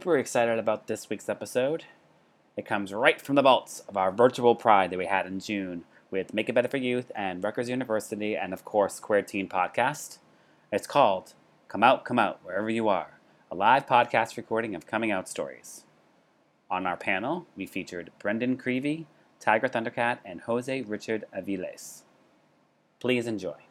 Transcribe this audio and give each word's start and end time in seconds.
Super 0.00 0.16
excited 0.16 0.58
about 0.58 0.86
this 0.86 1.10
week's 1.10 1.28
episode. 1.28 1.84
It 2.56 2.64
comes 2.64 2.90
right 2.90 3.20
from 3.20 3.34
the 3.34 3.42
vaults 3.42 3.80
of 3.80 3.98
our 3.98 4.10
virtual 4.10 4.54
pride 4.54 4.88
that 4.90 4.98
we 4.98 5.04
had 5.04 5.26
in 5.26 5.40
June 5.40 5.84
with 6.10 6.32
Make 6.32 6.48
It 6.48 6.54
Better 6.54 6.68
for 6.68 6.78
Youth 6.78 7.12
and 7.14 7.44
Rutgers 7.44 7.68
University 7.68 8.34
and, 8.34 8.54
of 8.54 8.64
course, 8.64 8.98
Queer 8.98 9.20
Teen 9.20 9.46
Podcast. 9.46 10.16
It's 10.72 10.86
called 10.86 11.34
Come 11.68 11.82
Out, 11.82 12.06
Come 12.06 12.18
Out, 12.18 12.40
Wherever 12.42 12.70
You 12.70 12.88
Are, 12.88 13.20
a 13.50 13.54
live 13.54 13.84
podcast 13.84 14.38
recording 14.38 14.74
of 14.74 14.86
coming 14.86 15.10
out 15.10 15.28
stories. 15.28 15.84
On 16.70 16.86
our 16.86 16.96
panel, 16.96 17.44
we 17.54 17.66
featured 17.66 18.10
Brendan 18.18 18.56
Creevy, 18.56 19.06
Tigra 19.38 19.70
Thundercat, 19.70 20.20
and 20.24 20.40
Jose 20.40 20.80
Richard 20.80 21.26
Aviles. 21.36 22.04
Please 23.00 23.26
enjoy. 23.26 23.69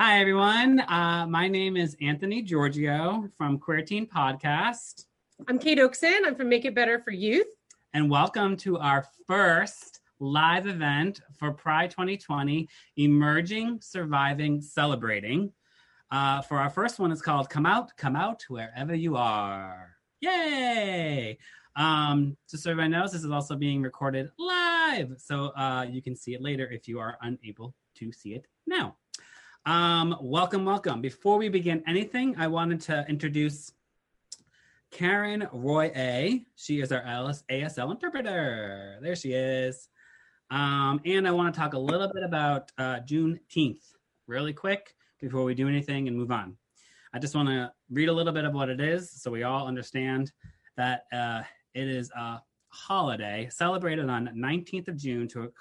Hi, 0.00 0.20
everyone. 0.20 0.78
Uh, 0.78 1.26
my 1.28 1.48
name 1.48 1.76
is 1.76 1.96
Anthony 2.00 2.40
Giorgio 2.40 3.28
from 3.36 3.58
Queer 3.58 3.82
Teen 3.82 4.06
Podcast. 4.06 5.06
I'm 5.48 5.58
Kate 5.58 5.80
Oakson. 5.80 6.24
I'm 6.24 6.36
from 6.36 6.48
Make 6.48 6.64
It 6.64 6.72
Better 6.76 7.00
for 7.00 7.10
Youth. 7.10 7.48
And 7.94 8.08
welcome 8.08 8.56
to 8.58 8.78
our 8.78 9.04
first 9.26 9.98
live 10.20 10.68
event 10.68 11.20
for 11.36 11.50
Pride 11.50 11.90
2020 11.90 12.68
Emerging, 12.96 13.80
Surviving, 13.82 14.60
Celebrating. 14.60 15.50
Uh, 16.12 16.42
for 16.42 16.58
our 16.58 16.70
first 16.70 17.00
one, 17.00 17.10
it's 17.10 17.20
called 17.20 17.50
Come 17.50 17.66
Out, 17.66 17.90
Come 17.96 18.14
Out, 18.14 18.44
Wherever 18.48 18.94
You 18.94 19.16
Are. 19.16 19.96
Yay! 20.20 21.38
Um, 21.74 22.36
just 22.48 22.62
so 22.62 22.70
everybody 22.70 22.92
knows, 22.92 23.10
this 23.10 23.24
is 23.24 23.32
also 23.32 23.56
being 23.56 23.82
recorded 23.82 24.30
live. 24.38 25.14
So 25.18 25.46
uh, 25.56 25.86
you 25.90 26.02
can 26.02 26.14
see 26.14 26.34
it 26.34 26.40
later 26.40 26.70
if 26.70 26.86
you 26.86 27.00
are 27.00 27.18
unable 27.20 27.74
to 27.96 28.12
see 28.12 28.34
it 28.34 28.46
now. 28.64 28.96
Um, 29.68 30.16
welcome, 30.22 30.64
welcome. 30.64 31.02
Before 31.02 31.36
we 31.36 31.50
begin 31.50 31.82
anything, 31.86 32.34
I 32.38 32.46
wanted 32.46 32.80
to 32.82 33.04
introduce 33.06 33.70
Karen 34.90 35.46
Roy 35.52 35.92
A. 35.94 36.46
She 36.56 36.80
is 36.80 36.90
our 36.90 37.02
ASL 37.02 37.90
interpreter. 37.90 38.96
There 39.02 39.14
she 39.14 39.34
is. 39.34 39.90
Um, 40.50 41.02
and 41.04 41.28
I 41.28 41.32
want 41.32 41.52
to 41.52 41.60
talk 41.60 41.74
a 41.74 41.78
little 41.78 42.10
bit 42.10 42.22
about 42.22 42.72
uh, 42.78 43.00
Juneteenth 43.00 43.82
really 44.26 44.54
quick 44.54 44.94
before 45.20 45.44
we 45.44 45.54
do 45.54 45.68
anything 45.68 46.08
and 46.08 46.16
move 46.16 46.30
on. 46.30 46.56
I 47.12 47.18
just 47.18 47.34
want 47.34 47.50
to 47.50 47.70
read 47.90 48.08
a 48.08 48.12
little 48.14 48.32
bit 48.32 48.46
of 48.46 48.54
what 48.54 48.70
it 48.70 48.80
is 48.80 49.10
so 49.10 49.30
we 49.30 49.42
all 49.42 49.66
understand 49.66 50.32
that 50.78 51.02
uh, 51.12 51.42
it 51.74 51.88
is 51.88 52.10
a 52.12 52.40
holiday 52.68 53.48
celebrated 53.50 54.08
on 54.08 54.30
19th 54.34 54.88
of 54.88 54.96
June 54.96 55.28
to 55.28 55.52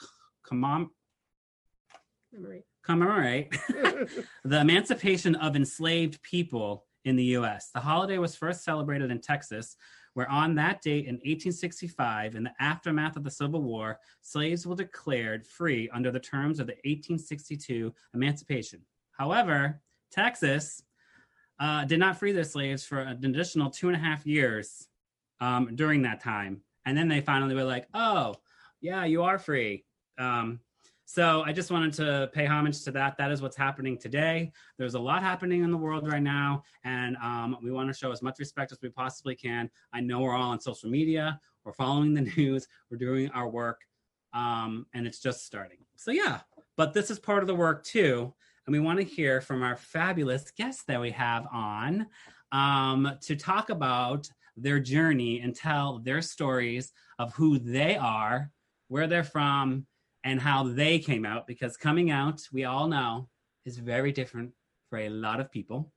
commemorate 0.47 0.93
commemorate 2.87 3.51
the 4.45 4.61
emancipation 4.61 5.35
of 5.35 5.55
enslaved 5.55 6.21
people 6.23 6.85
in 7.03 7.17
the 7.17 7.35
US. 7.37 7.69
The 7.73 7.81
holiday 7.81 8.17
was 8.17 8.35
first 8.35 8.63
celebrated 8.63 9.11
in 9.11 9.19
Texas, 9.19 9.75
where 10.13 10.29
on 10.31 10.55
that 10.55 10.81
date 10.81 11.05
in 11.05 11.15
1865, 11.15 12.35
in 12.35 12.43
the 12.43 12.53
aftermath 12.61 13.17
of 13.17 13.25
the 13.25 13.31
Civil 13.31 13.61
War, 13.61 13.99
slaves 14.21 14.65
were 14.65 14.75
declared 14.75 15.45
free 15.45 15.89
under 15.93 16.11
the 16.11 16.19
terms 16.19 16.59
of 16.59 16.67
the 16.67 16.73
1862 16.85 17.93
Emancipation. 18.13 18.81
However, 19.11 19.81
Texas 20.11 20.81
uh, 21.59 21.83
did 21.83 21.99
not 21.99 22.17
free 22.17 22.31
their 22.31 22.45
slaves 22.45 22.85
for 22.85 22.99
an 22.99 23.25
additional 23.25 23.69
two 23.69 23.87
and 23.87 23.97
a 23.97 23.99
half 23.99 24.25
years 24.25 24.87
um, 25.41 25.75
during 25.75 26.03
that 26.03 26.21
time. 26.21 26.61
And 26.85 26.97
then 26.97 27.09
they 27.09 27.19
finally 27.19 27.53
were 27.53 27.63
like, 27.65 27.87
oh, 27.93 28.35
yeah, 28.79 29.03
you 29.03 29.23
are 29.23 29.37
free. 29.37 29.83
Um, 30.17 30.61
so 31.09 31.41
I 31.43 31.53
just 31.53 31.71
wanted 31.71 31.93
to 31.93 32.29
pay 32.33 32.45
homage 32.45 32.83
to 32.83 32.91
that. 32.91 33.17
That 33.17 33.31
is 33.31 33.41
what's 33.41 33.55
happening 33.55 33.97
today. 33.97 34.51
There's 34.77 34.95
a 34.95 34.99
lot 34.99 35.23
happening 35.23 35.63
in 35.63 35.71
the 35.71 35.77
world 35.77 36.05
right 36.05 36.21
now, 36.21 36.63
and 36.83 37.15
um, 37.23 37.55
we 37.63 37.71
want 37.71 37.87
to 37.87 37.97
show 37.97 38.11
as 38.11 38.21
much 38.21 38.39
respect 38.39 38.73
as 38.73 38.79
we 38.81 38.89
possibly 38.89 39.33
can. 39.33 39.69
I 39.93 40.01
know 40.01 40.19
we're 40.19 40.35
all 40.35 40.51
on 40.51 40.59
social 40.59 40.89
media, 40.89 41.39
we're 41.63 41.71
following 41.71 42.13
the 42.13 42.21
news, 42.37 42.67
we're 42.91 42.97
doing 42.97 43.29
our 43.31 43.47
work, 43.47 43.79
um, 44.33 44.85
and 44.93 45.07
it's 45.07 45.21
just 45.21 45.45
starting. 45.45 45.77
So 45.95 46.11
yeah, 46.11 46.41
but 46.75 46.93
this 46.93 47.09
is 47.09 47.19
part 47.19 47.41
of 47.41 47.47
the 47.47 47.55
work 47.55 47.85
too, 47.85 48.33
and 48.65 48.73
we 48.73 48.81
want 48.81 48.99
to 48.99 49.05
hear 49.05 49.39
from 49.39 49.63
our 49.63 49.77
fabulous 49.77 50.51
guests 50.57 50.83
that 50.89 50.99
we 50.99 51.11
have 51.11 51.47
on 51.53 52.07
um, 52.51 53.13
to 53.21 53.37
talk 53.37 53.69
about 53.69 54.29
their 54.57 54.81
journey 54.81 55.39
and 55.39 55.55
tell 55.55 55.99
their 55.99 56.21
stories 56.21 56.91
of 57.17 57.33
who 57.33 57.59
they 57.59 57.95
are, 57.95 58.51
where 58.89 59.07
they're 59.07 59.23
from 59.23 59.87
and 60.27 60.41
how 60.41 60.61
they 60.61 60.99
came 60.99 61.25
out 61.25 61.47
because 61.47 61.77
coming 61.77 62.11
out 62.11 62.41
we 62.51 62.65
all 62.65 62.87
know 62.87 63.29
is 63.65 63.77
very 63.77 64.11
different 64.11 64.51
for 64.89 64.99
a 64.99 65.09
lot 65.09 65.39
of 65.39 65.49
people. 65.49 65.89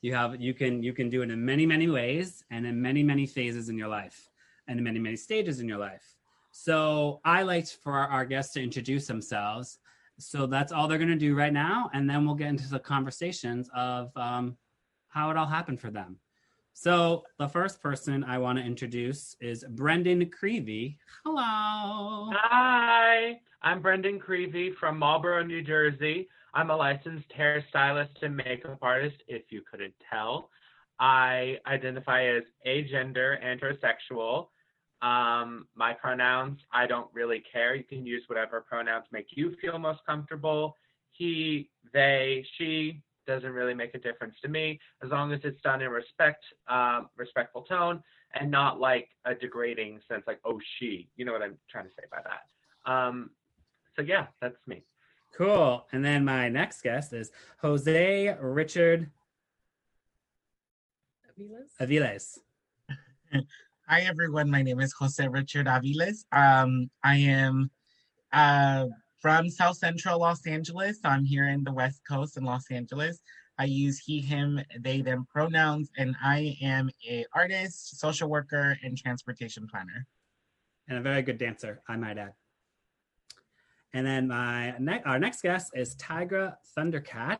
You 0.00 0.14
have 0.14 0.40
you 0.40 0.54
can 0.54 0.82
you 0.82 0.94
can 0.94 1.10
do 1.10 1.20
it 1.22 1.30
in 1.30 1.44
many 1.44 1.66
many 1.66 1.88
ways 1.88 2.44
and 2.50 2.66
in 2.66 2.80
many 2.80 3.02
many 3.02 3.26
phases 3.26 3.68
in 3.68 3.76
your 3.76 3.88
life 3.88 4.18
and 4.68 4.78
in 4.78 4.84
many 4.84 4.98
many 4.98 5.16
stages 5.16 5.60
in 5.60 5.68
your 5.68 5.82
life. 5.90 6.06
So 6.50 7.20
i 7.24 7.42
like 7.42 7.66
for 7.84 7.92
our 7.92 8.24
guests 8.24 8.54
to 8.54 8.62
introduce 8.62 9.06
themselves. 9.06 9.78
So 10.18 10.46
that's 10.46 10.72
all 10.72 10.88
they're 10.88 11.04
going 11.06 11.18
to 11.18 11.26
do 11.28 11.34
right 11.34 11.52
now 11.52 11.90
and 11.92 12.08
then 12.08 12.24
we'll 12.24 12.40
get 12.42 12.48
into 12.48 12.70
the 12.70 12.78
conversations 12.78 13.68
of 13.74 14.16
um, 14.16 14.56
how 15.08 15.30
it 15.30 15.36
all 15.36 15.52
happened 15.58 15.78
for 15.78 15.90
them 15.90 16.18
so 16.78 17.24
the 17.38 17.48
first 17.48 17.82
person 17.82 18.22
I 18.22 18.36
want 18.36 18.58
to 18.58 18.64
introduce 18.64 19.34
is 19.40 19.64
Brendan 19.66 20.28
Creevy. 20.28 20.98
Hello. 21.24 22.30
Hi, 22.34 23.40
I'm 23.62 23.80
Brendan 23.80 24.18
Creevy 24.18 24.72
from 24.78 24.98
Marlboro, 24.98 25.42
New 25.42 25.62
Jersey. 25.62 26.28
I'm 26.52 26.68
a 26.68 26.76
licensed 26.76 27.32
hairstylist 27.34 28.20
and 28.20 28.36
makeup 28.36 28.76
artist, 28.82 29.16
if 29.26 29.44
you 29.48 29.62
couldn't 29.70 29.94
tell. 30.10 30.50
I 31.00 31.56
identify 31.66 32.26
as 32.26 32.42
agender 32.66 33.38
and 33.42 33.58
heterosexual. 33.58 34.48
Um, 35.00 35.68
my 35.74 35.94
pronouns, 35.94 36.58
I 36.74 36.86
don't 36.86 37.08
really 37.14 37.42
care. 37.50 37.74
You 37.74 37.84
can 37.84 38.04
use 38.04 38.24
whatever 38.26 38.60
pronouns 38.60 39.06
make 39.10 39.28
you 39.30 39.56
feel 39.62 39.78
most 39.78 40.00
comfortable. 40.04 40.76
He, 41.12 41.70
they, 41.94 42.44
she, 42.58 43.00
doesn't 43.26 43.52
really 43.52 43.74
make 43.74 43.94
a 43.94 43.98
difference 43.98 44.34
to 44.42 44.48
me 44.48 44.78
as 45.02 45.10
long 45.10 45.32
as 45.32 45.40
it's 45.44 45.60
done 45.62 45.82
in 45.82 45.90
respect, 45.90 46.44
um, 46.68 47.08
respectful 47.16 47.62
tone, 47.62 48.02
and 48.34 48.50
not 48.50 48.80
like 48.80 49.08
a 49.24 49.34
degrading 49.34 50.00
sense, 50.08 50.24
like 50.26 50.40
oh 50.44 50.60
she. 50.78 51.08
You 51.16 51.24
know 51.24 51.32
what 51.32 51.42
I'm 51.42 51.58
trying 51.70 51.84
to 51.84 51.90
say 51.90 52.04
by 52.10 52.18
that. 52.22 52.90
Um, 52.90 53.30
so 53.96 54.02
yeah, 54.02 54.26
that's 54.40 54.56
me. 54.66 54.84
Cool. 55.36 55.86
And 55.92 56.04
then 56.04 56.24
my 56.24 56.48
next 56.48 56.82
guest 56.82 57.12
is 57.12 57.30
Jose 57.60 58.36
Richard 58.40 59.10
Aviles. 61.38 61.68
Aviles. 61.80 62.38
Hi 63.88 64.00
everyone, 64.00 64.50
my 64.50 64.62
name 64.62 64.80
is 64.80 64.92
Jose 64.94 65.26
Richard 65.28 65.66
Aviles. 65.66 66.24
Um, 66.32 66.90
I 67.04 67.16
am 67.16 67.70
uh, 68.32 68.86
from 69.20 69.48
South 69.48 69.76
Central 69.76 70.20
Los 70.20 70.46
Angeles. 70.46 71.00
So 71.02 71.08
I'm 71.08 71.24
here 71.24 71.48
in 71.48 71.64
the 71.64 71.72
West 71.72 72.00
Coast 72.08 72.36
in 72.36 72.44
Los 72.44 72.70
Angeles. 72.70 73.20
I 73.58 73.64
use 73.64 73.98
he, 73.98 74.20
him, 74.20 74.60
they, 74.80 75.00
them 75.00 75.26
pronouns, 75.30 75.90
and 75.96 76.14
I 76.22 76.56
am 76.60 76.90
a 77.08 77.24
artist, 77.34 77.98
social 77.98 78.28
worker, 78.28 78.76
and 78.82 78.98
transportation 78.98 79.66
planner. 79.66 80.06
And 80.88 80.98
a 80.98 81.00
very 81.00 81.22
good 81.22 81.38
dancer, 81.38 81.80
I 81.88 81.96
might 81.96 82.18
add. 82.18 82.32
And 83.94 84.06
then 84.06 84.28
my 84.28 84.74
ne- 84.78 85.02
our 85.06 85.18
next 85.18 85.40
guest 85.42 85.72
is 85.74 85.96
Tigra 85.96 86.56
Thundercat. 86.76 87.38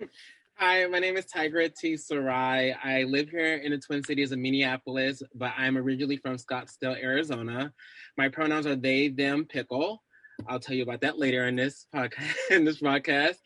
Hi, 0.56 0.84
my 0.88 0.98
name 0.98 1.16
is 1.16 1.24
Tigra 1.24 1.74
T. 1.74 1.96
Sarai. 1.96 2.72
I 2.72 3.04
live 3.04 3.30
here 3.30 3.54
in 3.56 3.70
the 3.70 3.78
Twin 3.78 4.02
Cities 4.02 4.30
of 4.30 4.40
Minneapolis, 4.40 5.22
but 5.34 5.52
I'm 5.56 5.78
originally 5.78 6.18
from 6.18 6.36
Scottsdale, 6.36 7.02
Arizona. 7.02 7.72
My 8.18 8.28
pronouns 8.28 8.66
are 8.66 8.76
they, 8.76 9.08
them, 9.08 9.46
pickle. 9.46 10.02
I'll 10.48 10.60
tell 10.60 10.76
you 10.76 10.82
about 10.82 11.00
that 11.02 11.18
later 11.18 11.46
in 11.46 11.56
this 11.56 11.86
podcast. 11.94 12.34
In 12.50 12.64
this 12.64 12.80
podcast, 12.80 13.36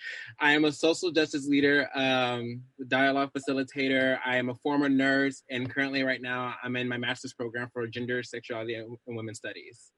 I 0.41 0.53
am 0.53 0.65
a 0.65 0.73
social 0.73 1.11
justice 1.11 1.47
leader, 1.47 1.89
um, 1.95 2.63
dialogue 2.89 3.33
facilitator. 3.33 4.19
I 4.25 4.37
am 4.37 4.49
a 4.49 4.55
former 4.55 4.89
nurse, 4.89 5.43
and 5.51 5.69
currently, 5.71 6.03
right 6.03 6.23
now, 6.23 6.55
I'm 6.63 6.77
in 6.77 6.89
my 6.89 6.97
master's 6.97 7.35
program 7.35 7.69
for 7.73 7.87
gender, 7.87 8.23
sexuality, 8.23 8.75
and 8.75 8.97
women's 9.07 9.39
studies. 9.39 9.91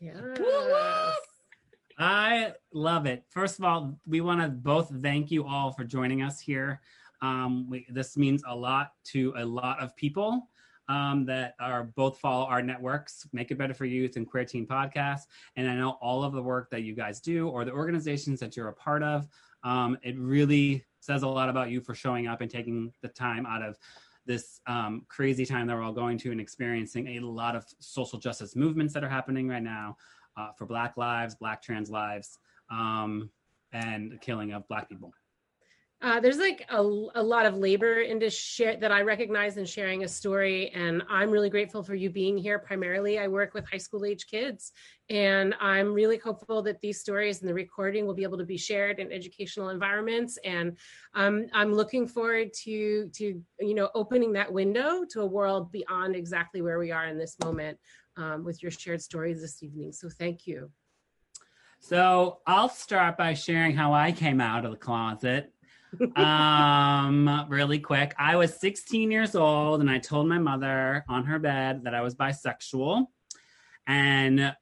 Yeah. 0.00 0.20
I 1.98 2.52
love 2.72 3.06
it. 3.06 3.24
First 3.30 3.58
of 3.58 3.64
all, 3.64 3.98
we 4.06 4.20
want 4.20 4.42
to 4.42 4.48
both 4.48 4.92
thank 5.00 5.30
you 5.30 5.46
all 5.46 5.72
for 5.72 5.84
joining 5.84 6.22
us 6.22 6.40
here. 6.40 6.80
Um, 7.22 7.68
we, 7.70 7.86
this 7.88 8.16
means 8.16 8.42
a 8.46 8.54
lot 8.54 8.92
to 9.12 9.32
a 9.36 9.44
lot 9.44 9.80
of 9.80 9.94
people 9.96 10.48
um, 10.88 11.24
that 11.26 11.54
are 11.60 11.84
both 11.84 12.18
follow 12.18 12.44
our 12.46 12.62
networks, 12.62 13.26
Make 13.32 13.50
It 13.50 13.58
Better 13.58 13.74
for 13.74 13.84
Youth 13.84 14.16
and 14.16 14.26
Queer 14.26 14.44
Teen 14.44 14.66
Podcast. 14.66 15.22
And 15.56 15.68
I 15.68 15.74
know 15.74 15.98
all 16.02 16.22
of 16.24 16.32
the 16.32 16.42
work 16.42 16.70
that 16.70 16.82
you 16.82 16.94
guys 16.94 17.20
do 17.20 17.48
or 17.48 17.64
the 17.64 17.72
organizations 17.72 18.40
that 18.40 18.56
you're 18.56 18.68
a 18.68 18.74
part 18.74 19.02
of. 19.02 19.28
Um, 19.62 19.96
it 20.02 20.18
really 20.18 20.84
says 21.00 21.22
a 21.22 21.28
lot 21.28 21.48
about 21.48 21.70
you 21.70 21.80
for 21.80 21.94
showing 21.94 22.26
up 22.26 22.40
and 22.40 22.50
taking 22.50 22.92
the 23.02 23.08
time 23.08 23.46
out 23.46 23.62
of 23.62 23.78
this 24.26 24.60
um, 24.66 25.04
crazy 25.08 25.44
time 25.44 25.66
that 25.66 25.76
we're 25.76 25.82
all 25.82 25.92
going 25.92 26.18
to 26.18 26.30
and 26.30 26.40
experiencing 26.40 27.08
a 27.08 27.20
lot 27.20 27.54
of 27.54 27.64
social 27.78 28.18
justice 28.18 28.56
movements 28.56 28.94
that 28.94 29.04
are 29.04 29.08
happening 29.08 29.48
right 29.48 29.62
now 29.62 29.96
uh, 30.36 30.50
for 30.52 30.66
Black 30.66 30.96
lives, 30.96 31.34
Black 31.34 31.62
trans 31.62 31.90
lives, 31.90 32.38
um, 32.70 33.30
and 33.72 34.12
the 34.12 34.16
killing 34.16 34.52
of 34.52 34.66
Black 34.68 34.88
people. 34.88 35.12
Uh, 36.04 36.20
there's 36.20 36.36
like 36.36 36.66
a, 36.68 36.80
a 37.14 37.22
lot 37.22 37.46
of 37.46 37.56
labor 37.56 38.00
into 38.00 38.28
share 38.28 38.76
that 38.76 38.92
I 38.92 39.00
recognize 39.00 39.56
in 39.56 39.64
sharing 39.64 40.04
a 40.04 40.08
story, 40.08 40.68
and 40.74 41.02
I'm 41.08 41.30
really 41.30 41.48
grateful 41.48 41.82
for 41.82 41.94
you 41.94 42.10
being 42.10 42.36
here. 42.36 42.58
Primarily, 42.58 43.18
I 43.18 43.26
work 43.26 43.54
with 43.54 43.66
high 43.66 43.78
school 43.78 44.04
age 44.04 44.26
kids, 44.26 44.72
and 45.08 45.54
I'm 45.62 45.94
really 45.94 46.18
hopeful 46.18 46.60
that 46.64 46.82
these 46.82 47.00
stories 47.00 47.40
and 47.40 47.48
the 47.48 47.54
recording 47.54 48.04
will 48.04 48.12
be 48.12 48.22
able 48.22 48.36
to 48.36 48.44
be 48.44 48.58
shared 48.58 48.98
in 48.98 49.10
educational 49.10 49.70
environments. 49.70 50.38
And 50.44 50.76
um, 51.14 51.46
I'm 51.54 51.72
looking 51.72 52.06
forward 52.06 52.52
to 52.64 53.08
to 53.08 53.42
you 53.60 53.74
know 53.74 53.88
opening 53.94 54.34
that 54.34 54.52
window 54.52 55.06
to 55.08 55.22
a 55.22 55.26
world 55.26 55.72
beyond 55.72 56.16
exactly 56.16 56.60
where 56.60 56.78
we 56.78 56.90
are 56.90 57.06
in 57.06 57.16
this 57.16 57.38
moment 57.42 57.78
um, 58.18 58.44
with 58.44 58.62
your 58.62 58.72
shared 58.72 59.00
stories 59.00 59.40
this 59.40 59.62
evening. 59.62 59.90
So 59.92 60.10
thank 60.10 60.46
you. 60.46 60.70
So 61.80 62.40
I'll 62.46 62.68
start 62.68 63.16
by 63.16 63.32
sharing 63.32 63.74
how 63.74 63.94
I 63.94 64.12
came 64.12 64.42
out 64.42 64.66
of 64.66 64.70
the 64.70 64.76
closet 64.76 65.53
um, 66.16 67.46
really 67.48 67.78
quick. 67.78 68.14
I 68.18 68.36
was 68.36 68.54
16 68.54 69.10
years 69.10 69.34
old 69.34 69.80
and 69.80 69.90
I 69.90 69.98
told 69.98 70.28
my 70.28 70.38
mother 70.38 71.04
on 71.08 71.24
her 71.24 71.38
bed 71.38 71.84
that 71.84 71.94
I 71.94 72.00
was 72.00 72.14
bisexual. 72.14 73.06
And 73.86 74.54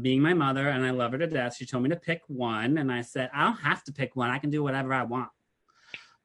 being 0.00 0.20
my 0.20 0.34
mother, 0.34 0.68
and 0.68 0.84
I 0.84 0.90
love 0.90 1.12
her 1.12 1.18
to 1.18 1.26
death, 1.26 1.56
she 1.56 1.66
told 1.66 1.82
me 1.82 1.88
to 1.90 1.96
pick 1.96 2.22
one. 2.28 2.78
And 2.78 2.92
I 2.92 3.02
said, 3.02 3.30
I 3.34 3.44
don't 3.44 3.56
have 3.56 3.82
to 3.84 3.92
pick 3.92 4.14
one. 4.16 4.30
I 4.30 4.38
can 4.38 4.50
do 4.50 4.62
whatever 4.62 4.92
I 4.92 5.04
want. 5.04 5.30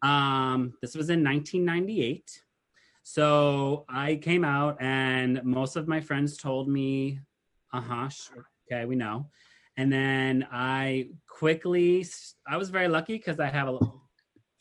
Um, 0.02 0.74
this 0.82 0.96
was 0.96 1.10
in 1.10 1.24
1998. 1.24 2.42
So 3.04 3.86
I 3.88 4.16
came 4.16 4.44
out, 4.44 4.78
and 4.82 5.44
most 5.44 5.76
of 5.76 5.88
my 5.88 6.02
friends 6.02 6.38
told 6.38 6.68
me, 6.68 7.20
uh 7.72 7.82
huh, 7.82 8.10
sure. 8.10 8.48
okay, 8.72 8.86
we 8.86 8.96
know. 8.96 9.30
And 9.78 9.92
then 9.92 10.48
I 10.52 11.10
quickly, 11.28 12.06
I 12.48 12.58
was 12.58 12.70
very 12.70 12.88
lucky 12.88 13.18
because 13.18 13.40
I 13.40 13.48
have 13.48 13.68
a 13.68 13.78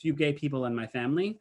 few 0.05 0.13
gay 0.13 0.35
people 0.35 0.67
in 0.67 0.75
my 0.75 0.87
family. 0.87 1.41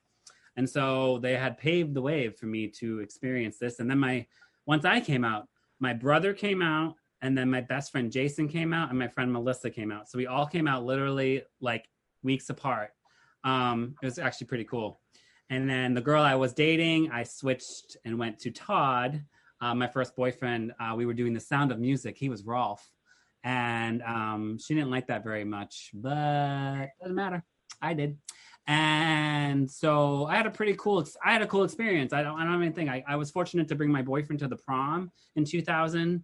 And 0.56 0.69
so 0.69 1.19
they 1.19 1.36
had 1.36 1.57
paved 1.57 1.94
the 1.94 2.01
way 2.01 2.30
for 2.30 2.45
me 2.45 2.69
to 2.80 3.00
experience 3.00 3.57
this. 3.57 3.80
And 3.80 3.89
then 3.89 4.00
my 4.00 4.25
once 4.65 4.86
I 4.86 5.01
came 5.01 5.25
out, 5.25 5.50
my 5.81 5.92
brother 5.92 6.31
came 6.33 6.62
out, 6.62 6.95
and 7.21 7.38
then 7.38 7.50
my 7.50 7.60
best 7.60 7.92
friend 7.92 8.10
Jason 8.10 8.48
came 8.48 8.71
out, 8.74 8.89
and 8.89 8.98
my 8.98 9.10
friend 9.10 9.33
Melissa 9.33 9.69
came 9.69 9.92
out. 9.92 10.10
So 10.10 10.18
we 10.18 10.27
all 10.27 10.45
came 10.45 10.65
out 10.65 10.86
literally 10.86 11.44
like 11.60 11.89
weeks 12.21 12.50
apart. 12.50 12.92
Um, 13.44 13.95
it 14.01 14.06
was 14.06 14.18
actually 14.18 14.48
pretty 14.48 14.63
cool. 14.63 15.01
And 15.50 15.69
then 15.69 15.94
the 15.94 16.01
girl 16.09 16.24
I 16.24 16.36
was 16.36 16.54
dating, 16.54 17.12
I 17.12 17.24
switched 17.24 17.98
and 18.06 18.18
went 18.18 18.39
to 18.39 18.51
Todd, 18.51 19.21
uh, 19.59 19.75
my 19.75 19.88
first 19.88 20.16
boyfriend. 20.16 20.71
Uh, 20.80 20.94
we 20.95 21.06
were 21.06 21.13
doing 21.13 21.33
the 21.33 21.42
sound 21.42 21.74
of 21.74 21.80
music. 21.80 22.18
He 22.18 22.30
was 22.30 22.45
Rolf. 22.45 22.89
And 23.44 24.01
um, 24.04 24.57
she 24.57 24.74
didn't 24.74 24.89
like 24.89 25.07
that 25.07 25.25
very 25.25 25.44
much, 25.44 25.92
but 25.94 26.88
doesn't 27.01 27.16
matter. 27.16 27.44
I 27.81 27.94
did 27.94 28.18
and 28.68 29.69
so 29.69 30.25
I 30.25 30.38
had 30.38 30.45
a 30.45 30.51
pretty 30.51 30.75
cool. 30.77 31.06
I 31.24 31.33
had 31.33 31.42
a 31.42 31.48
cool 31.48 31.63
experience. 31.63 32.13
I 32.13 32.24
don't. 32.24 32.39
I 32.39 32.45
don't 32.45 32.62
even 32.62 32.74
think 32.74 32.89
I, 32.89 33.04
I 33.07 33.15
was 33.15 33.30
fortunate 33.30 33.68
to 33.69 33.75
bring 33.75 33.92
my 33.92 34.01
boyfriend 34.01 34.39
to 34.39 34.48
the 34.48 34.56
prom 34.56 35.12
in 35.36 35.44
2000, 35.44 36.24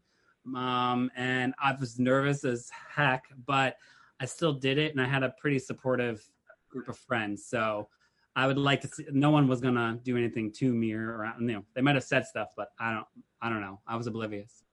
um, 0.56 1.12
and 1.15 1.53
I 1.62 1.75
was 1.77 2.00
nervous 2.00 2.45
as 2.45 2.69
heck, 2.95 3.25
but 3.45 3.75
I 4.21 4.25
still 4.25 4.53
did 4.53 4.77
it, 4.77 4.94
and 4.94 5.01
I 5.01 5.06
had 5.06 5.24
a 5.24 5.33
pretty 5.39 5.59
supportive 5.59 6.24
group 6.69 6.88
of 6.88 6.97
friends. 6.97 7.45
So 7.45 7.89
I 8.38 8.47
would 8.47 8.57
like 8.57 8.80
to 8.81 8.88
see. 8.88 9.06
No 9.12 9.31
one 9.31 9.50
was 9.50 9.59
gonna 9.59 10.00
do 10.03 10.15
anything 10.15 10.51
to 10.53 10.74
me 10.74 10.94
or 10.94 11.18
around. 11.18 11.42
You 11.42 11.56
know, 11.56 11.65
they 11.75 11.81
might 11.81 11.95
have 11.95 12.06
said 12.06 12.25
stuff, 12.25 12.50
but 12.56 12.69
I 12.80 12.94
don't. 12.94 13.07
I 13.42 13.50
don't 13.50 13.62
know. 13.62 13.81
I 13.85 13.97
was 13.97 14.07
oblivious. 14.07 14.63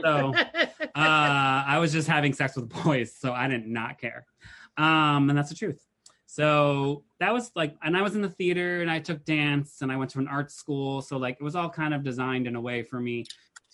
So 0.00 0.34
uh, 0.82 0.88
I 0.94 1.76
was 1.78 1.92
just 1.92 2.08
having 2.08 2.32
sex 2.32 2.56
with 2.56 2.68
boys, 2.84 3.14
so 3.14 3.34
I 3.34 3.48
did 3.48 3.66
not 3.66 4.00
care. 4.00 4.24
Um, 4.78 5.28
and 5.28 5.36
that's 5.36 5.50
the 5.50 5.54
truth. 5.54 5.84
So 6.32 7.04
that 7.20 7.34
was 7.34 7.50
like, 7.54 7.76
and 7.82 7.94
I 7.94 8.00
was 8.00 8.14
in 8.14 8.22
the 8.22 8.30
theater 8.30 8.80
and 8.80 8.90
I 8.90 9.00
took 9.00 9.22
dance 9.26 9.82
and 9.82 9.92
I 9.92 9.96
went 9.96 10.10
to 10.12 10.18
an 10.18 10.28
art 10.28 10.50
school. 10.50 11.02
So 11.02 11.18
like 11.18 11.36
it 11.38 11.42
was 11.42 11.54
all 11.54 11.68
kind 11.68 11.92
of 11.92 12.02
designed 12.02 12.46
in 12.46 12.56
a 12.56 12.60
way 12.60 12.82
for 12.82 12.98
me. 12.98 13.26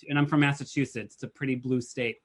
And 0.09 0.19
I'm 0.19 0.27
from 0.27 0.41
Massachusetts. 0.41 1.15
It's 1.15 1.23
a 1.23 1.29
pretty 1.29 1.55
blue 1.55 1.81
state. 1.81 2.17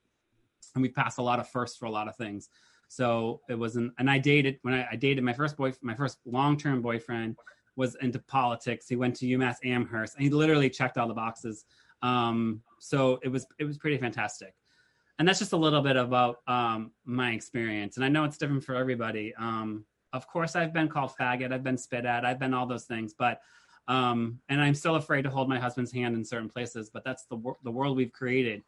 And 0.73 0.81
we 0.81 0.89
passed 0.89 1.19
a 1.19 1.21
lot 1.21 1.39
of 1.39 1.47
firsts 1.49 1.77
for 1.77 1.85
a 1.85 1.91
lot 1.91 2.07
of 2.07 2.15
things. 2.15 2.49
So 2.87 3.41
it 3.47 3.53
wasn't, 3.53 3.93
and 3.99 4.09
I 4.09 4.17
dated 4.17 4.57
when 4.63 4.73
I, 4.73 4.87
I 4.93 4.95
dated 4.95 5.23
my 5.23 5.33
first 5.33 5.55
boy, 5.55 5.73
my 5.83 5.93
first 5.93 6.17
long-term 6.25 6.81
boyfriend 6.81 7.37
was 7.75 7.93
into 8.01 8.17
politics. 8.17 8.87
He 8.89 8.95
went 8.95 9.15
to 9.17 9.27
UMass 9.27 9.57
Amherst 9.63 10.15
and 10.15 10.23
he 10.23 10.31
literally 10.31 10.71
checked 10.71 10.97
all 10.97 11.07
the 11.07 11.13
boxes. 11.13 11.65
Um, 12.01 12.63
so 12.79 13.19
it 13.21 13.29
was, 13.29 13.45
it 13.59 13.65
was 13.65 13.77
pretty 13.77 13.99
fantastic 13.99 14.55
and 15.19 15.27
that's 15.27 15.37
just 15.37 15.53
a 15.53 15.57
little 15.57 15.81
bit 15.81 15.95
about 15.95 16.37
um, 16.47 16.91
my 17.05 17.33
experience 17.33 17.97
and 17.97 18.03
i 18.03 18.09
know 18.09 18.23
it's 18.23 18.35
different 18.35 18.63
for 18.63 18.73
everybody 18.73 19.31
um, 19.37 19.85
of 20.13 20.27
course, 20.27 20.55
I've 20.55 20.71
been 20.71 20.87
called 20.87 21.11
faggot, 21.19 21.51
I've 21.51 21.63
been 21.63 21.77
spit 21.77 22.05
at, 22.05 22.23
I've 22.23 22.39
been 22.39 22.53
all 22.53 22.67
those 22.67 22.85
things, 22.85 23.13
but 23.13 23.41
um, 23.87 24.39
and 24.47 24.61
I'm 24.61 24.75
still 24.75 24.95
afraid 24.95 25.23
to 25.23 25.29
hold 25.29 25.49
my 25.49 25.59
husband's 25.59 25.91
hand 25.91 26.15
in 26.15 26.23
certain 26.23 26.49
places. 26.49 26.89
But 26.89 27.03
that's 27.03 27.25
the 27.25 27.37
the 27.63 27.71
world 27.71 27.97
we've 27.97 28.13
created. 28.13 28.63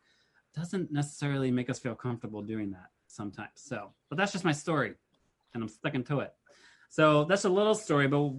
Doesn't 0.56 0.92
necessarily 0.92 1.52
make 1.52 1.70
us 1.70 1.80
feel 1.80 1.96
comfortable 1.96 2.42
doing 2.42 2.72
that 2.72 2.90
sometimes. 3.08 3.52
So, 3.56 3.92
but 4.10 4.18
that's 4.18 4.32
just 4.34 4.44
my 4.44 4.52
story, 4.52 4.96
and 5.54 5.64
I'm 5.64 5.70
sticking 5.70 6.04
to 6.06 6.20
it. 6.22 6.34
So 6.90 7.24
that's 7.26 7.46
a 7.46 7.50
little 7.50 7.76
story, 7.76 8.08
but 8.08 8.34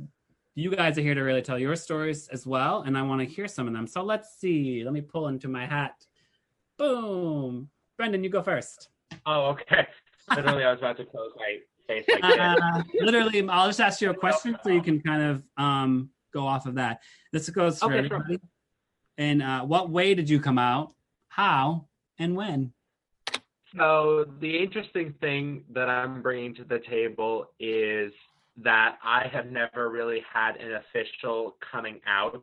you 0.54 0.74
guys 0.74 0.98
are 0.98 1.02
here 1.02 1.14
to 1.14 1.22
really 1.22 1.42
tell 1.42 1.58
your 1.58 1.76
stories 1.76 2.28
as 2.28 2.46
well, 2.46 2.82
and 2.82 2.98
I 2.98 3.02
want 3.02 3.20
to 3.20 3.26
hear 3.26 3.46
some 3.46 3.68
of 3.68 3.72
them. 3.72 3.86
So 3.86 4.02
let's 4.02 4.38
see. 4.38 4.82
Let 4.84 4.92
me 4.92 5.00
pull 5.00 5.28
into 5.28 5.48
my 5.48 5.66
hat. 5.66 5.94
Boom, 6.78 7.70
Brendan, 7.96 8.24
you 8.24 8.30
go 8.30 8.42
first. 8.42 8.88
Oh, 9.24 9.46
okay. 9.46 9.86
Literally, 10.34 10.64
I 10.64 10.70
was 10.72 10.80
about 10.80 10.96
to 10.96 11.04
close 11.04 11.32
my 11.36 11.58
uh, 12.22 12.82
literally, 13.00 13.48
I'll 13.48 13.68
just 13.68 13.80
ask 13.80 14.00
you 14.00 14.10
a 14.10 14.14
question 14.14 14.56
so 14.62 14.70
you 14.70 14.82
can 14.82 15.00
kind 15.00 15.22
of 15.22 15.42
um, 15.56 16.10
go 16.32 16.46
off 16.46 16.66
of 16.66 16.74
that. 16.76 17.00
This 17.32 17.48
goes 17.50 17.78
for 17.78 17.86
okay, 17.86 17.98
everybody. 17.98 18.34
Sure. 18.34 18.40
And 19.18 19.42
uh, 19.42 19.62
what 19.62 19.90
way 19.90 20.14
did 20.14 20.28
you 20.28 20.40
come 20.40 20.58
out? 20.58 20.94
How 21.28 21.86
and 22.18 22.36
when? 22.36 22.72
So 23.76 24.26
the 24.40 24.56
interesting 24.56 25.14
thing 25.20 25.64
that 25.72 25.88
I'm 25.88 26.22
bringing 26.22 26.54
to 26.56 26.64
the 26.64 26.78
table 26.78 27.50
is 27.60 28.12
that 28.62 28.96
I 29.04 29.28
have 29.32 29.50
never 29.50 29.90
really 29.90 30.22
had 30.32 30.56
an 30.56 30.72
official 30.74 31.56
coming 31.70 32.00
out 32.06 32.42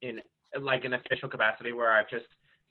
in 0.00 0.20
like 0.58 0.84
an 0.84 0.94
official 0.94 1.28
capacity 1.28 1.72
where 1.72 1.92
I've 1.92 2.08
just 2.08 2.24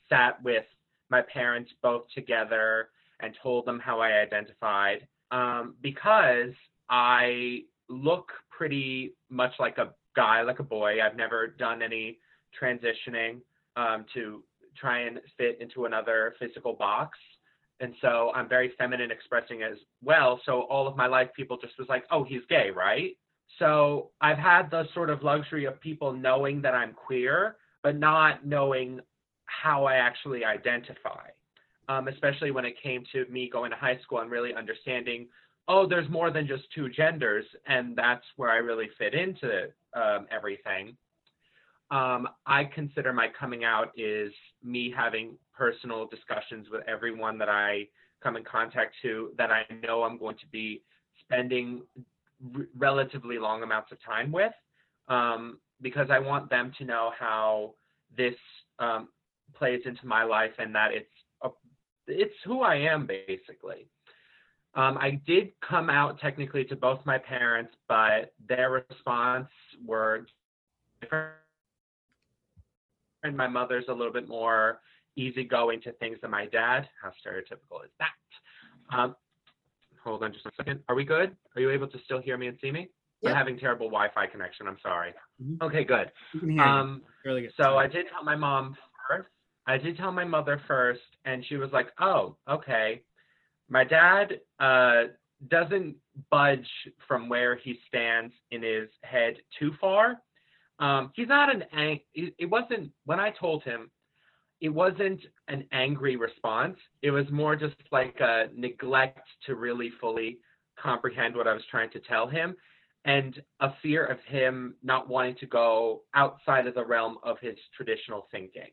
sat 0.09 0.41
with 0.43 0.65
my 1.09 1.21
parents 1.21 1.71
both 1.81 2.03
together 2.13 2.89
and 3.19 3.37
told 3.41 3.65
them 3.65 3.79
how 3.79 3.99
I 3.99 4.13
identified 4.21 5.07
um, 5.31 5.75
because 5.81 6.53
I 6.89 7.61
look 7.89 8.31
pretty 8.49 9.15
much 9.29 9.53
like 9.59 9.77
a 9.77 9.93
guy, 10.15 10.41
like 10.41 10.59
a 10.59 10.63
boy. 10.63 11.01
I've 11.01 11.15
never 11.15 11.47
done 11.47 11.81
any 11.81 12.17
transitioning 12.61 13.39
um, 13.75 14.05
to 14.13 14.43
try 14.77 15.01
and 15.01 15.19
fit 15.37 15.59
into 15.61 15.85
another 15.85 16.35
physical 16.39 16.73
box. 16.73 17.17
And 17.79 17.93
so 18.01 18.31
I'm 18.35 18.49
very 18.49 18.73
feminine 18.77 19.11
expressing 19.11 19.63
as 19.63 19.77
well. 20.03 20.41
So 20.45 20.63
all 20.63 20.87
of 20.87 20.97
my 20.97 21.07
life, 21.07 21.29
people 21.35 21.57
just 21.57 21.77
was 21.79 21.87
like, 21.87 22.03
oh, 22.11 22.23
he's 22.23 22.41
gay, 22.49 22.71
right? 22.75 23.15
So 23.57 24.11
I've 24.21 24.37
had 24.37 24.69
the 24.69 24.83
sort 24.93 25.09
of 25.09 25.23
luxury 25.23 25.65
of 25.65 25.79
people 25.79 26.13
knowing 26.13 26.61
that 26.61 26.75
I'm 26.75 26.93
queer, 26.93 27.55
but 27.81 27.97
not 27.97 28.45
knowing 28.45 28.99
how 29.45 29.85
I 29.85 29.95
actually 29.95 30.43
identify 30.45 31.27
um, 31.89 32.07
especially 32.07 32.51
when 32.51 32.65
it 32.65 32.75
came 32.81 33.03
to 33.11 33.25
me 33.29 33.49
going 33.51 33.71
to 33.71 33.77
high 33.77 33.97
school 34.03 34.19
and 34.19 34.29
really 34.29 34.53
understanding, 34.53 35.27
oh, 35.67 35.87
there's 35.87 36.07
more 36.09 36.31
than 36.31 36.47
just 36.47 36.63
two 36.73 36.87
genders, 36.87 37.45
and 37.67 37.95
that's 37.95 38.23
where 38.37 38.51
I 38.51 38.57
really 38.57 38.89
fit 38.97 39.15
into 39.15 39.67
um, 39.95 40.27
everything. 40.31 40.95
Um, 41.91 42.29
I 42.45 42.65
consider 42.65 43.11
my 43.11 43.27
coming 43.37 43.63
out 43.63 43.91
is 43.97 44.31
me 44.63 44.93
having 44.95 45.35
personal 45.51 46.07
discussions 46.07 46.67
with 46.71 46.83
everyone 46.87 47.39
that 47.39 47.49
I 47.49 47.87
come 48.23 48.37
in 48.37 48.43
contact 48.43 48.93
to 49.01 49.31
that 49.39 49.49
I 49.51 49.63
know 49.83 50.03
I'm 50.03 50.19
going 50.19 50.37
to 50.37 50.47
be 50.51 50.83
spending 51.23 51.81
r- 52.55 52.67
relatively 52.77 53.39
long 53.39 53.63
amounts 53.63 53.91
of 53.91 53.97
time 54.03 54.31
with, 54.31 54.53
um, 55.07 55.57
because 55.81 56.09
I 56.11 56.19
want 56.19 56.51
them 56.51 56.71
to 56.77 56.85
know 56.85 57.11
how 57.17 57.73
this 58.15 58.35
um, 58.77 59.07
plays 59.55 59.81
into 59.85 60.05
my 60.05 60.23
life 60.23 60.51
and 60.59 60.75
that 60.75 60.91
it's 60.93 61.09
it's 62.09 62.35
who 62.45 62.61
I 62.61 62.75
am 62.75 63.05
basically. 63.07 63.87
Um, 64.75 64.97
I 64.99 65.19
did 65.25 65.51
come 65.67 65.89
out 65.89 66.19
technically 66.19 66.63
to 66.65 66.75
both 66.75 66.99
my 67.05 67.17
parents, 67.17 67.73
but 67.87 68.33
their 68.47 68.85
response 68.89 69.47
were 69.85 70.25
different. 71.01 71.33
And 73.23 73.35
my 73.35 73.47
mother's 73.47 73.85
a 73.89 73.93
little 73.93 74.13
bit 74.13 74.29
more 74.29 74.79
easygoing 75.15 75.81
to 75.81 75.91
things 75.93 76.17
than 76.21 76.31
my 76.31 76.45
dad. 76.45 76.87
How 77.01 77.09
stereotypical 77.09 77.83
is 77.83 77.91
that? 77.99 78.97
Um, 78.97 79.15
hold 80.03 80.23
on 80.23 80.31
just 80.31 80.45
a 80.45 80.51
second. 80.55 80.81
Are 80.87 80.95
we 80.95 81.03
good? 81.03 81.35
Are 81.55 81.61
you 81.61 81.71
able 81.71 81.87
to 81.87 81.97
still 82.05 82.21
hear 82.21 82.37
me 82.37 82.47
and 82.47 82.57
see 82.61 82.71
me? 82.71 82.89
Yep. 83.21 83.31
I'm 83.31 83.37
having 83.37 83.59
terrible 83.59 83.87
Wi-Fi 83.87 84.27
connection. 84.27 84.67
I'm 84.67 84.77
sorry. 84.81 85.13
Mhm. 85.43 85.61
Okay, 85.61 85.83
good. 85.83 86.11
You 86.33 86.39
can 86.39 86.49
hear 86.51 86.63
you. 86.63 86.71
Um, 86.71 87.03
really 87.25 87.41
good. 87.41 87.53
so 87.57 87.77
I 87.77 87.87
did 87.87 88.07
tell 88.09 88.23
my 88.23 88.35
mom 88.35 88.77
first. 89.09 89.27
I 89.69 89.77
did 89.77 89.97
tell 89.97 90.11
my 90.11 90.25
mother 90.25 90.59
first, 90.67 91.01
and 91.25 91.45
she 91.45 91.55
was 91.55 91.71
like, 91.71 91.89
"Oh, 91.99 92.37
okay." 92.49 93.03
My 93.69 93.83
dad 93.83 94.39
uh, 94.59 95.03
doesn't 95.47 95.95
budge 96.31 96.67
from 97.07 97.29
where 97.29 97.55
he 97.55 97.79
stands 97.87 98.33
in 98.49 98.63
his 98.63 98.89
head 99.03 99.35
too 99.59 99.71
far. 99.79 100.23
Um, 100.79 101.11
he's 101.15 101.27
not 101.27 101.53
an 101.53 101.65
ang- 101.71 101.99
it 102.15 102.33
it 102.39 102.47
wasn't 102.47 102.91
when 103.05 103.19
I 103.19 103.29
told 103.29 103.63
him. 103.63 103.91
It 104.59 104.69
wasn't 104.69 105.21
an 105.47 105.65
angry 105.71 106.15
response. 106.15 106.77
It 107.03 107.11
was 107.11 107.29
more 107.29 107.55
just 107.55 107.75
like 107.91 108.19
a 108.21 108.47
neglect 108.55 109.27
to 109.45 109.55
really 109.55 109.91
fully 110.01 110.39
comprehend 110.77 111.35
what 111.35 111.47
I 111.47 111.53
was 111.53 111.63
trying 111.69 111.91
to 111.91 111.99
tell 111.99 112.27
him 112.27 112.55
and 113.05 113.41
a 113.59 113.69
fear 113.81 114.03
of 114.05 114.19
him 114.21 114.75
not 114.83 115.07
wanting 115.07 115.35
to 115.35 115.45
go 115.45 116.01
outside 116.15 116.65
of 116.67 116.73
the 116.73 116.85
realm 116.85 117.17
of 117.23 117.37
his 117.39 117.57
traditional 117.77 118.27
thinking. 118.31 118.71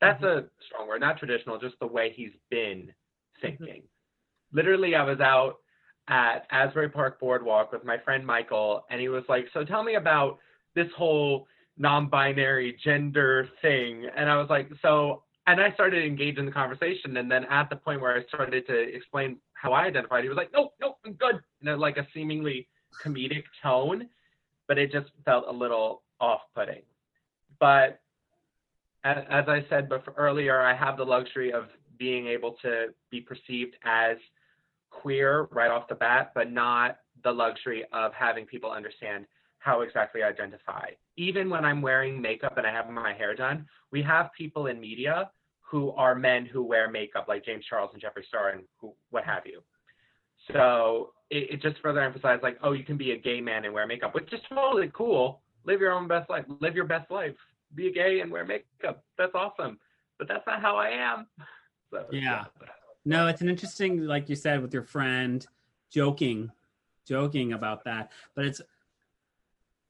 That's 0.00 0.22
mm-hmm. 0.22 0.46
a 0.46 0.64
strong 0.66 0.88
word, 0.88 1.00
not 1.00 1.18
traditional, 1.18 1.58
just 1.58 1.78
the 1.80 1.86
way 1.86 2.12
he's 2.14 2.32
been 2.50 2.88
mm-hmm. 2.88 3.46
thinking. 3.46 3.82
Literally, 4.52 4.94
I 4.94 5.02
was 5.02 5.20
out 5.20 5.56
at 6.08 6.46
Asbury 6.50 6.88
Park 6.88 7.20
Boardwalk 7.20 7.72
with 7.72 7.84
my 7.84 7.98
friend 7.98 8.26
Michael, 8.26 8.84
and 8.90 9.00
he 9.00 9.08
was 9.08 9.24
like, 9.28 9.46
So 9.52 9.64
tell 9.64 9.82
me 9.82 9.94
about 9.94 10.38
this 10.74 10.88
whole 10.96 11.46
non 11.76 12.08
binary 12.08 12.76
gender 12.82 13.48
thing. 13.62 14.06
And 14.16 14.30
I 14.30 14.36
was 14.36 14.48
like, 14.48 14.70
So, 14.82 15.24
and 15.46 15.60
I 15.60 15.72
started 15.72 16.04
engaging 16.04 16.40
in 16.40 16.46
the 16.46 16.52
conversation. 16.52 17.16
And 17.16 17.30
then 17.30 17.44
at 17.44 17.68
the 17.70 17.76
point 17.76 18.00
where 18.00 18.16
I 18.16 18.24
started 18.24 18.66
to 18.66 18.74
explain 18.74 19.38
how 19.54 19.72
I 19.72 19.84
identified, 19.84 20.22
he 20.22 20.28
was 20.28 20.36
like, 20.36 20.52
No, 20.52 20.70
no, 20.80 20.96
I'm 21.04 21.12
good. 21.14 21.40
It, 21.62 21.78
like 21.78 21.98
a 21.98 22.06
seemingly 22.14 22.68
comedic 23.04 23.44
tone, 23.62 24.08
but 24.66 24.78
it 24.78 24.90
just 24.90 25.10
felt 25.24 25.44
a 25.46 25.52
little 25.52 26.02
off-putting. 26.20 26.82
But 27.60 28.00
as, 29.04 29.18
as 29.30 29.44
I 29.48 29.64
said 29.68 29.88
before, 29.88 30.14
earlier, 30.16 30.60
I 30.60 30.74
have 30.74 30.96
the 30.96 31.04
luxury 31.04 31.52
of 31.52 31.64
being 31.98 32.26
able 32.26 32.56
to 32.62 32.86
be 33.10 33.20
perceived 33.20 33.76
as 33.84 34.16
queer 34.90 35.48
right 35.50 35.70
off 35.70 35.88
the 35.88 35.94
bat, 35.94 36.32
but 36.34 36.50
not 36.50 36.98
the 37.24 37.32
luxury 37.32 37.84
of 37.92 38.12
having 38.14 38.46
people 38.46 38.70
understand 38.70 39.26
how 39.58 39.80
exactly 39.80 40.22
I 40.22 40.28
identify. 40.28 40.90
Even 41.16 41.50
when 41.50 41.64
I'm 41.64 41.82
wearing 41.82 42.20
makeup 42.20 42.56
and 42.56 42.66
I 42.66 42.72
have 42.72 42.88
my 42.88 43.12
hair 43.12 43.34
done, 43.34 43.66
we 43.90 44.02
have 44.02 44.30
people 44.36 44.66
in 44.66 44.80
media 44.80 45.30
who 45.60 45.90
are 45.92 46.14
men 46.14 46.46
who 46.46 46.62
wear 46.62 46.90
makeup, 46.90 47.26
like 47.28 47.44
James 47.44 47.64
Charles 47.68 47.90
and 47.92 48.02
Jeffree 48.02 48.26
Star 48.26 48.50
and 48.50 48.62
who, 48.80 48.94
what 49.10 49.24
have 49.24 49.42
you. 49.44 49.60
So 50.52 51.10
it, 51.30 51.50
it 51.50 51.62
just 51.62 51.76
further 51.82 52.00
emphasized, 52.00 52.42
like, 52.42 52.58
oh, 52.62 52.72
you 52.72 52.84
can 52.84 52.96
be 52.96 53.10
a 53.10 53.18
gay 53.18 53.40
man 53.40 53.64
and 53.64 53.74
wear 53.74 53.86
makeup, 53.86 54.14
which 54.14 54.32
is 54.32 54.40
totally 54.48 54.90
cool. 54.94 55.40
Live 55.64 55.80
your 55.80 55.92
own 55.92 56.08
best 56.08 56.30
life. 56.30 56.44
Live 56.60 56.74
your 56.74 56.86
best 56.86 57.10
life. 57.10 57.34
Be 57.74 57.92
gay 57.92 58.20
and 58.20 58.30
wear 58.30 58.44
makeup. 58.44 59.04
That's 59.16 59.34
awesome. 59.34 59.78
But 60.18 60.28
that's 60.28 60.46
not 60.46 60.60
how 60.60 60.76
I 60.76 60.88
am. 60.88 61.26
So, 61.92 62.06
Yeah. 62.12 62.44
No, 63.04 63.26
it's 63.28 63.40
an 63.40 63.48
interesting, 63.48 64.04
like 64.04 64.28
you 64.28 64.34
said, 64.36 64.60
with 64.60 64.74
your 64.74 64.82
friend, 64.82 65.46
joking, 65.90 66.50
joking 67.06 67.52
about 67.54 67.84
that. 67.84 68.12
But 68.34 68.44
it's 68.44 68.60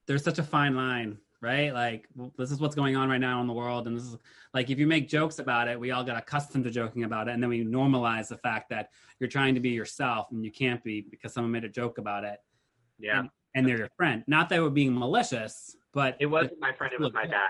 there's 0.05 0.23
such 0.23 0.39
a 0.39 0.43
fine 0.43 0.75
line, 0.75 1.17
right? 1.41 1.73
Like 1.73 2.07
this 2.37 2.51
is 2.51 2.59
what's 2.59 2.75
going 2.75 2.95
on 2.95 3.09
right 3.09 3.19
now 3.19 3.41
in 3.41 3.47
the 3.47 3.53
world, 3.53 3.87
and 3.87 3.97
this 3.97 4.05
is 4.05 4.17
like 4.53 4.69
if 4.69 4.79
you 4.79 4.87
make 4.87 5.09
jokes 5.09 5.39
about 5.39 5.67
it, 5.67 5.79
we 5.79 5.91
all 5.91 6.03
get 6.03 6.15
accustomed 6.17 6.63
to 6.65 6.71
joking 6.71 7.03
about 7.03 7.27
it, 7.27 7.31
and 7.33 7.43
then 7.43 7.49
we 7.49 7.63
normalize 7.65 8.29
the 8.29 8.37
fact 8.37 8.69
that 8.69 8.89
you're 9.19 9.29
trying 9.29 9.53
to 9.55 9.59
be 9.59 9.69
yourself 9.69 10.27
and 10.31 10.43
you 10.45 10.51
can't 10.51 10.83
be 10.83 11.01
because 11.01 11.33
someone 11.33 11.51
made 11.51 11.65
a 11.65 11.69
joke 11.69 11.97
about 11.97 12.23
it, 12.23 12.39
Yeah. 12.99 13.23
and 13.53 13.67
they're 13.67 13.77
your 13.77 13.89
friend. 13.97 14.23
Not 14.27 14.47
that 14.49 14.61
we're 14.61 14.69
being 14.69 14.97
malicious, 14.97 15.75
but 15.93 16.15
It 16.19 16.27
wasn't 16.27 16.59
my 16.61 16.71
friend, 16.73 16.93
it 16.93 16.99
was 16.99 17.13
my 17.13 17.25
dad. 17.25 17.49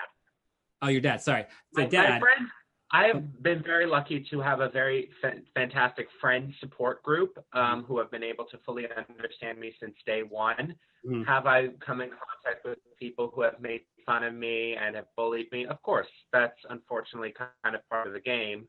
Oh, 0.82 0.88
your 0.88 1.02
dad. 1.02 1.22
Sorry, 1.22 1.46
so 1.74 1.82
My, 1.82 1.90
my 1.92 2.20
friend, 2.20 2.48
I 2.92 3.08
have 3.08 3.44
been 3.44 3.62
very 3.62 3.86
lucky 3.86 4.26
to 4.32 4.40
have 4.40 4.62
a 4.62 4.70
very 4.70 5.10
fa- 5.22 5.42
fantastic 5.54 6.08
friend 6.22 6.54
support 6.60 7.04
group 7.04 7.38
um, 7.54 7.84
who 7.84 7.98
have 8.00 8.10
been 8.10 8.24
able 8.24 8.46
to 8.46 8.58
fully 8.66 8.86
understand 8.96 9.60
me 9.60 9.74
since 9.80 9.96
day 10.06 10.24
one. 10.24 10.76
Mhm. 11.06 11.26
Have 11.26 11.46
I 11.46 11.70
come 11.86 12.02
in 12.02 12.10
contact 12.10 12.66
with 12.66 12.80
people 12.98 13.32
who 13.34 13.42
have 13.42 13.60
made 13.62 13.82
fun 14.06 14.24
of 14.24 14.34
me 14.34 14.76
and 14.76 14.96
have 14.96 15.06
bullied 15.16 15.52
me? 15.52 15.66
Of 15.66 15.82
course, 15.82 16.08
that's 16.32 16.60
unfortunately 16.70 17.34
kind 17.64 17.76
of 17.76 17.88
part 17.90 18.08
of 18.08 18.14
the 18.14 18.20
game. 18.20 18.68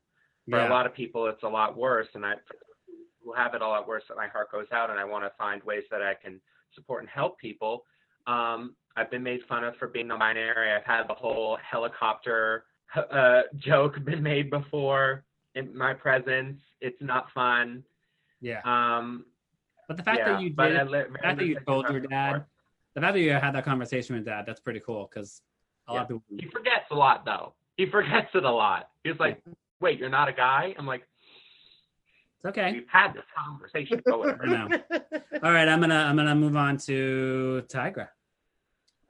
For 0.49 0.57
Yeah. 0.57 0.67
a 0.67 0.69
lot 0.69 0.85
of 0.85 0.93
people, 0.93 1.27
it's 1.27 1.43
a 1.43 1.49
lot 1.49 1.75
worse, 1.77 2.07
and 2.13 2.25
I 2.25 2.35
who 3.23 3.33
have 3.33 3.53
it 3.53 3.61
a 3.61 3.67
lot 3.67 3.87
worse. 3.87 4.03
That 4.07 4.17
my 4.17 4.27
heart 4.27 4.51
goes 4.51 4.71
out, 4.71 4.89
and 4.89 4.99
I 4.99 5.03
want 5.05 5.23
to 5.23 5.29
find 5.37 5.63
ways 5.63 5.83
that 5.91 6.01
I 6.01 6.15
can 6.15 6.41
support 6.73 7.01
and 7.01 7.09
help 7.09 7.37
people. 7.37 7.85
Um, 8.27 8.75
I've 8.97 9.09
been 9.09 9.23
made 9.23 9.41
fun 9.47 9.63
of 9.63 9.75
for 9.77 9.87
being 9.87 10.07
non-binary. 10.07 10.71
I've 10.71 10.83
had 10.85 11.07
the 11.07 11.13
whole 11.13 11.57
helicopter 11.69 12.65
uh, 12.95 13.41
joke 13.57 14.03
been 14.05 14.21
made 14.23 14.49
before 14.49 15.23
in 15.55 15.75
my 15.77 15.93
presence. 15.93 16.59
It's 16.81 17.01
not 17.01 17.27
fun. 17.33 17.83
yeah. 18.41 18.61
Um, 18.65 19.25
But 19.87 19.97
the 19.97 20.03
fact 20.03 20.19
yeah, 20.19 20.33
that 20.33 20.41
you 20.41 20.49
did, 20.49 20.77
I 20.77 20.83
li- 20.83 21.03
the 21.11 21.17
fact 21.19 21.37
that 21.39 21.45
you 21.45 21.57
told 21.65 21.89
your 21.89 21.99
dad, 22.01 22.27
support. 22.31 22.47
the 22.95 23.01
fact 23.01 23.13
that 23.13 23.19
you 23.21 23.31
had 23.31 23.51
that 23.55 23.65
conversation 23.65 24.15
with 24.15 24.25
dad, 24.25 24.43
that's 24.47 24.59
pretty 24.59 24.79
cool 24.81 25.09
because 25.11 25.41
a 25.87 25.93
lot 25.93 26.01
of 26.03 26.07
people. 26.07 26.23
He 26.39 26.47
forgets 26.51 26.85
a 26.91 26.95
lot 26.95 27.25
though. 27.25 27.53
He 27.77 27.85
forgets 27.89 28.29
it 28.33 28.43
a 28.43 28.51
lot. 28.51 28.89
He's 29.03 29.19
like, 29.19 29.41
"Wait, 29.79 29.99
you're 29.99 30.09
not 30.09 30.27
a 30.29 30.33
guy?" 30.33 30.73
I'm 30.77 30.85
like, 30.87 31.03
It's 32.37 32.45
okay. 32.45 32.71
"We've 32.73 32.87
had 32.91 33.13
this 33.13 33.23
conversation." 33.35 34.01
Whatever. 34.05 34.45
Know. 34.47 34.67
All 35.43 35.51
right, 35.51 35.67
I'm 35.67 35.79
gonna 35.81 35.95
I'm 35.95 36.15
gonna 36.15 36.35
move 36.35 36.55
on 36.55 36.77
to 36.87 37.63
Tigra. 37.67 38.07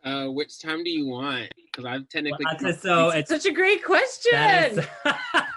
Uh, 0.03 0.25
which 0.27 0.59
time 0.59 0.83
do 0.83 0.89
you 0.89 1.05
want? 1.05 1.51
Because 1.55 1.85
I've 1.85 2.09
technically. 2.09 2.43
Well, 2.45 2.55
that's 2.59 2.77
it, 2.77 2.81
so 2.81 3.09
it's 3.09 3.29
Such 3.29 3.45
a 3.45 3.51
great 3.51 3.83
question. 3.83 4.31
that 4.33 4.71
is, 4.71 4.87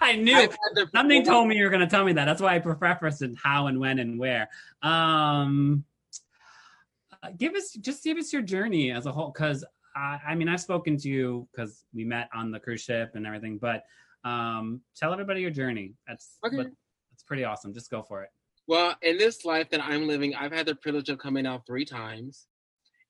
I 0.01 0.17
knew 0.17 0.37
I've 0.37 0.57
something 0.95 1.25
told 1.25 1.49
me 1.49 1.57
you 1.57 1.65
were 1.65 1.71
gonna 1.71 1.89
tell 1.89 2.05
me 2.05 2.13
that. 2.13 2.27
That's 2.27 2.43
why 2.43 2.55
I 2.57 2.59
prefaced 2.59 3.23
it 3.23 3.33
how 3.43 3.69
and 3.69 3.81
when 3.81 3.99
and 3.99 4.19
where. 4.19 4.49
Um, 4.83 5.85
uh, 7.23 7.31
give 7.39 7.55
us 7.55 7.73
just 7.73 8.05
give 8.05 8.19
us 8.19 8.33
your 8.33 8.43
journey 8.43 8.91
as 8.93 9.07
a 9.07 9.13
whole, 9.13 9.31
because 9.31 9.65
I, 9.97 10.19
I 10.29 10.35
mean 10.35 10.49
I've 10.49 10.61
spoken 10.61 10.99
to 10.99 11.09
you 11.09 11.49
because 11.51 11.85
we 11.95 12.05
met 12.05 12.29
on 12.35 12.51
the 12.51 12.61
cruise 12.61 12.83
ship 12.83 13.13
and 13.15 13.27
everything, 13.27 13.57
but 13.59 13.85
um, 14.25 14.83
tell 14.97 15.13
everybody 15.13 15.41
your 15.41 15.51
journey. 15.51 15.95
That's 16.07 16.39
Okay. 16.47 16.57
what- 16.59 16.71
that's 17.11 17.23
pretty 17.23 17.45
awesome. 17.45 17.73
Just 17.73 17.91
go 17.91 18.03
for 18.03 18.25
it. 18.25 18.31
Well, 18.67 18.97
in 19.03 19.19
this 19.19 19.45
life 19.45 19.69
that 19.71 19.81
I'm 19.83 20.07
living, 20.09 20.35
I've 20.35 20.51
had 20.53 20.67
the 20.67 20.75
privilege 20.75 21.09
of 21.11 21.19
coming 21.19 21.47
out 21.47 21.65
three 21.67 21.85
times. 21.85 22.47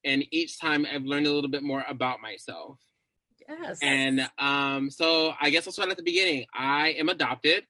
And 0.05 0.25
each 0.31 0.59
time 0.59 0.87
I've 0.93 1.05
learned 1.05 1.27
a 1.27 1.33
little 1.33 1.51
bit 1.51 1.63
more 1.63 1.85
about 1.89 2.21
myself. 2.21 2.79
yes. 3.49 3.79
And 3.83 4.29
um, 4.39 4.91
so 4.91 5.35
I 5.41 5.51
guess 5.51 5.67
I'll 5.67 5.73
start 5.73 5.91
at 5.91 5.97
the 5.97 6.03
beginning. 6.03 6.47
I 6.55 6.91
am 6.91 7.09
adopted. 7.09 7.65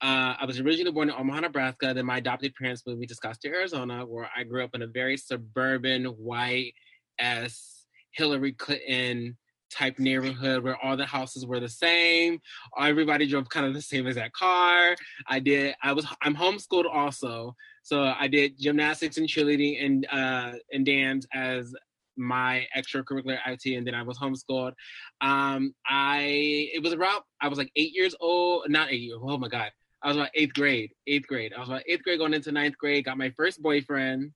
Uh, 0.00 0.36
I 0.38 0.44
was 0.44 0.60
originally 0.60 0.92
born 0.92 1.10
in 1.10 1.16
Omaha, 1.18 1.40
Nebraska. 1.40 1.92
Then 1.92 2.06
my 2.06 2.18
adopted 2.18 2.54
parents 2.54 2.84
moved 2.86 3.00
me 3.00 3.06
to 3.06 3.14
Scottsdale, 3.14 3.54
Arizona, 3.54 4.06
where 4.06 4.30
I 4.36 4.44
grew 4.44 4.62
up 4.62 4.74
in 4.74 4.82
a 4.82 4.86
very 4.86 5.16
suburban, 5.16 6.04
white 6.04 6.74
as 7.18 7.84
Hillary 8.12 8.52
Clinton 8.52 9.36
type 9.70 9.98
neighborhood 9.98 10.62
where 10.62 10.76
all 10.82 10.96
the 10.96 11.06
houses 11.06 11.46
were 11.46 11.60
the 11.60 11.68
same. 11.68 12.40
Everybody 12.78 13.26
drove 13.26 13.48
kind 13.48 13.66
of 13.66 13.74
the 13.74 13.82
same 13.82 14.06
exact 14.06 14.34
car. 14.34 14.96
I 15.26 15.38
did. 15.38 15.74
I 15.82 15.92
was. 15.92 16.06
I'm 16.22 16.34
homeschooled 16.34 16.86
also, 16.92 17.54
so 17.82 18.02
I 18.18 18.28
did 18.28 18.58
gymnastics 18.58 19.16
and 19.18 19.28
cheerleading 19.28 19.84
and 19.84 20.06
uh, 20.10 20.52
and 20.72 20.84
dance 20.84 21.26
as 21.32 21.74
my 22.16 22.66
extracurricular 22.76 23.38
activity, 23.38 23.76
and 23.76 23.86
then 23.86 23.94
I 23.94 24.02
was 24.02 24.18
homeschooled. 24.18 24.72
Um, 25.20 25.74
I 25.86 26.68
it 26.74 26.82
was 26.82 26.92
about 26.92 27.22
I 27.40 27.48
was 27.48 27.58
like 27.58 27.70
eight 27.76 27.94
years 27.94 28.14
old, 28.20 28.68
not 28.68 28.90
eight 28.90 29.00
years. 29.00 29.20
Oh 29.22 29.38
my 29.38 29.48
god, 29.48 29.70
I 30.02 30.08
was 30.08 30.16
about 30.16 30.30
eighth 30.34 30.54
grade. 30.54 30.92
Eighth 31.06 31.26
grade. 31.26 31.52
I 31.56 31.60
was 31.60 31.68
about 31.68 31.82
eighth 31.86 32.02
grade 32.02 32.18
going 32.18 32.34
into 32.34 32.52
ninth 32.52 32.76
grade. 32.76 33.04
Got 33.04 33.18
my 33.18 33.30
first 33.30 33.62
boyfriend, 33.62 34.32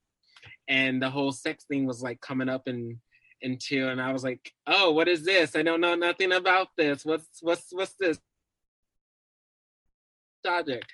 and 0.69 1.03
the 1.03 1.11
whole 1.11 1.33
sex 1.33 1.65
thing 1.65 1.87
was 1.87 2.03
like 2.03 2.21
coming 2.21 2.49
up 2.49 2.67
and 2.67 2.97
into, 3.43 3.89
and 3.89 4.01
I 4.01 4.13
was 4.13 4.25
like, 4.25 4.53
oh, 4.67 4.93
what 4.93 5.09
is 5.09 5.25
this? 5.25 5.57
I 5.57 5.63
don't 5.63 5.81
know 5.81 5.95
nothing 5.95 6.33
about 6.33 6.69
this. 6.77 7.05
What's 7.05 7.27
what's 7.41 7.69
what's 7.73 7.95
this? 7.95 8.19
Project. 10.45 10.91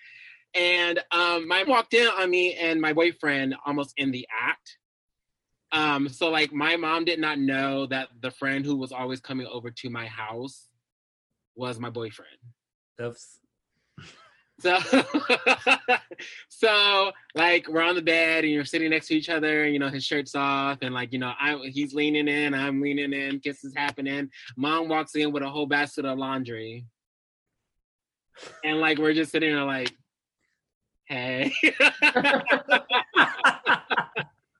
And 0.54 0.98
um, 1.12 1.46
my 1.46 1.62
walked 1.62 1.94
in 1.94 2.06
on 2.06 2.30
me 2.30 2.54
and 2.54 2.80
my 2.80 2.92
boyfriend 2.92 3.54
almost 3.66 3.94
in 3.96 4.10
the 4.10 4.26
act. 4.32 4.78
Um, 5.72 6.08
so 6.08 6.30
like 6.30 6.52
my 6.52 6.76
mom 6.76 7.04
did 7.04 7.20
not 7.20 7.38
know 7.38 7.86
that 7.86 8.08
the 8.20 8.30
friend 8.30 8.64
who 8.64 8.76
was 8.76 8.90
always 8.90 9.20
coming 9.20 9.46
over 9.46 9.70
to 9.70 9.90
my 9.90 10.06
house 10.06 10.68
was 11.54 11.78
my 11.78 11.90
boyfriend. 11.90 12.38
Oops. 13.00 13.40
So, 14.60 14.78
so 16.48 17.12
like 17.34 17.68
we're 17.68 17.82
on 17.82 17.94
the 17.94 18.02
bed 18.02 18.44
and 18.44 18.52
you're 18.52 18.64
sitting 18.64 18.90
next 18.90 19.06
to 19.08 19.14
each 19.14 19.28
other, 19.28 19.64
and 19.64 19.72
you 19.72 19.78
know 19.78 19.88
his 19.88 20.04
shirt's 20.04 20.34
off, 20.34 20.78
and 20.82 20.94
like 20.94 21.12
you 21.12 21.18
know 21.18 21.32
I 21.38 21.56
he's 21.72 21.94
leaning 21.94 22.28
in, 22.28 22.54
I'm 22.54 22.80
leaning 22.80 23.12
in, 23.12 23.40
kisses 23.40 23.74
happening. 23.76 24.30
Mom 24.56 24.88
walks 24.88 25.14
in 25.14 25.32
with 25.32 25.42
a 25.42 25.48
whole 25.48 25.66
basket 25.66 26.04
of 26.04 26.18
laundry, 26.18 26.86
and 28.64 28.80
like 28.80 28.98
we're 28.98 29.14
just 29.14 29.30
sitting 29.30 29.54
there 29.54 29.64
like, 29.64 29.94
hey. 31.04 31.52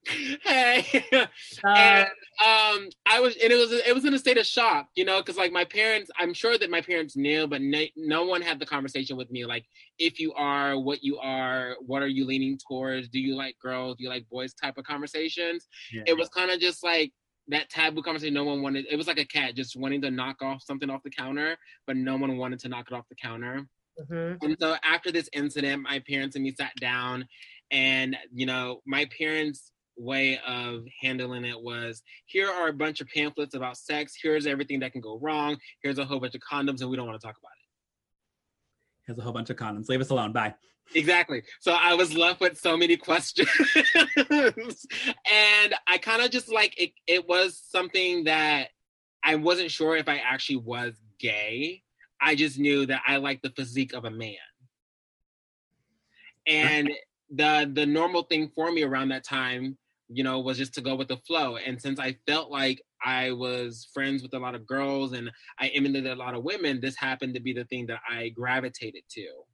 hey. 0.45 1.05
Uh, 1.12 1.27
and 1.67 2.09
um 2.45 2.88
i 3.07 3.21
was 3.21 3.37
and 3.43 3.53
it 3.53 3.57
was 3.57 3.73
it 3.73 3.95
was 3.95 4.05
in 4.05 4.15
a 4.15 4.19
state 4.19 4.38
of 4.38 4.47
shock 4.47 4.88
you 4.95 5.05
know 5.05 5.19
because 5.21 5.37
like 5.37 5.53
my 5.53 5.65
parents 5.65 6.11
i'm 6.19 6.33
sure 6.33 6.57
that 6.57 6.71
my 6.71 6.81
parents 6.81 7.17
knew 7.17 7.47
but 7.47 7.61
no, 7.61 7.85
no 7.97 8.25
one 8.25 8.41
had 8.41 8.59
the 8.59 8.67
conversation 8.67 9.17
with 9.17 9.31
me 9.31 9.45
like 9.45 9.65
if 9.99 10.19
you 10.19 10.33
are 10.35 10.79
what 10.79 11.03
you 11.03 11.19
are 11.19 11.77
what 11.85 12.03
are 12.03 12.09
you 12.09 12.25
leaning 12.25 12.59
towards? 12.69 13.09
Do 13.09 13.19
you 13.19 13.35
like 13.35 13.57
girls? 13.61 13.97
Do 13.97 14.05
you 14.05 14.11
like 14.11 14.29
boys 14.31 14.55
type 14.55 14.79
of 14.79 14.85
conversations? 14.85 15.67
Yeah. 15.93 16.03
it 16.07 16.17
was 16.17 16.29
kind 16.29 16.50
of 16.50 16.61
just 16.61 16.83
like 16.85 17.12
that 17.49 17.69
taboo 17.71 18.03
conversation 18.03 18.35
no 18.35 18.45
one 18.45 18.62
wanted 18.62 18.87
it 18.91 18.97
was 18.97 19.07
like 19.07 19.19
a 19.19 19.25
cat 19.25 19.55
just 19.57 19.75
wanting 19.77 20.03
to 20.03 20.11
knock 20.11 20.43
off 20.43 20.62
something 20.62 20.91
off 20.91 21.03
the 21.03 21.11
counter 21.11 21.57
but 21.87 21.97
no 21.97 22.17
one 22.17 22.37
wanted 22.37 22.59
to 22.61 22.69
knock 22.69 22.87
it 22.91 22.95
off 22.95 23.09
the 23.09 23.17
counter. 23.17 23.67
Mhm. 24.11 24.38
and 24.43 24.57
so 24.61 24.77
after 24.85 25.11
this 25.11 25.29
incident, 25.33 25.83
my 25.83 25.99
parents 26.09 26.37
and 26.37 26.45
me 26.45 26.55
sat 26.55 26.73
down, 26.77 27.27
and 27.73 28.17
you 28.33 28.47
know, 28.47 28.81
my 28.87 29.07
parents' 29.19 29.73
way 29.99 30.38
of 30.47 30.85
handling 31.02 31.45
it 31.45 31.61
was 31.61 32.02
here 32.26 32.49
are 32.49 32.69
a 32.69 32.73
bunch 32.73 33.00
of 33.00 33.09
pamphlets 33.09 33.55
about 33.55 33.76
sex. 33.76 34.14
Here's 34.21 34.47
everything 34.47 34.81
that 34.81 34.93
can 34.93 35.00
go 35.00 35.19
wrong. 35.19 35.57
Here's 35.83 35.99
a 35.99 36.05
whole 36.05 36.21
bunch 36.21 36.35
of 36.35 36.40
condoms, 36.40 36.81
and 36.81 36.90
we 36.90 36.97
don't 36.97 37.07
want 37.07 37.21
to 37.21 37.26
talk 37.26 37.37
about 37.38 37.50
it. 37.50 39.07
Here's 39.07 39.19
a 39.19 39.23
whole 39.23 39.33
bunch 39.33 39.50
of 39.50 39.57
condoms. 39.57 39.88
Leave 39.88 40.00
us 40.00 40.11
alone. 40.11 40.33
Bye. 40.33 40.55
Exactly. 40.95 41.43
So 41.61 41.73
I 41.73 41.95
was 41.95 42.17
left 42.17 42.40
with 42.40 42.59
so 42.59 42.76
many 42.76 42.97
questions. 42.97 43.49
and 44.17 45.75
I 45.87 45.99
kind 46.00 46.23
of 46.23 46.31
just 46.31 46.50
like 46.50 46.81
it, 46.81 46.93
it 47.07 47.28
was 47.28 47.62
something 47.71 48.25
that 48.25 48.69
I 49.23 49.35
wasn't 49.35 49.71
sure 49.71 49.97
if 49.97 50.09
I 50.09 50.19
actually 50.19 50.57
was 50.57 50.95
gay. 51.19 51.83
I 52.21 52.35
just 52.35 52.59
knew 52.59 52.87
that 52.87 53.02
I 53.07 53.17
liked 53.17 53.43
the 53.43 53.50
physique 53.50 53.93
of 53.93 54.05
a 54.05 54.11
man. 54.11 54.35
And 56.47 56.90
the 57.31 57.71
the 57.73 57.85
normal 57.85 58.23
thing 58.23 58.50
for 58.55 58.73
me 58.73 58.83
around 58.83 59.11
that 59.11 59.25
time, 59.25 59.76
you 60.09 60.25
know, 60.25 60.41
was 60.41 60.59
just 60.59 60.75
to 60.75 60.81
go 60.81 60.95
with 60.97 61.09
the 61.09 61.19
flow. 61.19 61.57
And 61.57 61.81
since 61.81 61.99
I 62.00 62.19
felt 62.27 62.50
like 62.50 62.83
I 63.03 63.33
was 63.33 63.88
friends 63.93 64.23
with 64.23 64.35
a 64.35 64.38
lot 64.38 64.55
of 64.55 64.67
girls 64.67 65.12
and 65.12 65.31
I 65.59 65.69
emulated 65.69 66.11
a 66.11 66.17
lot 66.17 66.35
of 66.35 66.45
women, 66.45 66.81
this 66.81 66.97
happened 66.97 67.35
to 67.35 67.41
be 67.41 67.53
the 67.53 67.65
thing 67.65 67.87
that 67.87 68.00
I 68.09 68.31
gravitated 68.31 69.05
to 69.11 69.45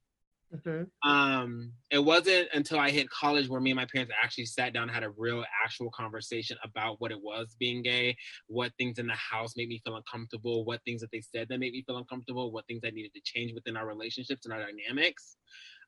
Mhm. 0.51 0.91
um 1.03 1.73
it 1.91 1.99
wasn't 1.99 2.47
until 2.53 2.79
i 2.79 2.89
hit 2.89 3.09
college 3.09 3.47
where 3.49 3.59
me 3.59 3.69
and 3.71 3.75
my 3.75 3.85
parents 3.85 4.13
actually 4.23 4.45
sat 4.45 4.73
down 4.73 4.83
and 4.83 4.91
had 4.91 5.03
a 5.03 5.09
real 5.11 5.43
actual 5.63 5.91
conversation 5.91 6.57
about 6.63 6.99
what 7.01 7.11
it 7.11 7.21
was 7.21 7.55
being 7.59 7.83
gay 7.83 8.15
what 8.47 8.71
things 8.77 8.97
in 8.97 9.05
the 9.05 9.13
house 9.13 9.55
made 9.57 9.67
me 9.67 9.79
feel 9.83 9.97
uncomfortable 9.97 10.63
what 10.63 10.81
things 10.85 11.01
that 11.01 11.11
they 11.11 11.19
said 11.21 11.47
that 11.49 11.59
made 11.59 11.73
me 11.73 11.83
feel 11.85 11.97
uncomfortable 11.97 12.51
what 12.51 12.65
things 12.65 12.81
that 12.81 12.93
needed 12.93 13.13
to 13.13 13.21
change 13.23 13.53
within 13.53 13.75
our 13.75 13.85
relationships 13.85 14.45
and 14.45 14.53
our 14.53 14.61
dynamics 14.65 15.37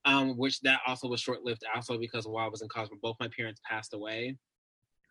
um 0.05 0.37
which 0.37 0.59
that 0.61 0.81
also 0.87 1.07
was 1.07 1.21
short-lived 1.21 1.63
also 1.75 1.97
because 1.97 2.27
while 2.27 2.45
i 2.45 2.49
was 2.49 2.61
in 2.61 2.69
college 2.69 2.89
both 3.01 3.17
my 3.19 3.29
parents 3.29 3.61
passed 3.69 3.93
away 3.93 4.37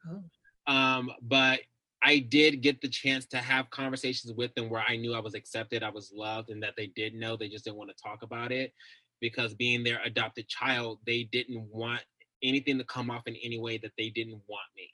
Oh. 0.09 0.73
um 0.73 1.11
but 1.23 1.61
I 2.03 2.19
did 2.19 2.61
get 2.61 2.81
the 2.81 2.89
chance 2.89 3.27
to 3.27 3.39
have 3.39 3.71
conversations 3.71 4.33
with 4.33 4.55
them 4.55 4.71
where 4.71 4.85
I 4.87 4.97
knew 4.97 5.15
I 5.15 5.19
was 5.19 5.35
accepted, 5.35 5.83
I 5.83 5.91
was 5.91 6.13
loved, 6.15 6.51
and 6.51 6.63
that 6.63 6.75
they 6.77 6.89
did 6.89 7.15
know. 7.15 7.37
They 7.37 7.49
just 7.49 7.65
didn't 7.65 7.79
want 7.79 7.91
to 7.91 8.03
talk 8.03 8.23
about 8.23 8.53
it 8.53 8.73
because 9.21 9.55
being 9.55 9.83
their 9.83 10.01
adopted 10.05 10.47
child, 10.47 11.01
they 11.07 11.25
didn't 11.25 11.67
want 11.73 12.03
anything 12.43 12.79
to 12.79 12.85
come 12.85 13.11
off 13.11 13.27
in 13.27 13.35
any 13.43 13.59
way 13.59 13.79
that 13.79 13.93
they 13.99 14.11
didn't 14.11 14.41
want 14.47 14.69
me. 14.77 14.91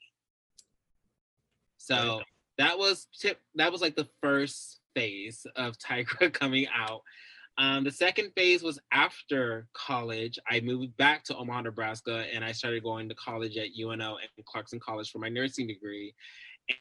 So 1.76 2.22
that 2.58 2.78
was 2.78 3.08
tip. 3.18 3.40
That 3.56 3.72
was 3.72 3.80
like 3.80 3.96
the 3.96 4.08
first 4.22 4.80
phase 4.94 5.46
of 5.56 5.76
Tigra 5.78 6.32
coming 6.40 6.66
out. 6.74 7.02
Um, 7.62 7.84
the 7.84 7.92
second 7.92 8.32
phase 8.36 8.60
was 8.64 8.80
after 8.90 9.68
college. 9.72 10.36
I 10.50 10.58
moved 10.58 10.96
back 10.96 11.22
to 11.24 11.36
Omaha, 11.36 11.60
Nebraska, 11.62 12.24
and 12.34 12.44
I 12.44 12.50
started 12.50 12.82
going 12.82 13.08
to 13.08 13.14
college 13.14 13.56
at 13.56 13.68
UNO 13.80 14.16
and 14.16 14.44
Clarkson 14.46 14.80
College 14.80 15.12
for 15.12 15.18
my 15.20 15.28
nursing 15.28 15.68
degree. 15.68 16.12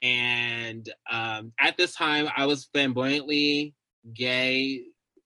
And 0.01 0.91
um, 1.11 1.53
at 1.59 1.77
this 1.77 1.93
time, 1.93 2.29
I 2.35 2.47
was 2.47 2.65
flamboyantly 2.73 3.75
gay 4.15 4.85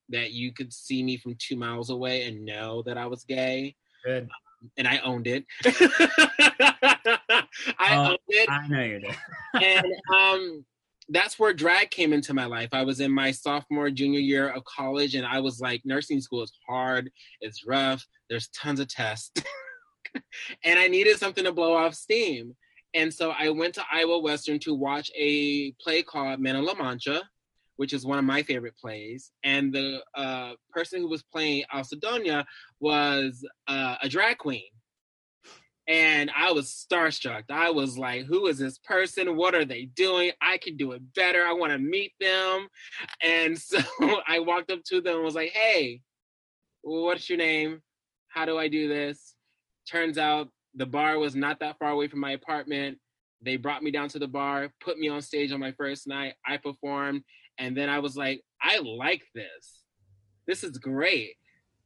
that 0.10 0.32
you 0.32 0.52
could 0.52 0.74
see 0.74 1.02
me 1.04 1.16
from 1.16 1.36
two 1.40 1.56
miles 1.56 1.90
away 1.90 2.24
and 2.24 2.44
know 2.44 2.82
that 2.86 2.98
I 2.98 3.06
was 3.06 3.24
gay, 3.24 3.76
Good. 4.04 4.28
and 4.76 4.88
I 4.90 4.98
owned 5.06 5.28
it. 5.28 5.46
I 7.80 7.96
Oh, 7.96 8.10
owned 8.10 8.20
it, 8.28 8.50
I 8.50 8.68
know 8.68 8.84
you 8.84 9.00
did. 9.00 9.16
and 9.54 9.86
um, 10.14 10.66
that's 11.10 11.38
where 11.38 11.54
drag 11.54 11.92
came 11.92 12.14
into 12.14 12.34
my 12.34 12.46
life. 12.46 12.70
I 12.72 12.84
was 12.84 13.00
in 13.00 13.12
my 13.12 13.32
sophomore, 13.32 13.90
junior 13.90 14.20
year 14.20 14.50
of 14.50 14.64
college, 14.66 15.16
and 15.16 15.26
I 15.26 15.40
was 15.40 15.60
like, 15.60 15.82
nursing 15.86 16.20
school 16.20 16.44
is 16.44 16.54
hard, 16.68 17.12
it's 17.42 17.66
rough, 17.66 18.06
there's 18.30 18.48
tons 18.50 18.80
of 18.80 18.88
tests, 18.88 19.32
and 20.64 20.80
I 20.80 20.88
needed 20.88 21.18
something 21.18 21.44
to 21.44 21.52
blow 21.52 21.76
off 21.76 21.94
steam. 21.94 22.56
And 22.94 23.14
so 23.14 23.34
I 23.38 23.50
went 23.50 23.76
to 23.76 23.84
Iowa 23.92 24.20
Western 24.20 24.58
to 24.60 24.74
watch 24.74 25.12
a 25.18 25.74
play 25.82 26.02
called 26.02 26.40
Men 26.40 26.56
of 26.56 26.64
La 26.64 26.74
Mancha, 26.76 27.22
which 27.76 27.92
is 27.92 28.06
one 28.06 28.18
of 28.18 28.24
my 28.24 28.42
favorite 28.42 28.78
plays. 28.78 29.32
And 29.44 29.74
the 29.74 30.02
uh, 30.16 30.54
person 30.72 31.02
who 31.02 31.10
was 31.10 31.22
playing 31.22 31.66
Alcidonia 31.74 32.46
was 32.80 33.46
uh, 33.68 33.98
a 34.02 34.08
drag 34.08 34.38
queen. 34.38 34.64
And 35.88 36.32
I 36.36 36.52
was 36.52 36.86
starstruck. 36.92 37.44
I 37.50 37.70
was 37.70 37.98
like, 37.98 38.26
who 38.26 38.48
is 38.48 38.58
this 38.58 38.80
person? 38.80 39.36
What 39.36 39.54
are 39.54 39.66
they 39.66 39.86
doing? 39.86 40.32
I 40.42 40.58
can 40.58 40.78
do 40.78 40.94
it 40.94 41.02
better. 41.14 41.46
I 41.46 41.54
want 41.54 41.74
to 41.74 41.78
meet 41.78 42.14
them. 42.20 42.68
And 43.22 43.58
so 43.60 43.80
I 44.28 44.40
walked 44.40 44.72
up 44.72 44.84
to 44.86 45.02
them 45.02 45.16
and 45.16 45.24
was 45.24 45.36
like, 45.36 45.52
hey, 45.52 46.02
what's 46.82 47.30
your 47.30 47.38
name? 47.38 47.82
How 48.30 48.46
do 48.46 48.58
I 48.58 48.68
do 48.68 48.88
this? 48.88 49.36
Turns 49.90 50.18
out 50.18 50.50
the 50.74 50.86
bar 50.86 51.20
was 51.20 51.36
not 51.36 51.60
that 51.60 51.78
far 51.80 51.92
away 51.92 52.08
from 52.08 52.20
my 52.20 52.32
apartment. 52.32 52.98
They 53.42 53.58
brought 53.58 53.84
me 53.84 53.92
down 53.92 54.10
to 54.10 54.20
the 54.20 54.28
bar, 54.28 54.72
put 54.82 54.98
me 54.98 55.08
on 55.08 55.22
stage 55.22 55.52
on 55.52 55.60
my 55.60 55.72
first 55.74 56.08
night. 56.08 56.34
I 56.46 56.58
performed. 56.58 57.22
And 57.58 57.78
then 57.78 57.90
I 57.90 58.00
was 58.00 58.18
like, 58.18 58.42
I 58.62 58.80
like 58.80 59.24
this. 59.34 59.84
This 60.48 60.64
is 60.64 60.78
great. 60.78 61.36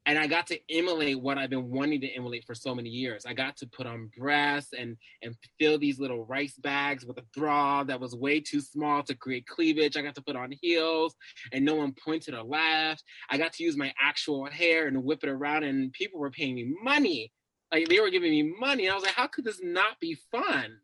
And 0.09 0.17
I 0.17 0.25
got 0.25 0.47
to 0.47 0.59
emulate 0.71 1.21
what 1.21 1.37
I've 1.37 1.51
been 1.51 1.69
wanting 1.69 2.01
to 2.01 2.07
emulate 2.07 2.43
for 2.43 2.55
so 2.55 2.73
many 2.73 2.89
years. 2.89 3.27
I 3.27 3.33
got 3.33 3.55
to 3.57 3.67
put 3.67 3.85
on 3.85 4.09
breasts 4.17 4.73
and 4.75 4.97
and 5.21 5.35
fill 5.59 5.77
these 5.77 5.99
little 5.99 6.25
rice 6.25 6.55
bags 6.57 7.05
with 7.05 7.19
a 7.19 7.25
bra 7.37 7.83
that 7.83 7.99
was 7.99 8.15
way 8.15 8.39
too 8.39 8.59
small 8.59 9.03
to 9.03 9.13
create 9.13 9.45
cleavage. 9.45 9.95
I 9.95 10.01
got 10.01 10.15
to 10.15 10.23
put 10.23 10.35
on 10.35 10.51
heels 10.63 11.15
and 11.53 11.63
no 11.63 11.75
one 11.75 11.93
pointed 12.03 12.33
or 12.33 12.41
laughed. 12.41 13.03
I 13.29 13.37
got 13.37 13.53
to 13.53 13.63
use 13.63 13.77
my 13.77 13.93
actual 14.01 14.47
hair 14.47 14.87
and 14.87 15.03
whip 15.03 15.19
it 15.21 15.29
around 15.29 15.63
and 15.63 15.93
people 15.93 16.19
were 16.19 16.31
paying 16.31 16.55
me 16.55 16.73
money. 16.81 17.31
Like 17.71 17.87
they 17.87 17.99
were 17.99 18.09
giving 18.09 18.31
me 18.31 18.51
money. 18.59 18.87
And 18.87 18.93
I 18.93 18.95
was 18.95 19.03
like, 19.03 19.13
how 19.13 19.27
could 19.27 19.45
this 19.45 19.59
not 19.61 19.99
be 19.99 20.17
fun? 20.31 20.75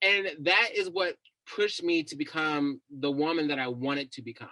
And 0.00 0.28
that 0.42 0.68
is 0.76 0.88
what 0.88 1.16
pushed 1.56 1.82
me 1.82 2.04
to 2.04 2.14
become 2.14 2.80
the 2.88 3.10
woman 3.10 3.48
that 3.48 3.58
I 3.58 3.66
wanted 3.66 4.12
to 4.12 4.22
become, 4.22 4.48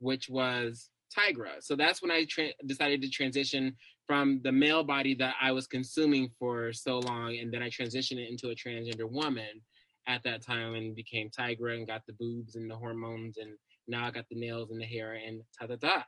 which 0.00 0.28
was 0.28 0.90
Tigra. 1.16 1.60
So 1.60 1.76
that's 1.76 2.02
when 2.02 2.10
I 2.10 2.24
tra- 2.24 2.52
decided 2.66 3.02
to 3.02 3.10
transition 3.10 3.76
from 4.06 4.40
the 4.42 4.52
male 4.52 4.84
body 4.84 5.14
that 5.16 5.34
I 5.40 5.52
was 5.52 5.66
consuming 5.66 6.30
for 6.38 6.72
so 6.72 6.98
long, 7.00 7.38
and 7.38 7.52
then 7.52 7.62
I 7.62 7.68
transitioned 7.68 8.18
it 8.18 8.30
into 8.30 8.50
a 8.50 8.54
transgender 8.54 9.10
woman 9.10 9.62
at 10.06 10.22
that 10.24 10.42
time 10.42 10.74
and 10.74 10.94
became 10.94 11.30
Tigra 11.30 11.76
and 11.76 11.86
got 11.86 12.02
the 12.06 12.14
boobs 12.14 12.56
and 12.56 12.70
the 12.70 12.76
hormones, 12.76 13.36
and 13.38 13.50
now 13.86 14.06
I 14.06 14.10
got 14.10 14.24
the 14.30 14.40
nails 14.40 14.70
and 14.70 14.80
the 14.80 14.86
hair 14.86 15.14
and 15.14 15.42
ta 15.58 15.66
ta 15.66 15.76
ta. 15.76 16.04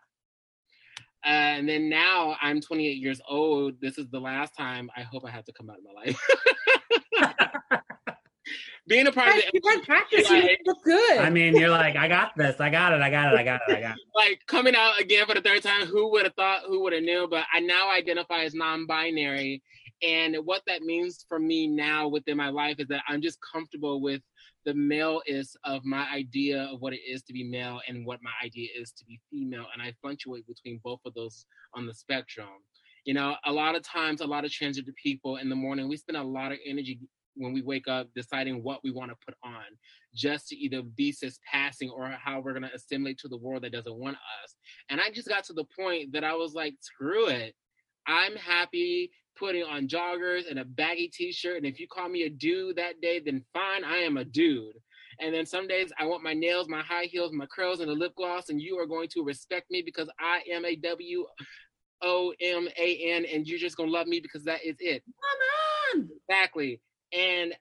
Uh, 1.22 1.28
and 1.28 1.68
then 1.68 1.90
now 1.90 2.34
I'm 2.40 2.62
28 2.62 2.96
years 2.96 3.20
old. 3.28 3.74
This 3.82 3.98
is 3.98 4.08
the 4.08 4.20
last 4.20 4.56
time 4.56 4.90
I 4.96 5.02
hope 5.02 5.26
I 5.26 5.30
have 5.30 5.44
to 5.44 5.52
come 5.52 5.68
out 5.68 5.76
of 5.76 5.84
my 5.84 5.92
life. 5.92 7.80
Being 8.90 9.06
a 9.06 9.12
part 9.12 9.28
of 9.28 9.34
Guys, 9.34 9.44
the 9.44 9.60
You've 9.62 9.72
had 9.74 9.84
practice. 9.84 10.28
You 10.28 10.36
Right. 10.36 10.58
look 10.66 10.82
good. 10.84 11.18
I 11.18 11.30
mean, 11.30 11.56
you're 11.56 11.70
like, 11.70 11.96
I 11.96 12.08
got 12.08 12.32
this. 12.36 12.60
I 12.60 12.70
got 12.70 12.92
it. 12.92 13.00
I 13.00 13.08
got 13.08 13.32
it. 13.32 13.38
I 13.38 13.44
got 13.44 13.60
it. 13.68 13.76
I 13.76 13.80
got 13.80 13.96
it. 13.96 14.02
like 14.14 14.40
coming 14.46 14.74
out 14.74 15.00
again 15.00 15.26
for 15.26 15.34
the 15.34 15.40
third 15.40 15.62
time 15.62 15.86
who 15.86 16.10
would 16.10 16.24
have 16.24 16.34
thought 16.34 16.62
who 16.66 16.82
would 16.82 16.92
have 16.92 17.02
knew 17.02 17.26
but 17.30 17.44
i 17.52 17.60
now 17.60 17.90
identify 17.90 18.40
as 18.40 18.54
non-binary 18.54 19.62
and 20.02 20.36
what 20.44 20.62
that 20.66 20.82
means 20.82 21.24
for 21.28 21.38
me 21.38 21.66
now 21.66 22.08
within 22.08 22.36
my 22.36 22.48
life 22.50 22.76
is 22.78 22.88
that 22.88 23.02
i'm 23.08 23.22
just 23.22 23.38
comfortable 23.52 24.00
with 24.00 24.20
the 24.66 24.74
male-is 24.74 25.56
of 25.64 25.84
my 25.84 26.06
idea 26.10 26.64
of 26.64 26.80
what 26.80 26.92
it 26.92 27.00
is 27.08 27.22
to 27.22 27.32
be 27.32 27.44
male 27.44 27.80
and 27.88 28.04
what 28.04 28.18
my 28.22 28.32
idea 28.44 28.68
is 28.78 28.92
to 28.92 29.04
be 29.06 29.18
female 29.30 29.66
and 29.72 29.82
i 29.82 29.92
fluctuate 30.02 30.46
between 30.46 30.80
both 30.84 31.00
of 31.06 31.14
those 31.14 31.46
on 31.74 31.86
the 31.86 31.94
spectrum 31.94 32.48
you 33.04 33.14
know 33.14 33.36
a 33.46 33.52
lot 33.52 33.74
of 33.74 33.82
times 33.82 34.20
a 34.20 34.26
lot 34.26 34.44
of 34.44 34.50
transgender 34.50 34.94
people 35.02 35.36
in 35.36 35.48
the 35.48 35.56
morning 35.56 35.88
we 35.88 35.96
spend 35.96 36.16
a 36.18 36.22
lot 36.22 36.52
of 36.52 36.58
energy 36.66 36.98
when 37.36 37.52
we 37.52 37.62
wake 37.62 37.88
up 37.88 38.08
deciding 38.14 38.62
what 38.62 38.80
we 38.82 38.90
want 38.90 39.10
to 39.10 39.16
put 39.24 39.34
on 39.44 39.64
just 40.14 40.48
to 40.48 40.56
either 40.56 40.82
be 40.82 41.12
cis 41.12 41.38
passing 41.50 41.90
or 41.90 42.08
how 42.08 42.40
we're 42.40 42.52
going 42.52 42.64
to 42.64 42.74
assimilate 42.74 43.18
to 43.18 43.28
the 43.28 43.38
world 43.38 43.62
that 43.62 43.72
doesn't 43.72 43.98
want 43.98 44.16
us. 44.16 44.54
And 44.88 45.00
I 45.00 45.10
just 45.10 45.28
got 45.28 45.44
to 45.44 45.52
the 45.52 45.66
point 45.78 46.12
that 46.12 46.24
I 46.24 46.34
was 46.34 46.54
like, 46.54 46.74
screw 46.80 47.28
it. 47.28 47.54
I'm 48.06 48.34
happy 48.36 49.10
putting 49.38 49.62
on 49.62 49.88
joggers 49.88 50.50
and 50.50 50.58
a 50.58 50.64
baggy 50.64 51.08
t-shirt. 51.12 51.56
And 51.56 51.66
if 51.66 51.78
you 51.78 51.86
call 51.86 52.08
me 52.08 52.24
a 52.24 52.30
dude 52.30 52.76
that 52.76 53.00
day, 53.00 53.20
then 53.24 53.44
fine, 53.54 53.84
I 53.84 53.98
am 53.98 54.16
a 54.16 54.24
dude. 54.24 54.74
And 55.20 55.34
then 55.34 55.46
some 55.46 55.68
days 55.68 55.92
I 55.98 56.06
want 56.06 56.22
my 56.22 56.34
nails, 56.34 56.68
my 56.68 56.82
high 56.82 57.04
heels, 57.04 57.32
my 57.32 57.46
curls, 57.46 57.80
and 57.80 57.90
a 57.90 57.94
lip 57.94 58.12
gloss, 58.16 58.48
and 58.48 58.60
you 58.60 58.78
are 58.78 58.86
going 58.86 59.08
to 59.08 59.22
respect 59.22 59.70
me 59.70 59.82
because 59.84 60.08
I 60.18 60.40
am 60.50 60.64
a 60.64 60.76
W 60.76 61.26
O 62.02 62.32
M 62.40 62.68
A 62.78 62.96
N, 63.12 63.26
and 63.26 63.46
you're 63.46 63.58
just 63.58 63.76
gonna 63.76 63.90
love 63.90 64.06
me 64.06 64.20
because 64.20 64.44
that 64.44 64.64
is 64.64 64.76
it. 64.78 65.02
Come 65.94 66.00
on. 66.00 66.08
Exactly. 66.28 66.80
And 67.12 67.54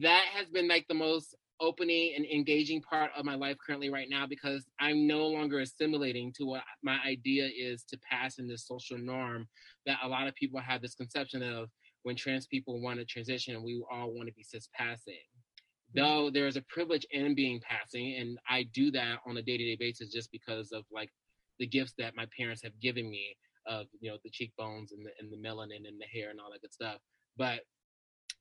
that 0.00 0.24
has 0.32 0.48
been 0.48 0.68
like 0.68 0.86
the 0.88 0.94
most 0.94 1.36
opening 1.60 2.14
and 2.16 2.24
engaging 2.24 2.80
part 2.80 3.10
of 3.16 3.24
my 3.24 3.34
life 3.34 3.56
currently 3.64 3.90
right 3.90 4.08
now 4.08 4.26
because 4.26 4.64
I'm 4.80 5.06
no 5.06 5.26
longer 5.26 5.60
assimilating 5.60 6.32
to 6.38 6.46
what 6.46 6.62
my 6.82 6.98
idea 7.06 7.48
is 7.54 7.84
to 7.90 7.98
pass 7.98 8.38
in 8.38 8.48
this 8.48 8.66
social 8.66 8.96
norm 8.96 9.46
that 9.86 9.98
a 10.02 10.08
lot 10.08 10.26
of 10.26 10.34
people 10.34 10.58
have 10.60 10.80
this 10.80 10.94
conception 10.94 11.42
of 11.42 11.68
when 12.02 12.16
trans 12.16 12.46
people 12.46 12.80
want 12.80 12.98
to 12.98 13.04
transition 13.04 13.54
and 13.54 13.64
we 13.64 13.82
all 13.90 14.10
want 14.12 14.28
to 14.28 14.34
be 14.34 14.42
cis 14.42 14.68
passing. 14.74 15.14
Mm. 15.14 15.96
Though 15.96 16.30
there 16.30 16.46
is 16.46 16.56
a 16.56 16.62
privilege 16.62 17.06
in 17.10 17.34
being 17.34 17.60
passing, 17.60 18.16
and 18.16 18.38
I 18.48 18.66
do 18.72 18.90
that 18.92 19.18
on 19.26 19.36
a 19.36 19.42
day 19.42 19.58
to 19.58 19.64
day 19.64 19.76
basis 19.78 20.10
just 20.10 20.32
because 20.32 20.72
of 20.72 20.84
like 20.90 21.10
the 21.58 21.66
gifts 21.66 21.92
that 21.98 22.16
my 22.16 22.26
parents 22.36 22.62
have 22.62 22.78
given 22.80 23.10
me 23.10 23.36
of 23.66 23.86
you 24.00 24.10
know 24.10 24.16
the 24.24 24.30
cheekbones 24.30 24.92
and 24.92 25.04
the 25.04 25.10
and 25.20 25.30
the 25.30 25.36
melanin 25.36 25.86
and 25.86 26.00
the 26.00 26.06
hair 26.06 26.30
and 26.30 26.40
all 26.40 26.50
that 26.50 26.62
good 26.62 26.72
stuff. 26.72 26.96
But 27.36 27.60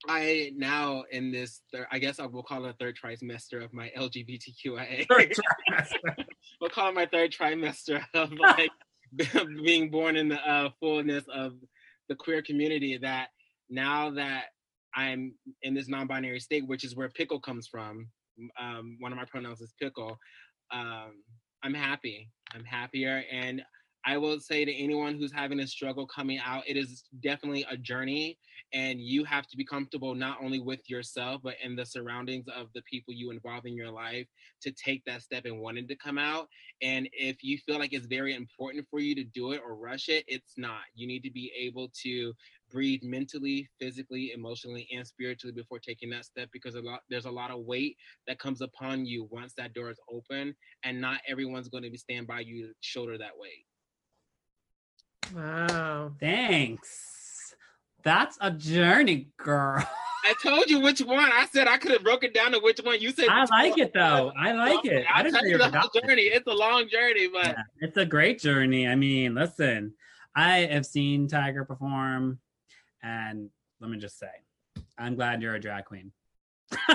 I 0.08 0.52
now 0.56 1.04
in 1.12 1.32
this, 1.32 1.62
thir- 1.74 1.88
I 1.92 2.00
guess 2.00 2.20
I 2.20 2.26
will 2.26 2.44
call 2.44 2.66
it 2.66 2.70
a 2.70 2.74
third 2.74 2.98
trimester 2.98 3.64
of 3.64 3.74
my 3.74 3.92
LGBTQIA. 3.98 5.06
we'll 6.62 6.70
call 6.70 6.90
it 6.90 6.96
my 6.96 7.06
third 7.06 7.32
trimester 7.32 8.02
of 8.14 8.32
like 8.34 8.72
being 9.64 9.90
born 9.90 10.16
in 10.16 10.30
the 10.30 10.40
uh, 10.40 10.70
fullness 10.80 11.26
of 11.34 11.54
the 12.08 12.16
queer 12.16 12.42
community. 12.42 12.98
That 12.98 13.30
now 13.70 14.12
that 14.12 14.46
I'm 14.96 15.34
in 15.62 15.74
this 15.74 15.90
non-binary 15.90 16.40
state, 16.40 16.68
which 16.68 16.84
is 16.84 16.96
where 16.96 17.10
pickle 17.10 17.40
comes 17.40 17.68
from. 17.68 18.08
Um, 18.60 18.96
one 19.00 19.12
of 19.12 19.18
my 19.18 19.26
pronouns 19.26 19.60
is 19.60 19.74
pickle. 19.82 20.18
Um, 20.72 21.24
I'm 21.62 21.74
happy. 21.74 22.32
I'm 22.54 22.64
happier, 22.64 23.24
and 23.32 23.62
I 24.06 24.18
will 24.18 24.40
say 24.40 24.64
to 24.64 24.74
anyone 24.74 25.16
who's 25.18 25.32
having 25.32 25.60
a 25.60 25.68
struggle 25.68 26.08
coming 26.08 26.40
out, 26.40 26.64
it 26.68 26.78
is 26.78 27.04
definitely 27.22 27.66
a 27.70 27.76
journey, 27.76 28.38
and 28.74 29.00
you 29.00 29.24
have 29.26 29.48
to 29.48 29.58
be 29.58 29.66
comfortable 29.66 30.16
not 30.16 30.38
only 30.42 30.60
with 30.60 30.90
yourself 30.90 31.42
but 31.44 31.56
in 31.64 31.76
the 31.76 31.86
surroundings 31.86 32.48
of 32.48 32.68
the 32.74 32.82
people 32.84 33.14
you 33.14 33.32
involve 33.32 33.66
in 33.66 33.76
your 33.76 33.92
life 33.92 34.28
to 34.62 34.72
take 34.72 35.04
that 35.06 35.22
step 35.22 35.46
and 35.46 35.60
wanting 35.60 35.88
to 35.88 35.96
come 35.96 36.18
out. 36.18 36.48
And 36.82 37.10
if 37.12 37.44
you 37.44 37.58
feel 37.58 37.80
like 37.80 37.94
it's 37.94 38.06
very 38.06 38.36
important 38.36 38.86
for 38.90 39.00
you 39.00 39.16
to 39.16 39.24
do 39.24 39.52
it 39.52 39.62
or 39.66 39.76
rush 39.76 40.10
it, 40.10 40.24
it's 40.28 40.54
not. 40.58 40.82
You 40.96 41.08
need 41.08 41.24
to 41.24 41.32
be 41.32 41.52
able 41.58 41.92
to 42.04 42.34
breathe 42.70 43.02
mentally, 43.04 43.68
physically, 43.80 44.32
emotionally, 44.34 44.88
and 44.96 45.06
spiritually 45.06 45.54
before 45.54 45.80
taking 45.80 46.10
that 46.12 46.26
step 46.26 46.50
because 46.54 46.76
a 46.76 46.82
lot 46.82 47.02
there's 47.10 47.26
a 47.26 47.32
lot 47.32 47.52
of 47.52 47.66
weight 47.66 47.98
that 48.28 48.40
comes 48.40 48.62
upon 48.62 49.06
you 49.06 49.28
once 49.32 49.54
that 49.56 49.74
door 49.74 49.90
is 49.90 50.00
open, 50.12 50.56
and 50.84 51.02
not 51.02 51.20
everyone's 51.28 51.70
going 51.70 51.84
to 51.84 51.90
be 51.90 51.98
stand 51.98 52.28
by 52.28 52.40
you 52.40 52.68
to 52.68 52.74
shoulder 52.82 53.18
that 53.18 53.38
weight. 53.38 53.66
Wow. 55.36 56.12
Thanks. 56.20 57.56
That's 58.04 58.38
a 58.42 58.52
journey, 58.52 59.30
girl. 59.38 59.86
I 60.26 60.34
told 60.44 60.70
you 60.70 60.80
which 60.82 61.00
one. 61.02 61.30
I 61.32 61.48
said 61.52 61.68
I 61.68 61.78
could 61.78 61.92
have 61.92 62.04
broken 62.04 62.32
down 62.34 62.52
to 62.52 62.60
which 62.60 62.80
one. 62.80 63.00
You 63.00 63.12
said 63.12 63.30
I 63.30 63.46
like 63.46 63.72
one. 63.72 63.80
it 63.82 63.94
though. 63.94 64.32
I 64.38 64.52
like 64.54 64.86
it. 64.86 65.06
I 65.08 65.18
I'll 65.18 65.24
didn't 65.24 65.36
tell 65.36 65.44
know 65.44 65.48
you 65.48 65.52
you 65.54 65.58
the 65.58 65.64
whole 65.66 65.74
adopted. 65.80 66.04
journey. 66.08 66.22
It's 66.24 66.48
a 66.48 66.54
long 66.54 66.88
journey, 66.90 67.28
but 67.32 67.46
Yeah, 67.46 67.64
it's 67.80 67.98
a 67.98 68.06
great 68.06 68.40
journey. 68.40 68.88
I 68.88 68.96
mean, 68.96 69.34
listen, 69.36 69.94
I 70.36 70.60
have 70.72 70.86
seen 70.86 71.28
Tiger 71.28 71.64
perform, 71.66 72.40
and 73.02 73.50
let 73.80 73.90
me 73.90 73.98
just 73.98 74.20
say, 74.20 74.28
I'm 74.98 75.16
glad 75.16 75.42
you're 75.42 75.56
a 75.56 75.60
drag 75.60 75.86
queen. 75.86 76.12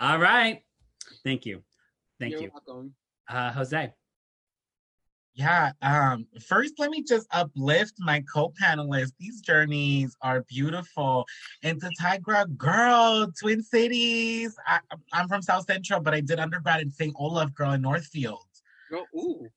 All 0.00 0.18
right. 0.18 0.62
Thank 1.24 1.46
you. 1.46 1.62
Thank 2.18 2.32
you're 2.32 2.42
you. 2.42 2.50
welcome. 2.52 2.94
Uh, 3.28 3.52
Jose. 3.52 3.92
Yeah. 5.34 5.72
Um, 5.80 6.26
first, 6.46 6.74
let 6.78 6.90
me 6.90 7.02
just 7.02 7.26
uplift 7.30 7.94
my 7.98 8.22
co-panelists. 8.32 9.12
These 9.18 9.40
journeys 9.40 10.14
are 10.20 10.42
beautiful. 10.42 11.26
And 11.62 11.80
to 11.80 11.90
Tigra, 12.00 12.54
girl, 12.56 13.32
Twin 13.40 13.62
Cities. 13.62 14.54
I, 14.66 14.80
I'm 15.12 15.28
from 15.28 15.40
South 15.42 15.64
Central, 15.64 16.00
but 16.00 16.12
I 16.14 16.20
did 16.20 16.38
undergrad 16.38 16.82
in 16.82 16.90
St. 16.90 17.14
Olaf, 17.18 17.54
girl, 17.54 17.72
in 17.72 17.82
Northfield. 17.82 18.44
Go, 18.90 19.04
ooh. 19.16 19.48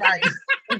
Right. 0.00 0.24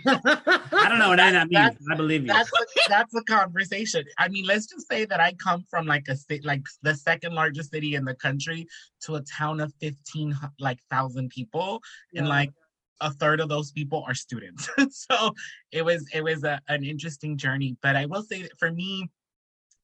I 0.07 0.89
don't 0.89 0.99
know 0.99 1.09
what 1.09 1.21
any 1.21 1.33
that 1.33 1.49
means. 1.49 1.53
That's- 1.53 1.77
I 1.91 1.95
believe 1.97 2.23
you. 2.23 2.29
that's 2.29 2.51
a, 2.51 2.65
that's 2.89 3.15
a 3.15 3.23
conversation. 3.25 4.05
I 4.19 4.29
mean, 4.29 4.45
let's 4.47 4.67
just 4.67 4.89
say 4.89 5.05
that 5.05 5.21
I 5.21 5.33
come 5.33 5.65
from 5.69 5.87
like 5.87 6.07
a 6.09 6.17
city, 6.17 6.47
like 6.47 6.63
the 6.83 6.95
second 6.95 7.35
largest 7.35 7.73
city 7.73 7.95
in 7.95 8.05
the 8.05 8.15
country, 8.15 8.67
to 9.03 9.17
a 9.17 9.23
town 9.23 9.61
of 9.61 9.73
fifteen 9.81 10.37
like 10.61 10.79
thousand 10.91 11.31
people, 11.31 11.81
and 12.15 12.29
like 12.29 12.53
a 13.01 13.13
third 13.13 13.41
of 13.41 13.49
those 13.49 13.73
people 13.73 14.05
are 14.07 14.15
students. 14.15 14.69
so 14.91 15.35
it 15.73 15.85
was 15.85 16.09
it 16.13 16.23
was 16.23 16.45
a, 16.45 16.61
an 16.69 16.85
interesting 16.85 17.37
journey. 17.37 17.77
But 17.83 17.97
I 17.97 18.07
will 18.07 18.23
say 18.23 18.43
that 18.43 18.59
for 18.59 18.71
me, 18.71 19.09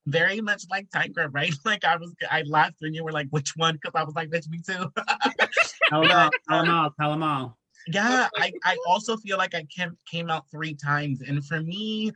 very 0.06 0.40
much 0.40 0.64
like 0.70 0.88
Tiger, 0.92 1.28
right? 1.28 1.54
Like 1.64 1.84
I 1.84 1.96
was, 1.96 2.14
I 2.30 2.42
laughed 2.42 2.76
when 2.80 2.94
you 2.94 3.04
were 3.04 3.12
like, 3.12 3.28
"Which 3.30 3.52
one?" 3.56 3.74
Because 3.74 3.92
I 3.94 4.04
was 4.04 4.14
like, 4.14 4.30
"Bitch, 4.30 4.48
me 4.48 4.60
too." 4.66 4.90
Tell 5.88 6.02
them 6.02 6.10
all. 6.10 6.30
Tell 6.48 6.64
them 6.64 6.70
all. 6.70 6.90
Tell 6.98 7.10
them 7.10 7.22
all. 7.22 7.58
yeah 7.88 8.28
i 8.36 8.52
i 8.64 8.76
also 8.86 9.16
feel 9.16 9.36
like 9.36 9.56
i 9.56 9.64
came 9.64 9.96
came 10.08 10.30
out 10.30 10.44
three 10.52 10.72
times 10.72 11.20
and 11.20 11.44
for 11.44 11.60
me 11.60 12.12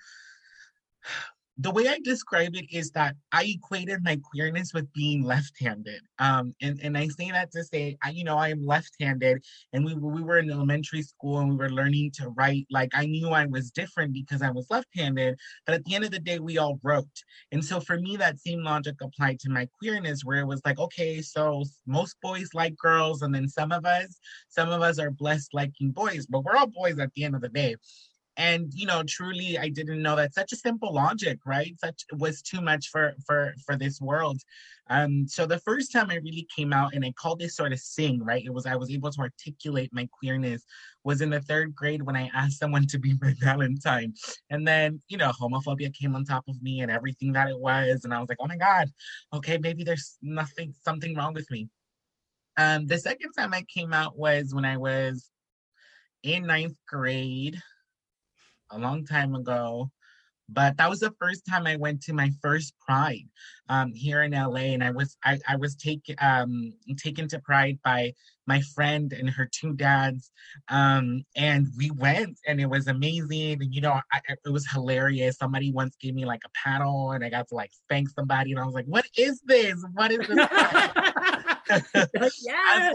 the 1.58 1.70
way 1.70 1.88
i 1.88 1.98
describe 2.04 2.54
it 2.54 2.66
is 2.70 2.90
that 2.90 3.14
i 3.32 3.44
equated 3.44 4.04
my 4.04 4.18
queerness 4.30 4.74
with 4.74 4.92
being 4.92 5.22
left-handed. 5.22 6.00
Um 6.18 6.54
and 6.60 6.78
and 6.82 6.98
i 6.98 7.08
say 7.08 7.30
that 7.30 7.50
to 7.52 7.64
say 7.64 7.96
I, 8.02 8.10
you 8.10 8.24
know 8.24 8.36
i 8.36 8.48
am 8.48 8.64
left-handed 8.64 9.44
and 9.72 9.84
we, 9.84 9.94
we 9.94 10.22
were 10.22 10.38
in 10.38 10.50
elementary 10.50 11.02
school 11.02 11.38
and 11.38 11.50
we 11.50 11.56
were 11.56 11.70
learning 11.70 12.10
to 12.16 12.28
write. 12.30 12.66
Like 12.70 12.90
i 12.94 13.06
knew 13.06 13.30
i 13.30 13.46
was 13.46 13.70
different 13.70 14.12
because 14.12 14.42
i 14.42 14.50
was 14.50 14.66
left-handed 14.70 15.38
but 15.64 15.74
at 15.74 15.84
the 15.84 15.94
end 15.94 16.04
of 16.04 16.10
the 16.10 16.18
day 16.18 16.38
we 16.38 16.58
all 16.58 16.78
wrote. 16.82 17.22
And 17.52 17.64
so 17.64 17.80
for 17.80 17.98
me 17.98 18.16
that 18.16 18.38
same 18.40 18.62
logic 18.62 18.96
applied 19.02 19.40
to 19.40 19.50
my 19.50 19.68
queerness 19.78 20.24
where 20.24 20.40
it 20.40 20.46
was 20.46 20.60
like 20.64 20.78
okay 20.78 21.22
so 21.22 21.64
most 21.86 22.16
boys 22.22 22.50
like 22.54 22.76
girls 22.76 23.22
and 23.22 23.34
then 23.34 23.48
some 23.48 23.72
of 23.72 23.84
us 23.86 24.18
some 24.48 24.70
of 24.70 24.82
us 24.82 24.98
are 24.98 25.10
blessed 25.10 25.54
liking 25.54 25.90
boys, 25.90 26.26
but 26.26 26.44
we're 26.44 26.56
all 26.56 26.66
boys 26.66 26.98
at 26.98 27.12
the 27.14 27.24
end 27.24 27.34
of 27.34 27.40
the 27.40 27.48
day. 27.48 27.76
And 28.36 28.72
you 28.74 28.86
know, 28.86 29.02
truly, 29.06 29.58
I 29.58 29.68
didn't 29.68 30.02
know 30.02 30.16
that 30.16 30.34
such 30.34 30.52
a 30.52 30.56
simple 30.56 30.92
logic, 30.92 31.38
right? 31.46 31.74
Such 31.78 32.04
was 32.12 32.42
too 32.42 32.60
much 32.60 32.88
for 32.88 33.14
for 33.26 33.54
for 33.64 33.76
this 33.76 34.00
world. 34.00 34.40
Um, 34.88 35.26
so 35.26 35.46
the 35.46 35.58
first 35.58 35.90
time 35.90 36.10
I 36.10 36.16
really 36.16 36.46
came 36.54 36.72
out 36.72 36.94
and 36.94 37.04
I 37.04 37.12
called 37.12 37.40
this 37.40 37.56
sort 37.56 37.72
of 37.72 37.80
sing, 37.80 38.22
right? 38.22 38.44
It 38.44 38.52
was 38.52 38.66
I 38.66 38.76
was 38.76 38.90
able 38.90 39.10
to 39.10 39.20
articulate 39.20 39.90
my 39.92 40.08
queerness 40.12 40.64
was 41.06 41.20
in 41.20 41.30
the 41.30 41.40
third 41.40 41.74
grade 41.74 42.02
when 42.02 42.16
I 42.16 42.28
asked 42.34 42.58
someone 42.58 42.86
to 42.88 42.98
be 42.98 43.14
my 43.22 43.34
Valentine. 43.40 44.12
And 44.50 44.66
then, 44.66 45.00
you 45.08 45.16
know, 45.16 45.30
homophobia 45.30 45.94
came 45.94 46.14
on 46.14 46.24
top 46.24 46.44
of 46.48 46.60
me 46.62 46.80
and 46.80 46.90
everything 46.90 47.32
that 47.32 47.48
it 47.48 47.58
was. 47.58 48.04
And 48.04 48.12
I 48.12 48.20
was 48.20 48.28
like, 48.28 48.38
oh 48.40 48.48
my 48.48 48.56
God, 48.56 48.90
okay, 49.32 49.56
maybe 49.56 49.84
there's 49.84 50.18
nothing, 50.20 50.74
something 50.84 51.14
wrong 51.14 51.32
with 51.32 51.50
me. 51.50 51.68
Um, 52.58 52.86
the 52.86 52.98
second 52.98 53.32
time 53.32 53.54
I 53.54 53.62
came 53.62 53.92
out 53.92 54.18
was 54.18 54.54
when 54.54 54.64
I 54.64 54.76
was 54.78 55.30
in 56.22 56.46
ninth 56.46 56.76
grade, 56.88 57.60
a 58.70 58.78
long 58.78 59.04
time 59.04 59.34
ago. 59.34 59.90
But 60.48 60.76
that 60.76 60.88
was 60.88 61.00
the 61.00 61.12
first 61.20 61.44
time 61.44 61.66
I 61.66 61.74
went 61.74 62.02
to 62.02 62.12
my 62.12 62.30
first 62.40 62.72
Pride 62.78 63.28
um, 63.68 63.92
here 63.92 64.22
in 64.22 64.30
LA, 64.30 64.74
and 64.74 64.84
I 64.84 64.92
was 64.92 65.16
I, 65.24 65.40
I 65.48 65.56
was 65.56 65.74
taken 65.74 66.14
um, 66.20 66.72
taken 66.96 67.26
to 67.28 67.40
Pride 67.40 67.80
by 67.82 68.12
my 68.46 68.60
friend 68.60 69.12
and 69.12 69.28
her 69.28 69.48
two 69.50 69.74
dads, 69.74 70.30
um, 70.68 71.24
and 71.34 71.66
we 71.76 71.90
went, 71.90 72.38
and 72.46 72.60
it 72.60 72.66
was 72.66 72.86
amazing. 72.86 73.60
And 73.60 73.74
you 73.74 73.80
know, 73.80 74.00
I, 74.12 74.20
it 74.28 74.50
was 74.50 74.70
hilarious. 74.70 75.38
Somebody 75.38 75.72
once 75.72 75.96
gave 76.00 76.14
me 76.14 76.24
like 76.24 76.42
a 76.44 76.50
paddle, 76.54 77.10
and 77.10 77.24
I 77.24 77.28
got 77.28 77.48
to 77.48 77.56
like 77.56 77.72
spank 77.72 78.10
somebody, 78.10 78.52
and 78.52 78.60
I 78.60 78.66
was 78.66 78.74
like, 78.74 78.86
"What 78.86 79.06
is 79.18 79.40
this? 79.46 79.84
What 79.94 80.12
is 80.12 80.18
this?" 80.28 80.38
yeah. 82.44 82.92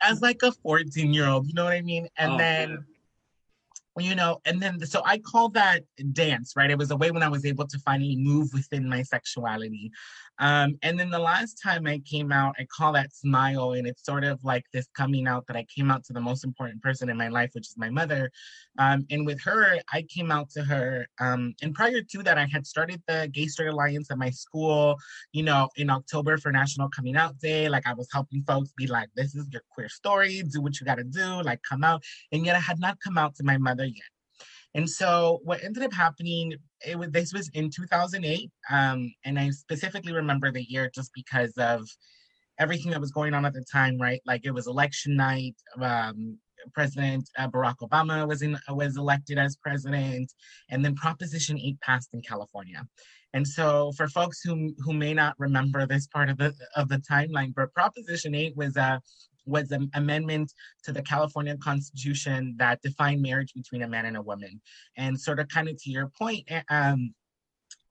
as 0.00 0.22
like 0.22 0.42
a 0.42 0.52
14 0.52 1.12
year 1.12 1.26
old, 1.26 1.46
you 1.46 1.54
know 1.54 1.64
what 1.64 1.74
I 1.74 1.82
mean? 1.82 2.08
And 2.16 2.32
Oh, 2.32 2.38
then 2.38 2.68
man. 2.70 2.84
You 4.00 4.14
know 4.14 4.40
and 4.44 4.60
then 4.60 4.78
so 4.80 5.02
i 5.04 5.18
call 5.18 5.48
that 5.48 5.82
dance 6.12 6.54
right? 6.56 6.70
It 6.70 6.78
was 6.78 6.90
a 6.90 6.96
way 6.96 7.10
when 7.10 7.22
i 7.22 7.28
was 7.28 7.44
able 7.44 7.66
to 7.66 7.78
finally 7.80 8.16
move 8.16 8.50
within 8.52 8.88
my 8.88 9.02
sexuality. 9.02 9.90
Um, 10.40 10.78
and 10.82 10.98
then 10.98 11.10
the 11.10 11.18
last 11.18 11.60
time 11.62 11.86
i 11.86 11.98
came 11.98 12.32
out 12.32 12.54
i 12.58 12.64
call 12.64 12.92
that 12.92 13.12
smile 13.12 13.72
and 13.72 13.86
it's 13.86 14.04
sort 14.04 14.24
of 14.24 14.42
like 14.44 14.64
this 14.72 14.86
coming 14.96 15.26
out 15.26 15.46
that 15.46 15.56
i 15.56 15.64
came 15.64 15.90
out 15.90 16.04
to 16.04 16.12
the 16.12 16.20
most 16.20 16.44
important 16.44 16.82
person 16.82 17.08
in 17.08 17.16
my 17.16 17.28
life 17.28 17.50
which 17.52 17.68
is 17.68 17.76
my 17.76 17.90
mother. 17.90 18.30
Um, 18.78 19.06
and 19.10 19.26
with 19.26 19.40
her 19.42 19.78
i 19.92 20.02
came 20.02 20.30
out 20.30 20.50
to 20.50 20.62
her 20.62 21.06
um, 21.20 21.54
and 21.62 21.74
prior 21.74 22.00
to 22.02 22.22
that 22.22 22.38
i 22.38 22.46
had 22.46 22.66
started 22.66 23.02
the 23.08 23.28
gay 23.32 23.46
straight 23.46 23.68
alliance 23.68 24.10
at 24.10 24.18
my 24.18 24.30
school 24.30 24.96
you 25.32 25.42
know 25.42 25.68
in 25.76 25.90
october 25.90 26.38
for 26.38 26.52
national 26.52 26.88
coming 26.88 27.16
out 27.16 27.38
day. 27.38 27.68
Like 27.68 27.86
i 27.86 27.94
was 27.94 28.08
helping 28.12 28.42
folks 28.42 28.72
be 28.76 28.86
like 28.86 29.08
this 29.14 29.34
is 29.34 29.46
your 29.50 29.62
queer 29.70 29.88
story. 29.88 30.42
Do 30.42 30.60
what 30.60 30.78
you 30.78 30.86
got 30.86 30.96
to 30.96 31.04
do. 31.04 31.42
Like 31.42 31.60
come 31.68 31.84
out. 31.84 32.02
And 32.32 32.44
yet 32.44 32.56
i 32.56 32.60
had 32.60 32.80
not 32.80 32.98
come 33.00 33.18
out 33.18 33.34
to 33.36 33.44
my 33.44 33.58
mother 33.58 33.87
And 34.74 34.88
so 34.88 35.40
what 35.44 35.64
ended 35.64 35.82
up 35.82 35.92
happening, 35.92 36.54
it 36.86 36.98
was 36.98 37.10
this 37.10 37.32
was 37.32 37.48
in 37.54 37.70
2008, 37.70 38.50
um, 38.70 39.12
and 39.24 39.38
I 39.38 39.50
specifically 39.50 40.12
remember 40.12 40.50
the 40.52 40.62
year 40.62 40.90
just 40.94 41.10
because 41.14 41.52
of 41.56 41.88
everything 42.58 42.90
that 42.90 43.00
was 43.00 43.10
going 43.10 43.34
on 43.34 43.44
at 43.44 43.54
the 43.54 43.64
time, 43.72 43.98
right? 43.98 44.20
Like 44.26 44.42
it 44.44 44.52
was 44.52 44.66
election 44.66 45.16
night. 45.16 45.56
Um, 45.80 46.38
President 46.74 47.28
uh, 47.38 47.48
Barack 47.48 47.76
Obama 47.82 48.26
was 48.26 48.42
in 48.42 48.58
was 48.68 48.96
elected 48.96 49.38
as 49.38 49.56
president, 49.56 50.32
and 50.70 50.84
then 50.84 50.94
Proposition 50.94 51.58
8 51.58 51.80
passed 51.80 52.10
in 52.12 52.20
California. 52.20 52.84
And 53.32 53.46
so, 53.46 53.92
for 53.96 54.08
folks 54.08 54.40
who 54.42 54.74
who 54.78 54.92
may 54.92 55.14
not 55.14 55.34
remember 55.38 55.86
this 55.86 56.06
part 56.06 56.28
of 56.28 56.38
the 56.38 56.54
of 56.74 56.88
the 56.88 56.98
timeline, 56.98 57.54
but 57.54 57.72
Proposition 57.74 58.34
8 58.34 58.56
was 58.56 58.76
a 58.76 59.00
was 59.48 59.70
an 59.72 59.90
amendment 59.94 60.52
to 60.84 60.92
the 60.92 61.02
California 61.02 61.56
Constitution 61.56 62.54
that 62.58 62.80
defined 62.82 63.22
marriage 63.22 63.54
between 63.54 63.82
a 63.82 63.88
man 63.88 64.06
and 64.06 64.16
a 64.16 64.22
woman. 64.22 64.60
And 64.96 65.20
sort 65.20 65.40
of 65.40 65.48
kind 65.48 65.68
of 65.68 65.82
to 65.82 65.90
your 65.90 66.10
point, 66.18 66.44
eh, 66.48 66.62
um, 66.70 67.14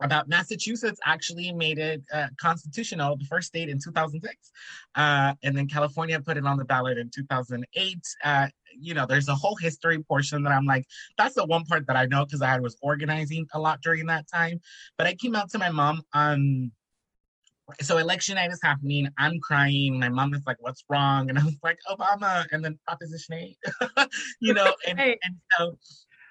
about 0.02 0.28
Massachusetts 0.28 1.00
actually 1.06 1.52
made 1.52 1.80
it 1.80 2.04
uh, 2.13 2.28
constitutional, 2.39 3.17
the 3.17 3.26
first 3.26 3.48
state 3.48 3.70
in 3.70 3.80
2006. 3.80 4.52
Uh, 4.96 5.34
and 5.43 5.58
then 5.58 5.67
California 5.67 6.20
put 6.20 6.38
it 6.38 6.46
on 6.46 6.58
the 6.58 6.65
ballot 6.65 6.98
in 6.98 7.10
2008. 7.10 7.98
Uh, 8.24 8.48
you 8.80 8.93
know, 8.93 9.06
there's 9.08 9.28
a 9.28 9.36
whole 9.36 9.56
history 9.56 10.04
portion 10.04 10.43
that 10.43 10.52
I'm 10.52 10.65
like, 10.65 10.86
that's 11.17 11.36
the 11.36 11.46
one 11.46 11.65
part 11.65 11.88
that 11.88 11.96
I 11.96 12.06
know 12.06 12.26
because 12.26 12.41
I 12.41 12.60
was 12.60 12.78
organizing 12.82 13.48
a 13.54 13.60
lot 13.60 13.82
during 13.82 14.06
that 14.08 14.28
time. 14.32 14.62
But 14.98 15.08
I 15.08 15.15
came 15.15 15.36
out 15.36 15.50
to 15.52 15.58
my 15.58 15.72
mom 15.72 16.04
on 16.13 16.72
so 17.82 17.97
election 17.97 18.36
night 18.36 18.51
is 18.51 18.60
happening. 18.63 19.10
I'm 19.17 19.39
crying. 19.39 19.99
My 19.99 20.10
mom 20.10 20.34
is 20.34 20.41
like, 20.45 20.58
"What's 20.60 20.84
wrong?" 20.89 21.30
And 21.30 21.38
I 21.38 21.43
was 21.43 21.58
like, 21.63 21.77
"Obama." 21.89 22.45
And 22.51 22.63
then 22.63 22.80
Proposition 22.88 23.36
Eight, 23.36 23.58
you 24.39 24.53
know. 24.53 24.73
And, 24.88 24.99
and 24.99 25.36
so 25.58 25.77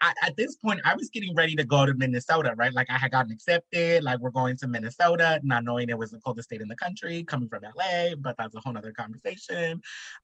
I, 0.01 0.13
at 0.23 0.37
this 0.37 0.57
point, 0.57 0.81
I 0.85 0.95
was 0.95 1.11
getting 1.11 1.35
ready 1.35 1.55
to 1.57 1.65
go 1.65 1.87
to 1.87 1.95
Minnesota, 1.95 2.55
right? 2.57 2.73
Like 2.73 2.89
I 2.91 2.99
had 2.99 3.11
gotten 3.11 3.33
accepted. 3.33 4.03
Like 4.03 4.21
we're 4.21 4.31
going 4.31 4.57
to 4.59 4.69
Minnesota, 4.69 5.41
not 5.43 5.65
knowing 5.65 5.89
it 5.89 5.99
was 5.99 6.11
the 6.11 6.21
coldest 6.21 6.49
state 6.49 6.61
in 6.61 6.69
the 6.69 6.77
country, 6.77 7.25
coming 7.25 7.49
from 7.49 7.63
LA. 7.63 8.15
But 8.19 8.37
that's 8.39 8.55
a 8.55 8.61
whole 8.61 8.77
other 8.77 8.93
conversation. 8.93 9.81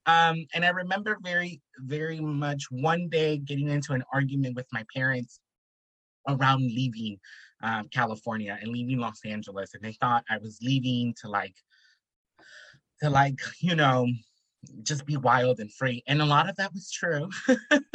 Um, 0.06 0.46
and 0.54 0.64
I 0.64 0.70
remember 0.70 1.18
very, 1.22 1.60
very 1.78 2.20
much 2.20 2.64
one 2.70 3.08
day 3.08 3.38
getting 3.38 3.68
into 3.68 3.92
an 3.92 4.02
argument 4.12 4.56
with 4.56 4.66
my 4.72 4.84
parents 4.94 5.40
around 6.28 6.60
leaving 6.60 7.18
um, 7.62 7.88
California 7.88 8.58
and 8.60 8.70
leaving 8.70 8.98
Los 8.98 9.20
Angeles, 9.24 9.74
and 9.74 9.82
they 9.82 9.92
thought 9.92 10.24
I 10.28 10.38
was 10.38 10.58
leaving 10.62 11.14
to 11.20 11.28
like, 11.28 11.54
to 13.00 13.10
like, 13.10 13.40
you 13.60 13.74
know, 13.74 14.06
just 14.82 15.04
be 15.06 15.16
wild 15.16 15.60
and 15.60 15.72
free. 15.72 16.02
And 16.06 16.22
a 16.22 16.24
lot 16.24 16.48
of 16.48 16.56
that 16.56 16.72
was 16.72 16.90
true. 16.90 17.28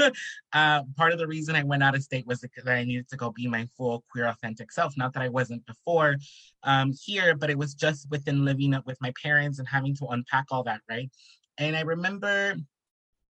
uh, 0.53 0.83
part 0.95 1.13
of 1.13 1.19
the 1.19 1.27
reason 1.27 1.55
I 1.55 1.63
went 1.63 1.83
out 1.83 1.95
of 1.95 2.03
state 2.03 2.27
was 2.27 2.39
because 2.39 2.67
I 2.67 2.83
needed 2.83 3.07
to 3.09 3.17
go 3.17 3.31
be 3.31 3.47
my 3.47 3.65
full 3.77 4.03
queer, 4.11 4.27
authentic 4.27 4.71
self. 4.71 4.97
Not 4.97 5.13
that 5.13 5.23
I 5.23 5.29
wasn't 5.29 5.65
before 5.65 6.17
um, 6.63 6.93
here, 7.05 7.35
but 7.35 7.49
it 7.49 7.57
was 7.57 7.73
just 7.73 8.09
within 8.11 8.43
living 8.43 8.73
up 8.73 8.85
with 8.85 8.97
my 9.01 9.13
parents 9.21 9.59
and 9.59 9.67
having 9.67 9.95
to 9.97 10.07
unpack 10.07 10.45
all 10.51 10.63
that, 10.63 10.81
right? 10.89 11.09
And 11.57 11.75
I 11.75 11.81
remember 11.81 12.55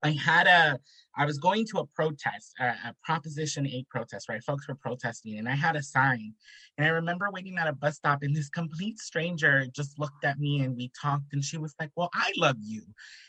I 0.02 0.10
had 0.10 0.46
a, 0.46 0.78
I 1.16 1.24
was 1.24 1.38
going 1.38 1.66
to 1.66 1.78
a 1.80 1.86
protest, 1.86 2.54
a, 2.60 2.66
a, 2.66 2.94
Proposition 3.02 3.66
8 3.66 3.88
protest, 3.88 4.28
right? 4.28 4.42
Folks 4.44 4.68
were 4.68 4.76
protesting, 4.76 5.38
and 5.38 5.48
I 5.48 5.56
had 5.56 5.74
a 5.74 5.82
sign. 5.82 6.34
And 6.76 6.86
I 6.86 6.90
remember 6.90 7.28
waiting 7.32 7.58
at 7.58 7.66
a 7.66 7.72
bus 7.72 7.96
stop, 7.96 8.22
and 8.22 8.34
this 8.34 8.48
complete 8.48 8.98
stranger 8.98 9.66
just 9.74 9.98
looked 9.98 10.24
at 10.24 10.38
me 10.38 10.60
and 10.60 10.76
we 10.76 10.92
talked, 11.00 11.32
and 11.32 11.42
she 11.42 11.58
was 11.58 11.74
like, 11.80 11.90
Well, 11.96 12.10
I 12.14 12.30
love 12.36 12.56
you. 12.60 12.82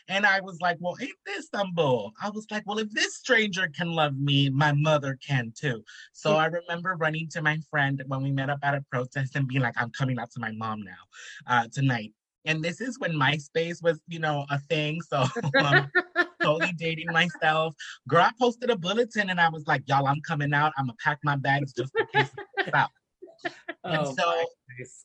And 0.08 0.24
I 0.24 0.40
was 0.40 0.60
like, 0.60 0.76
Well, 0.80 0.96
ain't 1.00 1.10
this 1.26 1.48
some 1.52 1.72
bull? 1.74 2.12
I 2.22 2.30
was 2.30 2.46
like, 2.50 2.62
Well, 2.66 2.78
if 2.78 2.90
this 2.90 3.16
stranger 3.16 3.68
can 3.74 3.90
love 3.90 4.16
me, 4.16 4.50
my 4.50 4.72
mother 4.72 5.18
can 5.26 5.52
too. 5.58 5.82
So 6.12 6.36
I 6.36 6.46
remember 6.46 6.94
running 6.96 7.28
to 7.32 7.42
my 7.42 7.58
friend 7.70 8.02
when 8.06 8.22
we 8.22 8.30
met 8.30 8.50
up 8.50 8.60
at 8.62 8.74
a 8.74 8.84
protest 8.90 9.34
and 9.34 9.48
being 9.48 9.62
like, 9.62 9.80
I'm 9.80 9.90
coming 9.90 10.18
out 10.18 10.30
to 10.32 10.40
my 10.40 10.52
mom 10.52 10.82
now 10.82 10.92
uh, 11.46 11.66
tonight. 11.72 12.12
And 12.44 12.62
this 12.62 12.80
is 12.80 12.98
when 12.98 13.12
MySpace 13.12 13.82
was, 13.82 14.00
you 14.08 14.18
know, 14.18 14.46
a 14.50 14.58
thing. 14.58 15.02
So 15.02 15.24
um, 15.64 15.90
totally 16.42 16.72
dating 16.72 17.12
myself. 17.12 17.74
Girl, 18.08 18.22
I 18.22 18.30
posted 18.38 18.70
a 18.70 18.76
bulletin 18.76 19.30
and 19.30 19.40
I 19.40 19.48
was 19.48 19.66
like, 19.66 19.82
y'all, 19.86 20.06
I'm 20.06 20.20
coming 20.22 20.52
out. 20.52 20.72
I'm 20.76 20.86
gonna 20.86 20.96
pack 21.02 21.18
my 21.24 21.36
bags 21.36 21.72
just 21.72 21.92
in 21.98 22.06
case 22.06 22.30
out. 22.74 22.90
And 23.84 24.02
oh, 24.02 24.14
so, 24.14 24.44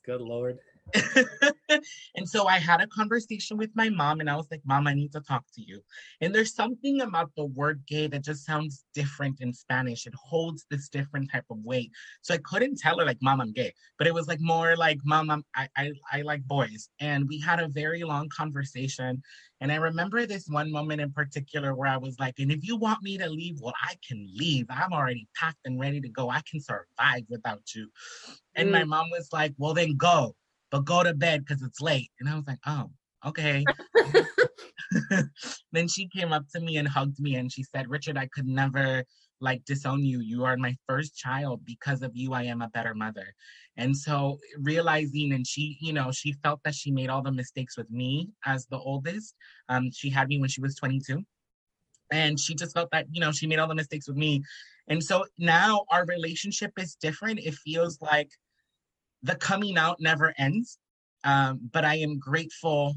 good 0.06 0.22
lord. 0.22 0.58
and 2.16 2.28
so 2.28 2.48
I 2.48 2.60
had 2.60 2.82
a 2.82 2.88
conversation 2.88 3.58
with 3.58 3.72
my 3.76 3.90
mom 3.90 4.20
and 4.20 4.30
I 4.30 4.36
was 4.36 4.48
like, 4.52 4.62
Mom, 4.66 4.88
I 4.88 4.94
need 4.94 5.12
to 5.14 5.22
talk 5.22 5.44
to 5.56 5.62
you. 5.62 5.82
And 6.22 6.34
there's 6.34 6.54
something 6.54 7.02
about 7.02 7.32
the 7.36 7.46
word 7.46 7.82
gay 7.88 8.08
that 8.08 8.24
just 8.24 8.46
sounds 8.46 8.86
different 8.94 9.42
in 9.42 9.52
Spanish. 9.52 10.06
It 10.06 10.14
holds 10.16 10.66
this 10.70 10.90
different 10.90 11.32
type 11.32 11.46
of 11.50 11.58
weight. 11.64 11.92
So 12.22 12.34
I 12.34 12.40
couldn't 12.44 12.78
tell 12.78 13.00
her, 13.00 13.06
like, 13.06 13.18
Mom, 13.22 13.42
I'm 13.42 13.52
gay. 13.52 13.74
But 13.98 14.08
it 14.08 14.14
was 14.14 14.28
like 14.28 14.40
more 14.40 14.76
like, 14.76 15.00
Mom, 15.04 15.30
I'm, 15.30 15.44
I, 15.56 15.68
I, 15.76 15.92
I 16.12 16.22
like 16.22 16.44
boys. 16.44 16.90
And 17.00 17.28
we 17.28 17.40
had 17.40 17.60
a 17.60 17.68
very 17.68 18.04
long 18.04 18.30
conversation. 18.30 19.22
And 19.62 19.72
I 19.72 19.76
remember 19.76 20.26
this 20.26 20.48
one 20.48 20.72
moment 20.72 21.02
in 21.02 21.12
particular 21.12 21.74
where 21.74 21.90
I 21.90 21.98
was 21.98 22.20
like, 22.20 22.36
and 22.38 22.52
if 22.52 22.64
you 22.64 22.78
want 22.78 23.02
me 23.02 23.18
to 23.18 23.30
leave, 23.30 23.58
well, 23.62 23.74
I 23.82 23.96
can 24.08 24.28
leave. 24.36 24.68
I'm 24.70 24.94
already 24.94 25.28
packed 25.36 25.60
and 25.66 25.80
ready 25.80 26.00
to 26.02 26.10
go. 26.10 26.30
I 26.30 26.42
can 26.50 26.60
survive 26.60 27.24
without 27.30 27.74
you. 27.74 27.90
And 28.54 28.70
mm. 28.70 28.74
my 28.74 28.84
mom 28.84 29.10
was 29.10 29.30
like, 29.34 29.54
well, 29.58 29.74
then 29.74 29.96
go 29.98 30.36
but 30.72 30.86
go 30.86 31.04
to 31.04 31.14
bed 31.14 31.46
because 31.46 31.64
it's 31.64 31.82
late. 31.82 32.12
And 32.20 32.30
I 32.30 32.36
was 32.36 32.48
like, 32.48 32.60
oh, 32.66 32.90
okay. 33.26 33.64
then 35.72 35.88
she 35.88 36.08
came 36.08 36.34
up 36.34 36.46
to 36.54 36.60
me 36.60 36.78
and 36.78 36.88
hugged 36.88 37.20
me 37.20 37.36
and 37.36 37.52
she 37.52 37.64
said, 37.64 37.90
Richard, 37.90 38.18
I 38.18 38.28
could 38.28 38.48
never 38.48 39.04
like 39.42 39.66
disown 39.66 40.04
you. 40.04 40.22
You 40.22 40.46
are 40.46 40.58
my 40.58 40.76
first 40.88 41.16
child. 41.16 41.62
Because 41.66 42.02
of 42.02 42.12
you, 42.16 42.34
I 42.34 42.44
am 42.44 42.62
a 42.62 42.70
better 42.70 42.94
mother. 42.94 43.34
And 43.78 43.96
so 43.96 44.40
realizing, 44.60 45.34
and 45.34 45.46
she, 45.46 45.78
you 45.82 45.94
know, 45.94 46.12
she 46.12 46.34
felt 46.44 46.62
that 46.64 46.76
she 46.76 46.92
made 46.92 47.10
all 47.10 47.22
the 47.22 47.32
mistakes 47.32 47.78
with 47.78 47.90
me 47.92 48.30
as 48.46 48.66
the 48.68 48.78
oldest. 48.78 49.36
Um, 49.70 49.92
she 49.92 50.10
had 50.10 50.28
me 50.28 50.40
when 50.40 50.50
she 50.50 50.62
was 50.62 50.76
22. 50.76 51.24
And 52.12 52.40
she 52.40 52.56
just 52.56 52.74
felt 52.74 52.90
that, 52.92 53.08
you 53.12 53.20
know, 53.20 53.32
she 53.32 53.48
made 53.48 53.60
all 53.60 53.68
the 53.68 53.76
mistakes 53.76 54.08
with 54.08 54.18
me. 54.18 54.44
And 54.88 55.04
so 55.04 55.26
now 55.40 55.86
our 55.90 56.06
relationship 56.06 56.72
is 56.78 56.96
different. 56.96 57.40
It 57.40 57.56
feels 57.56 58.00
like 58.00 58.30
the 59.26 59.36
coming 59.36 59.78
out 59.78 59.98
never 60.00 60.34
ends. 60.38 60.78
Um, 61.24 61.60
but 61.74 61.84
I 61.84 61.96
am 61.96 62.20
grateful. 62.20 62.96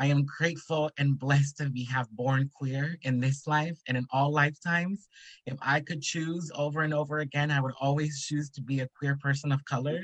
I 0.00 0.06
am 0.06 0.24
grateful 0.24 0.90
and 0.98 1.18
blessed 1.18 1.58
to 1.58 1.70
be 1.70 1.84
have 1.84 2.08
born 2.10 2.50
queer 2.54 2.96
in 3.02 3.20
this 3.20 3.46
life 3.46 3.78
and 3.88 3.96
in 3.96 4.06
all 4.12 4.32
lifetimes. 4.32 5.08
If 5.46 5.56
I 5.60 5.80
could 5.80 6.02
choose 6.02 6.50
over 6.54 6.82
and 6.82 6.94
over 6.94 7.18
again, 7.18 7.50
I 7.50 7.60
would 7.60 7.74
always 7.80 8.24
choose 8.24 8.48
to 8.50 8.62
be 8.62 8.80
a 8.80 8.88
queer 8.96 9.16
person 9.20 9.50
of 9.50 9.64
color. 9.64 10.00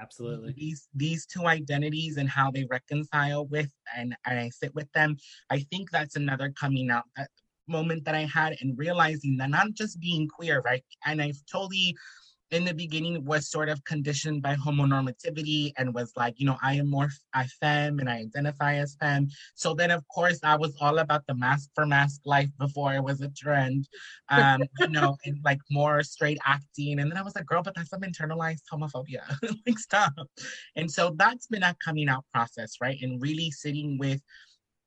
absolutely. 0.00 0.52
These 0.56 0.88
these 0.94 1.26
two 1.26 1.46
identities 1.46 2.16
and 2.18 2.28
how 2.28 2.50
they 2.50 2.66
reconcile 2.70 3.46
with 3.46 3.70
and, 3.96 4.16
and 4.26 4.38
I 4.38 4.48
sit 4.48 4.74
with 4.74 4.90
them. 4.92 5.16
I 5.50 5.60
think 5.70 5.90
that's 5.90 6.16
another 6.16 6.52
coming 6.58 6.90
out 6.90 7.04
uh, 7.16 7.24
moment 7.68 8.04
that 8.04 8.14
I 8.14 8.24
had 8.24 8.56
and 8.60 8.76
realizing 8.76 9.36
that 9.38 9.50
not 9.50 9.74
just 9.74 10.00
being 10.00 10.28
queer, 10.28 10.60
right? 10.60 10.84
And 11.06 11.22
I've 11.22 11.40
totally 11.50 11.96
in 12.52 12.64
the 12.64 12.74
beginning 12.74 13.24
was 13.24 13.50
sort 13.50 13.70
of 13.70 13.82
conditioned 13.84 14.42
by 14.42 14.54
homonormativity 14.54 15.72
and 15.78 15.94
was 15.94 16.12
like, 16.16 16.38
you 16.38 16.44
know, 16.44 16.58
I 16.62 16.74
am 16.74 16.88
more 16.88 17.08
I 17.32 17.46
femme 17.46 17.98
and 17.98 18.08
I 18.08 18.18
identify 18.18 18.74
as 18.74 18.94
femme. 19.00 19.28
So 19.54 19.74
then 19.74 19.90
of 19.90 20.06
course 20.08 20.38
I 20.42 20.56
was 20.56 20.76
all 20.80 20.98
about 20.98 21.26
the 21.26 21.34
masc 21.34 21.70
for 21.74 21.86
masc 21.86 22.20
life 22.26 22.50
before 22.58 22.92
it 22.94 23.02
was 23.02 23.22
a 23.22 23.30
trend. 23.30 23.88
Um, 24.28 24.64
you 24.80 24.88
know, 24.88 25.16
and 25.24 25.38
like 25.42 25.60
more 25.70 26.02
straight 26.02 26.38
acting. 26.44 27.00
And 27.00 27.10
then 27.10 27.16
I 27.16 27.22
was 27.22 27.34
like, 27.34 27.46
girl, 27.46 27.62
but 27.62 27.74
that's 27.74 27.88
some 27.88 28.02
internalized 28.02 28.62
homophobia. 28.70 29.22
like 29.66 29.78
stop. 29.78 30.12
And 30.76 30.90
so 30.90 31.14
that's 31.16 31.46
been 31.46 31.62
a 31.62 31.74
coming 31.82 32.10
out 32.10 32.24
process, 32.34 32.74
right? 32.82 32.98
And 33.00 33.20
really 33.20 33.50
sitting 33.50 33.96
with 33.98 34.20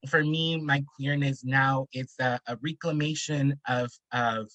for 0.07 0.23
me, 0.23 0.61
my 0.61 0.83
queerness 0.95 1.43
now 1.43 1.87
it's 1.91 2.13
a, 2.19 2.39
a 2.47 2.57
reclamation 2.61 3.59
of 3.67 3.91
of 4.11 4.51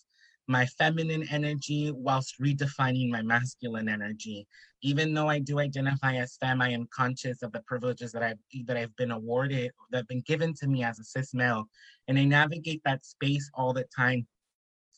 my 0.50 0.66
feminine 0.66 1.26
energy 1.30 1.92
whilst 1.94 2.40
redefining 2.40 3.08
my 3.08 3.22
masculine 3.22 3.88
energy. 3.88 4.48
Even 4.82 5.14
though 5.14 5.28
I 5.28 5.38
do 5.38 5.60
identify 5.60 6.16
as 6.16 6.36
femme, 6.38 6.60
I 6.60 6.70
am 6.70 6.88
conscious 6.92 7.42
of 7.42 7.52
the 7.52 7.62
privileges 7.68 8.10
that 8.12 8.24
I've 8.24 8.38
that 8.66 8.76
I've 8.76 8.96
been 8.96 9.12
awarded, 9.12 9.70
that 9.90 9.98
have 9.98 10.08
been 10.08 10.22
given 10.22 10.52
to 10.54 10.66
me 10.66 10.82
as 10.82 10.98
a 10.98 11.04
cis 11.04 11.32
male, 11.34 11.66
and 12.08 12.18
I 12.18 12.24
navigate 12.24 12.82
that 12.84 13.04
space 13.06 13.48
all 13.54 13.72
the 13.72 13.86
time. 13.96 14.26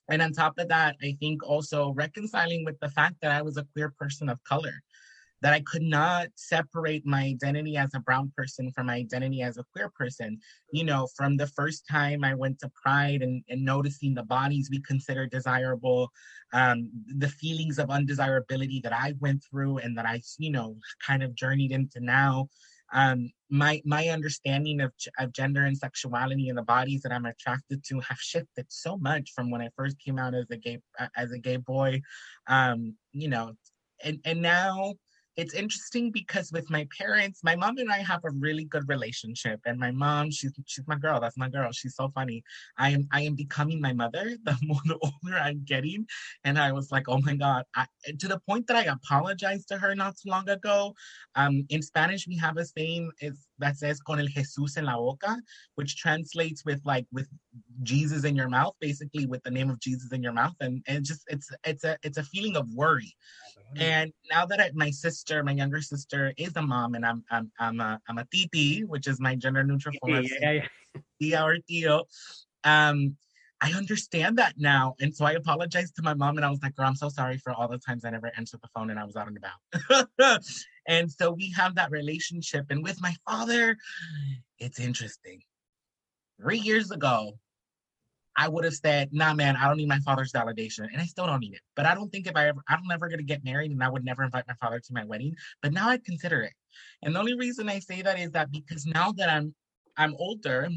and 0.09 0.23
on 0.23 0.33
top 0.33 0.59
of 0.59 0.69
that, 0.69 0.97
I 1.03 1.17
think 1.21 1.47
also 1.47 1.93
reconciling 1.93 2.65
with 2.65 2.79
the 2.81 2.91
fact 2.91 3.17
that 3.23 3.33
I 3.33 3.43
was 3.43 3.57
a 3.59 3.67
queer 3.73 3.91
person 4.01 4.29
of 4.29 4.43
color, 4.45 4.75
that 5.43 5.53
I 5.53 5.61
could 5.61 5.83
not 5.83 6.29
separate 6.37 7.05
my 7.05 7.23
identity 7.23 7.77
as 7.77 7.91
a 7.95 8.01
brown 8.01 8.33
person 8.37 8.71
from 8.73 8.87
my 8.87 8.95
identity 8.95 9.43
as 9.43 9.59
a 9.59 9.65
queer 9.73 9.91
person. 9.91 10.39
You 10.73 10.85
know, 10.85 11.09
from 11.17 11.37
the 11.37 11.47
first 11.49 11.85
time 11.91 12.25
I 12.25 12.35
went 12.35 12.59
to 12.61 12.71
Pride 12.83 13.23
and, 13.23 13.43
and 13.49 13.65
noticing 13.65 14.15
the 14.15 14.23
bodies 14.23 14.69
we 14.71 14.81
consider 14.81 15.27
desirable, 15.27 16.11
um, 16.53 16.91
the 17.19 17.29
feelings 17.29 17.79
of 17.79 17.91
undesirability 17.91 18.81
that 18.85 18.93
I 18.93 19.15
went 19.21 19.43
through 19.45 19.79
and 19.79 19.99
that 19.99 20.07
I, 20.07 20.23
you 20.39 20.51
know, 20.51 20.77
kind 21.07 21.23
of 21.23 21.35
journeyed 21.35 21.73
into 21.73 22.01
now 22.01 22.49
um, 22.93 23.31
my 23.51 23.83
my 23.85 24.09
understanding 24.09 24.81
of, 24.81 24.93
of 25.19 25.33
gender 25.33 25.65
and 25.65 25.77
sexuality 25.77 26.49
and 26.49 26.59
the 26.59 26.63
bodies 26.63 27.03
that 27.03 27.13
I'm 27.13 27.27
attracted 27.27 27.83
to 27.85 28.01
have 28.01 28.19
shifted 28.19 28.67
so 28.69 28.97
much 28.99 29.33
from 29.35 29.51
when 29.51 29.63
I 29.63 29.71
first 29.77 29.99
came 29.99 30.19
out 30.19 30.35
as 30.35 30.51
a 30.51 30.57
gay 30.57 30.79
as 31.17 31.33
a 31.33 31.39
gay 31.39 31.57
boy, 31.57 32.03
um, 32.47 32.95
you 33.13 33.29
know, 33.29 33.55
and 34.05 34.19
and 34.25 34.43
now 34.43 34.95
it's 35.37 35.55
interesting 35.55 36.11
because 36.11 36.53
with 36.53 36.69
my 36.71 36.87
parents, 36.97 37.41
my 37.43 37.57
mom 37.57 37.79
and 37.79 37.91
I 37.91 37.99
have 37.99 38.21
a 38.25 38.31
really 38.31 38.65
good 38.65 38.89
relationship. 38.89 39.61
And 39.65 39.79
my 39.79 39.91
mom, 39.91 40.31
she's 40.31 40.53
she's 40.67 40.87
my 40.87 40.97
girl. 40.97 41.21
That's 41.21 41.39
my 41.39 41.49
girl. 41.49 41.73
She's 41.73 41.97
so 41.97 42.11
funny. 42.15 42.43
I 42.77 42.91
am 42.91 43.09
I 43.13 43.23
am 43.23 43.35
becoming 43.35 43.81
my 43.81 43.93
mother 43.93 44.37
the 44.45 44.57
more 44.63 44.81
the 44.85 44.99
older 45.03 45.39
I'm 45.39 45.65
getting. 45.65 46.07
And 46.45 46.59
I 46.59 46.73
was 46.73 46.93
like, 46.93 47.09
oh 47.09 47.19
my 47.23 47.37
God. 47.37 47.65
I, 47.75 47.87
to 48.19 48.29
the 48.29 48.41
point 48.49 48.67
that 48.67 48.77
I 48.77 48.85
apologized 48.85 49.69
to 49.69 49.79
her 49.79 49.95
not 49.95 50.17
too 50.17 50.31
long 50.31 50.49
ago. 50.49 50.95
Um, 51.35 51.65
in 51.71 51.81
Spanish, 51.81 52.29
we 52.29 52.37
have 52.37 52.59
a 52.59 52.65
saying 52.65 53.11
is 53.21 53.47
that 53.59 53.79
says 53.79 54.01
con 54.01 54.21
el 54.21 54.27
Jesús 54.27 54.77
en 54.77 54.85
la 54.85 54.97
boca, 54.97 55.41
which 55.77 55.97
translates 55.97 56.65
with 56.65 56.81
like 56.85 57.07
with 57.11 57.29
Jesus 57.83 58.25
in 58.25 58.37
your 58.37 58.49
mouth, 58.49 58.75
basically 58.81 59.27
with 59.27 59.43
the 59.45 59.51
name 59.51 59.71
of 59.71 59.81
Jesus 59.81 60.13
in 60.13 60.23
your 60.23 60.33
mouth. 60.33 60.57
And, 60.61 60.83
and 60.87 61.05
just 61.05 61.23
it's 61.29 61.51
it's 61.65 61.85
a 61.85 61.97
it's 62.03 62.19
a 62.19 62.23
feeling 62.23 62.57
of 62.57 62.69
worry. 62.75 63.15
And 63.77 64.13
now 64.31 64.45
that 64.47 64.61
I, 64.61 64.71
my 64.75 64.91
sister, 64.91 65.22
my 65.31 65.53
younger 65.53 65.81
sister, 65.81 66.33
is 66.37 66.53
a 66.57 66.63
mom, 66.63 66.95
and 66.95 67.05
I'm 67.05 67.25
I'm 67.31 67.51
I'm 67.59 67.81
a 67.81 68.01
I'm 68.09 68.19
a 68.19 68.27
titi, 68.33 68.85
which 68.85 69.07
is 69.07 69.21
my 69.21 69.35
gender 69.35 69.65
neutral 69.65 69.95
form. 70.01 70.25
Yeah, 70.41 70.67
yeah, 71.19 71.45
or 71.45 71.57
tío. 71.71 72.05
Um, 72.65 73.17
I 73.61 73.73
understand 73.73 74.39
that 74.39 74.55
now, 74.59 74.97
and 75.01 75.15
so 75.15 75.25
I 75.25 75.33
apologized 75.33 75.95
to 75.97 76.03
my 76.03 76.15
mom, 76.15 76.37
and 76.37 76.45
I 76.45 76.51
was 76.51 76.61
like, 76.63 76.75
"Girl, 76.75 76.87
I'm 76.87 76.97
so 76.97 77.09
sorry 77.09 77.39
for 77.39 77.53
all 77.53 77.69
the 77.69 77.79
times 77.79 78.05
I 78.05 78.11
never 78.11 78.33
answered 78.37 78.61
the 78.63 78.69
phone 78.75 78.91
and 78.91 78.99
I 78.99 79.05
was 79.05 79.17
out 79.17 79.29
and 79.29 79.39
about." 79.39 80.43
and 80.89 81.11
so 81.11 81.31
we 81.31 81.53
have 81.53 81.77
that 81.77 81.91
relationship, 81.91 82.67
and 82.71 82.83
with 82.83 83.01
my 83.01 83.15
father, 83.29 83.77
it's 84.59 84.81
interesting. 84.81 85.43
Three 86.41 86.59
years 86.59 86.91
ago, 86.91 87.39
I 88.37 88.49
would 88.49 88.65
have 88.65 88.75
said, 88.75 89.11
nah, 89.13 89.35
man, 89.35 89.57
I 89.57 89.69
don't 89.69 89.77
need 89.77 89.89
my 89.89 89.99
father's 90.01 90.33
validation. 90.33 90.87
And 90.91 91.01
I 91.01 91.05
still 91.05 91.27
don't 91.27 91.41
need 91.41 91.55
it. 91.55 91.61
But 91.77 91.87
I 91.87 91.95
don't 91.95 92.11
think 92.11 92.27
if 92.27 92.37
I 92.37 92.49
ever, 92.49 92.63
I'm 92.69 92.81
never 92.87 93.09
going 93.09 93.19
to 93.19 93.25
get 93.25 93.45
married 93.45 93.71
and 93.71 93.83
I 93.83 93.89
would 93.89 94.05
never 94.05 94.23
invite 94.23 94.45
my 94.49 94.55
father 94.61 94.81
to 94.81 94.93
my 94.93 95.05
wedding. 95.05 95.37
But 95.61 95.73
now 95.73 95.89
I 95.89 95.99
consider 95.99 96.43
it. 96.43 96.53
And 97.03 97.15
the 97.15 97.21
only 97.21 97.35
reason 97.35 97.69
I 97.69 97.79
say 97.79 98.03
that 98.03 98.19
is 98.19 98.31
that 98.31 98.51
because 98.51 98.87
now 98.87 99.13
that 99.13 99.29
I'm, 99.29 99.55
I'm 99.97 100.15
older 100.19 100.69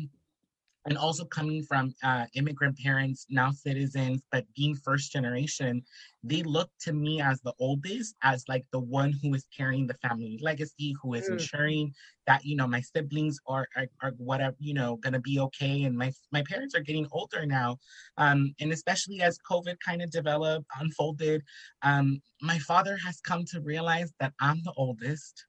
and 0.85 0.97
also 0.97 1.25
coming 1.25 1.63
from 1.63 1.93
uh, 2.03 2.25
immigrant 2.35 2.77
parents, 2.77 3.25
now 3.29 3.51
citizens, 3.51 4.21
but 4.31 4.45
being 4.55 4.75
first 4.75 5.11
generation, 5.11 5.83
they 6.23 6.43
look 6.43 6.69
to 6.81 6.93
me 6.93 7.21
as 7.21 7.41
the 7.41 7.53
oldest, 7.59 8.15
as 8.23 8.43
like 8.47 8.65
the 8.71 8.79
one 8.79 9.13
who 9.21 9.33
is 9.33 9.45
carrying 9.55 9.87
the 9.87 9.95
family 9.95 10.39
legacy, 10.41 10.95
who 11.01 11.13
is 11.13 11.27
mm. 11.27 11.33
ensuring 11.33 11.93
that 12.27 12.43
you 12.43 12.55
know 12.55 12.67
my 12.67 12.81
siblings 12.81 13.39
are, 13.47 13.67
are, 13.75 13.87
are 14.01 14.11
whatever 14.17 14.55
you 14.59 14.73
know 14.73 14.97
gonna 14.97 15.19
be 15.19 15.39
okay. 15.39 15.83
And 15.83 15.97
my 15.97 16.11
my 16.31 16.43
parents 16.43 16.75
are 16.75 16.81
getting 16.81 17.07
older 17.11 17.45
now, 17.45 17.77
um, 18.17 18.53
and 18.59 18.71
especially 18.71 19.21
as 19.21 19.39
COVID 19.49 19.77
kind 19.85 20.01
of 20.01 20.11
developed, 20.11 20.65
unfolded, 20.79 21.41
um, 21.81 22.21
my 22.41 22.59
father 22.59 22.97
has 23.03 23.19
come 23.21 23.43
to 23.45 23.61
realize 23.61 24.11
that 24.19 24.33
I'm 24.39 24.61
the 24.63 24.73
oldest. 24.77 25.45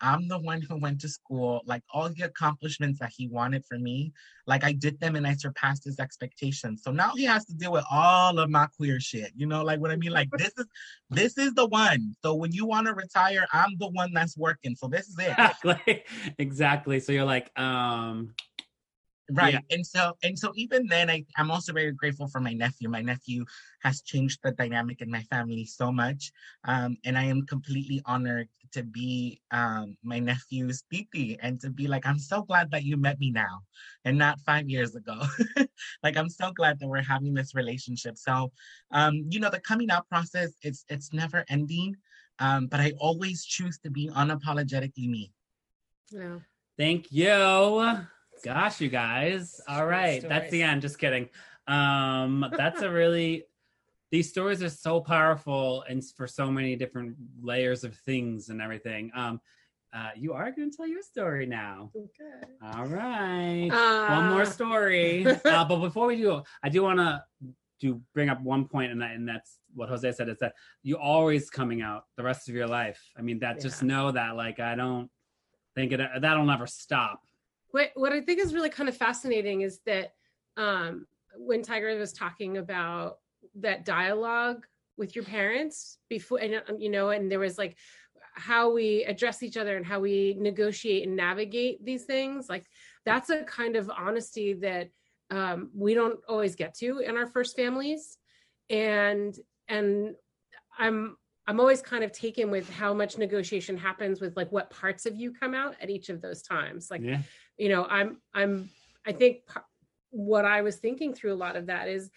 I'm 0.00 0.28
the 0.28 0.38
one 0.38 0.60
who 0.60 0.76
went 0.76 1.00
to 1.00 1.08
school, 1.08 1.62
like 1.66 1.82
all 1.92 2.08
the 2.08 2.24
accomplishments 2.24 2.98
that 3.00 3.12
he 3.16 3.28
wanted 3.28 3.64
for 3.64 3.78
me, 3.78 4.12
like 4.46 4.64
I 4.64 4.72
did 4.72 5.00
them 5.00 5.16
and 5.16 5.26
I 5.26 5.34
surpassed 5.34 5.84
his 5.84 5.98
expectations. 5.98 6.82
So 6.82 6.90
now 6.92 7.12
he 7.14 7.24
has 7.24 7.44
to 7.46 7.54
deal 7.54 7.72
with 7.72 7.84
all 7.90 8.38
of 8.38 8.50
my 8.50 8.66
queer 8.76 9.00
shit. 9.00 9.32
You 9.34 9.46
know, 9.46 9.62
like 9.62 9.80
what 9.80 9.90
I 9.90 9.96
mean? 9.96 10.12
Like 10.12 10.28
this 10.36 10.52
is 10.58 10.66
this 11.10 11.38
is 11.38 11.54
the 11.54 11.66
one. 11.66 12.14
So 12.22 12.34
when 12.34 12.52
you 12.52 12.66
want 12.66 12.86
to 12.86 12.94
retire, 12.94 13.46
I'm 13.52 13.76
the 13.78 13.88
one 13.88 14.12
that's 14.12 14.36
working. 14.36 14.74
So 14.74 14.88
this 14.88 15.08
is 15.08 15.18
it. 15.18 15.30
Exactly. 15.30 16.04
exactly. 16.38 17.00
So 17.00 17.12
you're 17.12 17.24
like, 17.24 17.50
um, 17.58 18.34
right 19.32 19.54
yeah. 19.54 19.60
and 19.70 19.86
so 19.86 20.12
and 20.22 20.38
so 20.38 20.52
even 20.54 20.86
then 20.86 21.10
I, 21.10 21.24
i'm 21.36 21.50
also 21.50 21.72
very 21.72 21.92
grateful 21.92 22.28
for 22.28 22.40
my 22.40 22.52
nephew 22.52 22.88
my 22.88 23.02
nephew 23.02 23.44
has 23.82 24.02
changed 24.02 24.38
the 24.42 24.52
dynamic 24.52 25.02
in 25.02 25.10
my 25.10 25.22
family 25.22 25.64
so 25.64 25.90
much 25.90 26.30
um, 26.64 26.96
and 27.04 27.18
i 27.18 27.24
am 27.24 27.44
completely 27.46 28.00
honored 28.06 28.48
to 28.76 28.82
be 28.82 29.40
um, 29.50 29.96
my 30.02 30.18
nephew's 30.18 30.84
titi 30.92 31.38
and 31.42 31.60
to 31.60 31.70
be 31.70 31.86
like 31.86 32.06
i'm 32.06 32.18
so 32.18 32.42
glad 32.42 32.70
that 32.70 32.84
you 32.84 32.96
met 32.96 33.18
me 33.18 33.30
now 33.30 33.60
and 34.04 34.16
not 34.16 34.38
five 34.40 34.68
years 34.68 34.94
ago 34.94 35.18
like 36.02 36.16
i'm 36.16 36.28
so 36.28 36.52
glad 36.52 36.78
that 36.78 36.88
we're 36.88 37.02
having 37.02 37.34
this 37.34 37.54
relationship 37.54 38.16
so 38.16 38.52
um, 38.92 39.24
you 39.30 39.40
know 39.40 39.50
the 39.50 39.60
coming 39.60 39.90
out 39.90 40.08
process 40.08 40.52
it's 40.62 40.84
it's 40.88 41.12
never 41.12 41.44
ending 41.48 41.96
um, 42.38 42.66
but 42.66 42.80
i 42.80 42.92
always 42.98 43.44
choose 43.44 43.78
to 43.78 43.90
be 43.90 44.08
unapologetically 44.10 45.08
me 45.08 45.32
yeah 46.12 46.38
thank 46.78 47.10
you 47.10 47.96
Gosh, 48.44 48.80
you 48.80 48.88
guys. 48.88 49.60
All 49.66 49.86
right. 49.86 50.20
That's 50.20 50.50
the 50.50 50.62
end. 50.62 50.82
Just 50.82 50.98
kidding. 50.98 51.30
Um, 51.66 52.46
that's 52.56 52.82
a 52.82 52.90
really 52.90 53.44
these 54.10 54.28
stories 54.28 54.62
are 54.62 54.70
so 54.70 55.00
powerful 55.00 55.84
and 55.88 56.02
for 56.16 56.26
so 56.26 56.50
many 56.50 56.76
different 56.76 57.16
layers 57.40 57.84
of 57.84 57.94
things 57.94 58.48
and 58.48 58.60
everything. 58.60 59.10
Um, 59.14 59.40
uh, 59.94 60.10
you 60.16 60.32
are 60.32 60.50
going 60.50 60.70
to 60.70 60.76
tell 60.76 60.86
your 60.86 61.02
story 61.02 61.46
now. 61.46 61.90
Okay. 61.96 62.52
All 62.62 62.86
right. 62.86 63.68
Uh... 63.70 64.14
One 64.14 64.30
more 64.30 64.44
story. 64.44 65.26
uh, 65.44 65.64
but 65.64 65.76
before 65.76 66.06
we 66.06 66.16
do, 66.16 66.42
I 66.62 66.68
do 66.68 66.82
want 66.82 66.98
to 66.98 67.22
do 67.80 68.00
bring 68.14 68.28
up 68.28 68.40
one 68.42 68.66
point, 68.66 68.92
and 68.92 69.00
that, 69.00 69.12
and 69.12 69.28
that's 69.28 69.58
what 69.74 69.88
Jose 69.88 70.10
said 70.12 70.28
is 70.28 70.38
that 70.38 70.54
you 70.82 70.96
always 70.96 71.50
coming 71.50 71.82
out 71.82 72.04
the 72.16 72.22
rest 72.22 72.48
of 72.48 72.54
your 72.54 72.66
life. 72.66 73.02
I 73.16 73.22
mean, 73.22 73.38
that 73.40 73.56
yeah. 73.56 73.62
just 73.62 73.82
know 73.82 74.10
that, 74.12 74.36
like, 74.36 74.60
I 74.60 74.74
don't 74.74 75.10
think 75.74 75.92
it 75.92 76.00
that'll 76.20 76.44
never 76.44 76.66
stop 76.66 77.20
what 77.76 77.90
what 77.94 78.12
I 78.12 78.22
think 78.22 78.40
is 78.40 78.54
really 78.54 78.70
kind 78.70 78.88
of 78.88 78.96
fascinating 78.96 79.60
is 79.60 79.80
that 79.84 80.12
um, 80.56 81.06
when 81.36 81.62
Tigra 81.62 81.98
was 81.98 82.12
talking 82.12 82.56
about 82.56 83.18
that 83.60 83.84
dialogue 83.84 84.66
with 84.96 85.14
your 85.14 85.24
parents 85.24 85.98
before, 86.08 86.38
and 86.38 86.62
um, 86.68 86.78
you 86.78 86.88
know, 86.88 87.10
and 87.10 87.30
there 87.30 87.38
was 87.38 87.58
like 87.58 87.76
how 88.34 88.70
we 88.70 89.04
address 89.04 89.42
each 89.42 89.56
other 89.56 89.76
and 89.76 89.86
how 89.86 89.98
we 90.00 90.36
negotiate 90.38 91.06
and 91.06 91.16
navigate 91.16 91.84
these 91.84 92.04
things. 92.04 92.48
Like 92.48 92.66
that's 93.04 93.30
a 93.30 93.44
kind 93.44 93.76
of 93.76 93.90
honesty 93.90 94.54
that 94.54 94.90
um, 95.30 95.70
we 95.74 95.94
don't 95.94 96.18
always 96.28 96.54
get 96.54 96.74
to 96.78 96.98
in 96.98 97.16
our 97.16 97.26
first 97.26 97.56
families, 97.56 98.18
and 98.70 99.36
and 99.68 100.14
I'm 100.78 101.16
I'm 101.46 101.60
always 101.60 101.80
kind 101.80 102.02
of 102.02 102.12
taken 102.12 102.50
with 102.50 102.68
how 102.68 102.92
much 102.92 103.18
negotiation 103.18 103.76
happens 103.76 104.20
with 104.20 104.36
like 104.36 104.50
what 104.50 104.70
parts 104.70 105.06
of 105.06 105.14
you 105.14 105.32
come 105.32 105.54
out 105.54 105.76
at 105.80 105.90
each 105.90 106.08
of 106.08 106.20
those 106.20 106.42
times. 106.42 106.90
Like, 106.90 107.02
yeah. 107.02 107.22
you 107.56 107.68
know, 107.68 107.86
I'm 107.88 108.18
I'm 108.34 108.68
I 109.06 109.12
think 109.12 109.42
what 110.10 110.44
I 110.44 110.62
was 110.62 110.76
thinking 110.76 111.14
through 111.14 111.32
a 111.32 111.36
lot 111.36 111.56
of 111.56 111.66
that 111.66 111.88
is 111.88 112.10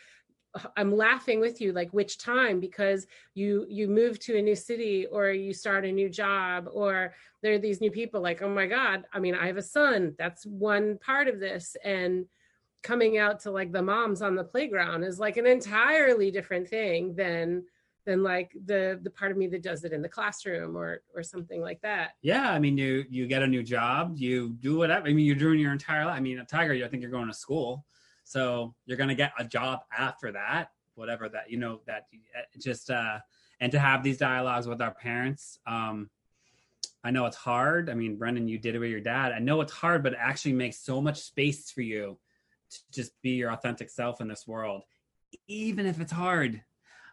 I'm 0.76 0.96
laughing 0.96 1.40
with 1.40 1.62
you 1.62 1.74
like 1.74 1.92
which 1.92 2.18
time? 2.18 2.60
Because 2.60 3.06
you 3.34 3.66
you 3.70 3.88
move 3.88 4.20
to 4.22 4.38
a 4.38 4.42
new 4.42 4.56
city 4.56 5.06
or 5.06 5.30
you 5.30 5.54
start 5.54 5.86
a 5.86 5.92
new 5.92 6.10
job 6.10 6.68
or 6.72 7.14
there 7.42 7.54
are 7.54 7.60
these 7.60 7.82
new 7.82 7.92
people 7.92 8.22
like 8.22 8.42
oh 8.42 8.50
my 8.50 8.66
god 8.66 9.06
I 9.14 9.20
mean 9.20 9.36
I 9.36 9.48
have 9.48 9.58
a 9.58 9.62
son. 9.62 10.16
That's 10.18 10.46
one 10.46 10.98
part 11.00 11.28
of 11.28 11.40
this. 11.40 11.76
And 11.84 12.26
coming 12.82 13.18
out 13.18 13.42
to 13.42 13.52
like 13.52 13.72
the 13.72 13.82
moms 13.82 14.22
on 14.22 14.36
the 14.36 14.44
playground 14.44 15.04
is 15.04 15.20
like 15.20 15.38
an 15.38 15.46
entirely 15.46 16.32
different 16.32 16.68
thing 16.68 17.16
than 17.16 17.64
than 18.06 18.24
like 18.24 18.52
the 18.66 19.00
the 19.04 19.10
part 19.10 19.32
of 19.32 19.38
me 19.38 19.48
that 19.48 19.62
does 19.62 19.84
it 19.84 19.94
in 19.94 20.02
the 20.02 20.10
classroom 20.10 20.76
or 20.76 21.04
or 21.14 21.22
something 21.22 21.62
like 21.62 21.82
that. 21.82 22.12
Yeah 22.22 22.50
i 22.52 22.58
mean 22.58 22.78
you 22.78 23.06
you 23.10 23.28
get 23.28 23.44
a 23.44 23.48
new 23.48 23.62
job 23.62 24.14
you 24.16 24.56
do 24.62 24.78
whatever 24.78 25.08
i 25.08 25.14
mean 25.14 25.26
you're 25.26 25.36
doing 25.36 25.60
your 25.60 25.72
entire 25.72 26.06
life 26.06 26.18
i 26.18 26.20
mean 26.20 26.40
a 26.40 26.46
Tigra 26.46 26.84
i 26.84 26.88
think 26.88 27.02
you're 27.02 27.12
going 27.12 27.28
to 27.28 27.34
school 27.34 27.86
so 28.30 28.76
you're 28.86 28.98
going 28.98 29.10
to 29.10 29.16
get 29.16 29.34
a 29.40 29.44
job 29.44 29.80
after 29.98 30.32
that 30.32 30.70
whatever 30.96 31.28
that 31.30 31.50
you 31.50 31.58
know 31.58 31.82
that 31.88 32.06
eh, 32.36 32.42
just 32.62 32.90
uh 32.90 33.18
and 33.60 33.72
to 33.72 33.80
have 33.80 34.04
these 34.04 34.18
dialogues 34.18 34.68
with 34.68 34.82
our 34.82 34.94
parents 34.94 35.60
um 35.66 36.10
i 37.04 37.10
know 37.10 37.26
it's 37.26 37.38
hard. 37.38 37.90
I 37.90 37.94
mean 37.96 38.18
brendan 38.18 38.48
you 38.48 38.60
did 38.60 38.76
it 38.76 38.80
with 38.80 38.92
your 38.92 39.00
dad. 39.00 39.32
I 39.32 39.40
know 39.40 39.62
it's 39.62 39.74
hard 39.74 40.04
but 40.04 40.14
it 40.14 40.20
actually 40.22 40.54
makes 40.54 40.80
so 40.80 41.02
much 41.02 41.22
space 41.22 41.72
for 41.72 41.82
you 41.82 42.20
to 42.70 42.80
just 42.92 43.20
be 43.24 43.32
your 43.32 43.52
authentic 43.52 43.90
self 43.90 44.22
in 44.22 44.28
this 44.28 44.46
world 44.48 44.84
even 45.48 45.86
if 45.86 46.00
it's 46.00 46.12
hard. 46.12 46.62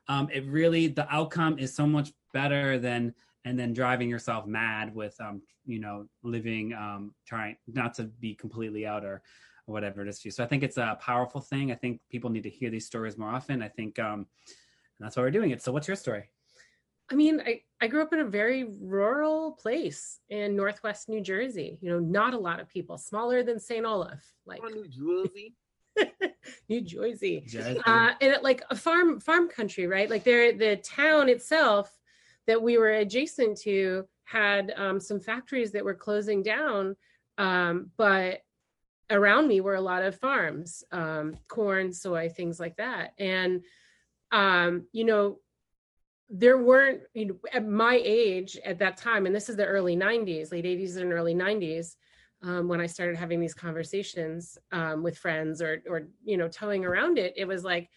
Um, 0.08 0.28
it 0.32 0.46
really 0.46 0.86
the 0.86 1.12
outcome 1.12 1.58
is 1.58 1.74
so 1.74 1.86
much 1.86 2.12
better 2.32 2.78
than 2.78 3.14
and 3.44 3.58
then 3.58 3.72
driving 3.72 4.08
yourself 4.10 4.46
mad 4.46 4.94
with 4.94 5.18
um 5.20 5.40
you 5.64 5.80
know 5.80 6.06
living 6.22 6.72
um 6.74 7.14
trying 7.26 7.56
not 7.66 7.94
to 7.94 8.04
be 8.04 8.34
completely 8.34 8.86
out 8.86 9.04
or, 9.04 9.14
or 9.14 9.22
whatever 9.66 10.02
it 10.02 10.08
is 10.08 10.20
for 10.20 10.28
you 10.28 10.32
so 10.32 10.42
i 10.42 10.46
think 10.46 10.62
it's 10.62 10.76
a 10.76 10.96
powerful 11.00 11.40
thing 11.40 11.70
i 11.70 11.74
think 11.74 12.00
people 12.10 12.30
need 12.30 12.42
to 12.42 12.50
hear 12.50 12.70
these 12.70 12.86
stories 12.86 13.18
more 13.18 13.28
often 13.28 13.62
i 13.62 13.68
think 13.68 13.98
um 13.98 14.26
that's 14.98 15.16
why 15.16 15.22
we're 15.22 15.30
doing 15.30 15.50
it 15.50 15.62
so 15.62 15.72
what's 15.72 15.88
your 15.88 15.96
story 15.96 16.30
I 17.10 17.14
mean, 17.14 17.40
I, 17.46 17.60
I 17.80 17.86
grew 17.86 18.02
up 18.02 18.12
in 18.12 18.18
a 18.18 18.24
very 18.24 18.64
rural 18.80 19.52
place 19.52 20.18
in 20.28 20.56
Northwest 20.56 21.08
New 21.08 21.20
Jersey. 21.20 21.78
You 21.80 21.90
know, 21.90 21.98
not 22.00 22.34
a 22.34 22.38
lot 22.38 22.58
of 22.58 22.68
people, 22.68 22.98
smaller 22.98 23.42
than 23.42 23.60
St. 23.60 23.86
Olaf, 23.86 24.20
like 24.44 24.60
Oh, 24.64 24.68
New 24.68 24.88
Jersey. 24.88 25.54
New 26.68 26.80
Jersey. 26.80 27.44
Jazz? 27.46 27.78
Uh, 27.86 28.10
and 28.20 28.32
it, 28.32 28.42
like 28.42 28.62
a 28.70 28.76
farm 28.76 29.20
farm 29.20 29.48
country, 29.48 29.86
right? 29.86 30.10
Like 30.10 30.24
there, 30.24 30.52
the 30.52 30.76
town 30.76 31.28
itself 31.28 31.96
that 32.46 32.60
we 32.60 32.76
were 32.76 32.90
adjacent 32.90 33.58
to 33.58 34.06
had 34.24 34.72
um, 34.76 34.98
some 34.98 35.20
factories 35.20 35.70
that 35.72 35.84
were 35.84 35.94
closing 35.94 36.42
down, 36.42 36.96
um, 37.38 37.90
but 37.96 38.40
around 39.10 39.48
me 39.48 39.60
were 39.60 39.74
a 39.74 39.80
lot 39.80 40.02
of 40.02 40.18
farms, 40.18 40.82
um, 40.92 41.36
corn, 41.48 41.92
soy, 41.92 42.28
things 42.28 42.58
like 42.58 42.76
that, 42.76 43.12
and 43.18 43.62
um, 44.32 44.86
you 44.92 45.04
know 45.04 45.38
there 46.28 46.58
weren't 46.58 47.02
you 47.14 47.26
know 47.26 47.36
at 47.52 47.66
my 47.66 48.00
age 48.04 48.58
at 48.64 48.78
that 48.78 48.96
time 48.96 49.26
and 49.26 49.34
this 49.34 49.48
is 49.48 49.56
the 49.56 49.64
early 49.64 49.96
90s 49.96 50.50
late 50.50 50.64
80s 50.64 50.96
and 50.96 51.12
early 51.12 51.34
90s 51.34 51.94
um, 52.42 52.66
when 52.66 52.80
i 52.80 52.86
started 52.86 53.16
having 53.16 53.40
these 53.40 53.54
conversations 53.54 54.58
um, 54.72 55.04
with 55.04 55.16
friends 55.16 55.62
or 55.62 55.82
or 55.88 56.08
you 56.24 56.36
know 56.36 56.48
towing 56.48 56.84
around 56.84 57.18
it 57.18 57.32
it 57.36 57.46
was 57.46 57.62
like 57.62 57.88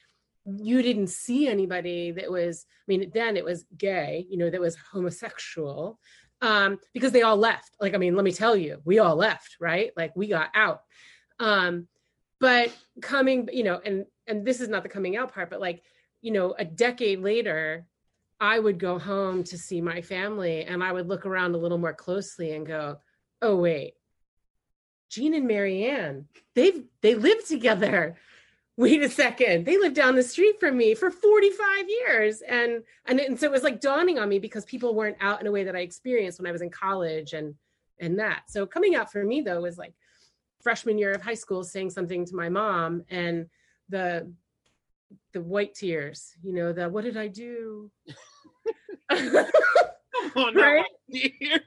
you 0.45 0.81
didn't 0.83 1.07
see 1.07 1.47
anybody 1.47 2.11
that 2.11 2.31
was 2.31 2.65
i 2.69 2.85
mean 2.87 3.09
then 3.15 3.35
it 3.35 3.43
was 3.43 3.65
gay 3.77 4.27
you 4.29 4.37
know 4.37 4.49
that 4.49 4.61
was 4.61 4.77
homosexual 4.91 5.99
um, 6.41 6.79
because 6.93 7.11
they 7.11 7.21
all 7.21 7.37
left. 7.37 7.71
Like 7.79 7.93
i 7.93 7.97
mean 7.97 8.15
let 8.15 8.25
me 8.25 8.31
tell 8.31 8.55
you 8.55 8.81
we 8.85 8.99
all 8.99 9.15
left 9.15 9.57
right? 9.59 9.91
Like 9.95 10.15
we 10.15 10.27
got 10.27 10.49
out. 10.55 10.81
Um, 11.39 11.87
but 12.39 12.71
coming 13.01 13.49
you 13.51 13.63
know 13.63 13.81
and 13.83 14.05
and 14.27 14.45
this 14.45 14.61
is 14.61 14.69
not 14.69 14.83
the 14.83 14.89
coming 14.89 15.17
out 15.17 15.33
part 15.33 15.49
but 15.49 15.59
like 15.59 15.83
you 16.21 16.31
know 16.31 16.55
a 16.57 16.65
decade 16.65 17.19
later 17.19 17.85
I 18.39 18.57
would 18.57 18.79
go 18.79 18.97
home 18.97 19.43
to 19.45 19.57
see 19.57 19.81
my 19.81 20.01
family 20.01 20.63
and 20.63 20.83
I 20.83 20.91
would 20.91 21.07
look 21.07 21.25
around 21.25 21.55
a 21.55 21.57
little 21.57 21.77
more 21.77 21.93
closely 21.93 22.53
and 22.53 22.65
go, 22.65 22.99
oh 23.41 23.57
wait, 23.57 23.95
Jean 25.09 25.33
and 25.33 25.47
Marianne, 25.47 26.25
they've 26.55 26.83
they 27.01 27.15
live 27.15 27.45
together. 27.45 28.15
Wait 28.79 29.03
a 29.03 29.09
second. 29.09 29.65
They 29.65 29.77
lived 29.77 29.97
down 29.97 30.15
the 30.15 30.23
street 30.23 30.57
from 30.57 30.77
me 30.77 30.95
for 30.95 31.11
45 31.11 31.89
years. 31.89 32.39
And, 32.39 32.81
and 33.05 33.19
and 33.19 33.37
so 33.37 33.45
it 33.47 33.51
was 33.51 33.61
like 33.61 33.81
dawning 33.81 34.17
on 34.19 34.29
me 34.29 34.39
because 34.39 34.63
people 34.63 34.95
weren't 34.95 35.17
out 35.19 35.41
in 35.41 35.47
a 35.47 35.51
way 35.51 35.65
that 35.65 35.75
I 35.75 35.79
experienced 35.79 36.39
when 36.39 36.47
I 36.47 36.53
was 36.53 36.61
in 36.61 36.69
college 36.69 37.33
and 37.33 37.55
and 37.99 38.19
that. 38.19 38.43
So 38.47 38.65
coming 38.65 38.95
out 38.95 39.11
for 39.11 39.21
me 39.21 39.41
though 39.41 39.59
was 39.59 39.77
like 39.77 39.93
freshman 40.61 40.97
year 40.97 41.11
of 41.11 41.21
high 41.21 41.33
school 41.33 41.65
saying 41.65 41.89
something 41.89 42.23
to 42.27 42.35
my 42.37 42.47
mom 42.47 43.03
and 43.09 43.47
the 43.89 44.31
the 45.33 45.41
white 45.41 45.75
tears, 45.75 46.33
you 46.41 46.53
know, 46.53 46.71
the 46.71 46.87
what 46.87 47.03
did 47.03 47.17
I 47.17 47.27
do? 47.27 47.91
Come 49.09 49.45
on, 50.37 50.53
now, 50.53 50.71
Right? 50.71 50.85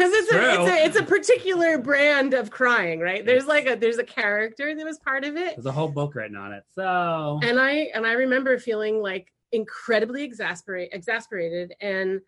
because 0.00 0.14
it's 0.14 0.32
a, 0.32 0.52
it's 0.52 0.70
a 0.70 0.84
it's 0.86 0.96
a 0.96 1.02
particular 1.02 1.76
brand 1.76 2.32
of 2.32 2.50
crying 2.50 3.00
right? 3.00 3.24
There's 3.24 3.46
like 3.46 3.66
a 3.66 3.76
there's 3.76 3.98
a 3.98 4.04
character 4.04 4.74
that 4.74 4.84
was 4.84 4.98
part 4.98 5.24
of 5.24 5.36
it. 5.36 5.56
There's 5.56 5.66
a 5.66 5.72
whole 5.72 5.88
book 5.88 6.14
written 6.14 6.36
on 6.36 6.52
it 6.52 6.64
so. 6.74 7.40
And 7.42 7.60
i 7.60 7.90
and 7.94 8.06
i 8.06 8.12
remember 8.12 8.58
feeling 8.58 9.02
like 9.02 9.32
incredibly 9.52 10.22
exasperate 10.22 10.90
exasperated 10.92 11.74
and 11.80 12.20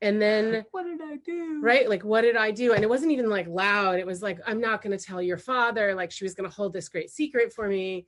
and 0.00 0.20
then 0.20 0.64
what 0.70 0.84
did 0.84 1.00
i 1.02 1.16
do? 1.16 1.60
Right? 1.62 1.88
Like 1.88 2.04
what 2.04 2.22
did 2.22 2.36
i 2.36 2.50
do? 2.50 2.72
And 2.72 2.82
it 2.82 2.88
wasn't 2.88 3.12
even 3.12 3.28
like 3.28 3.46
loud. 3.46 3.98
It 3.98 4.06
was 4.06 4.22
like 4.22 4.38
i'm 4.46 4.60
not 4.60 4.82
going 4.82 4.96
to 4.96 5.04
tell 5.04 5.20
your 5.20 5.38
father. 5.38 5.94
Like 5.94 6.10
she 6.10 6.24
was 6.24 6.34
going 6.34 6.48
to 6.48 6.54
hold 6.54 6.72
this 6.72 6.88
great 6.88 7.10
secret 7.10 7.52
for 7.52 7.68
me. 7.68 8.06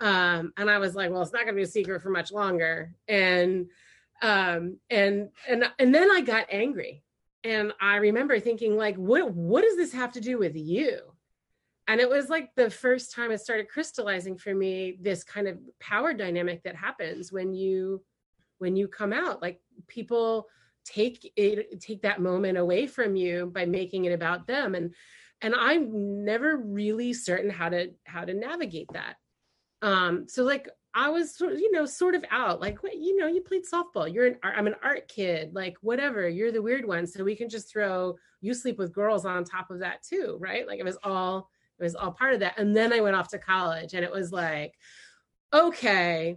Um 0.00 0.52
and 0.56 0.68
i 0.68 0.78
was 0.78 0.96
like 0.96 1.10
well 1.10 1.22
it's 1.22 1.32
not 1.32 1.44
going 1.44 1.54
to 1.54 1.60
be 1.60 1.62
a 1.62 1.66
secret 1.66 2.02
for 2.02 2.10
much 2.10 2.32
longer. 2.32 2.92
And 3.06 3.68
um 4.20 4.78
and 4.90 5.28
and 5.48 5.70
and 5.78 5.94
then 5.94 6.10
i 6.10 6.20
got 6.22 6.46
angry 6.50 7.04
and 7.44 7.72
i 7.80 7.96
remember 7.96 8.40
thinking 8.40 8.76
like 8.76 8.96
what 8.96 9.32
what 9.32 9.62
does 9.62 9.76
this 9.76 9.92
have 9.92 10.12
to 10.12 10.20
do 10.20 10.38
with 10.38 10.56
you? 10.56 11.00
And 11.88 12.02
it 12.02 12.08
was 12.08 12.28
like 12.28 12.50
the 12.54 12.68
first 12.68 13.14
time 13.14 13.30
it 13.30 13.40
started 13.40 13.70
crystallizing 13.70 14.36
for 14.36 14.54
me 14.54 14.98
this 15.00 15.24
kind 15.24 15.48
of 15.48 15.58
power 15.80 16.12
dynamic 16.12 16.62
that 16.64 16.76
happens 16.76 17.32
when 17.32 17.54
you 17.54 18.04
when 18.58 18.76
you 18.76 18.88
come 18.88 19.12
out. 19.14 19.40
Like 19.40 19.60
people 19.86 20.46
take 20.84 21.32
it 21.36 21.80
take 21.80 22.02
that 22.02 22.20
moment 22.20 22.58
away 22.58 22.86
from 22.86 23.16
you 23.16 23.46
by 23.46 23.64
making 23.64 24.04
it 24.04 24.12
about 24.12 24.46
them. 24.46 24.74
And 24.74 24.94
and 25.40 25.54
i'm 25.56 26.24
never 26.24 26.56
really 26.56 27.12
certain 27.12 27.50
how 27.50 27.70
to 27.70 27.90
how 28.04 28.24
to 28.24 28.34
navigate 28.34 28.88
that. 28.92 29.16
Um 29.80 30.26
so 30.28 30.44
like 30.44 30.68
i 30.98 31.08
was 31.08 31.40
you 31.40 31.70
know 31.70 31.86
sort 31.86 32.16
of 32.16 32.24
out 32.30 32.60
like 32.60 32.82
what 32.82 32.96
you 32.96 33.16
know 33.16 33.28
you 33.28 33.40
played 33.40 33.62
softball 33.64 34.12
you're 34.12 34.26
an 34.26 34.36
i'm 34.42 34.66
an 34.66 34.74
art 34.82 35.06
kid 35.06 35.54
like 35.54 35.76
whatever 35.80 36.28
you're 36.28 36.50
the 36.50 36.60
weird 36.60 36.84
one 36.84 37.06
so 37.06 37.22
we 37.22 37.36
can 37.36 37.48
just 37.48 37.70
throw 37.70 38.16
you 38.40 38.52
sleep 38.52 38.78
with 38.78 38.92
girls 38.92 39.24
on 39.24 39.44
top 39.44 39.70
of 39.70 39.78
that 39.78 40.02
too 40.02 40.36
right 40.40 40.66
like 40.66 40.80
it 40.80 40.84
was 40.84 40.98
all 41.04 41.48
it 41.78 41.84
was 41.84 41.94
all 41.94 42.10
part 42.10 42.34
of 42.34 42.40
that 42.40 42.58
and 42.58 42.76
then 42.76 42.92
i 42.92 43.00
went 43.00 43.14
off 43.14 43.28
to 43.28 43.38
college 43.38 43.94
and 43.94 44.04
it 44.04 44.10
was 44.10 44.32
like 44.32 44.74
okay 45.54 46.36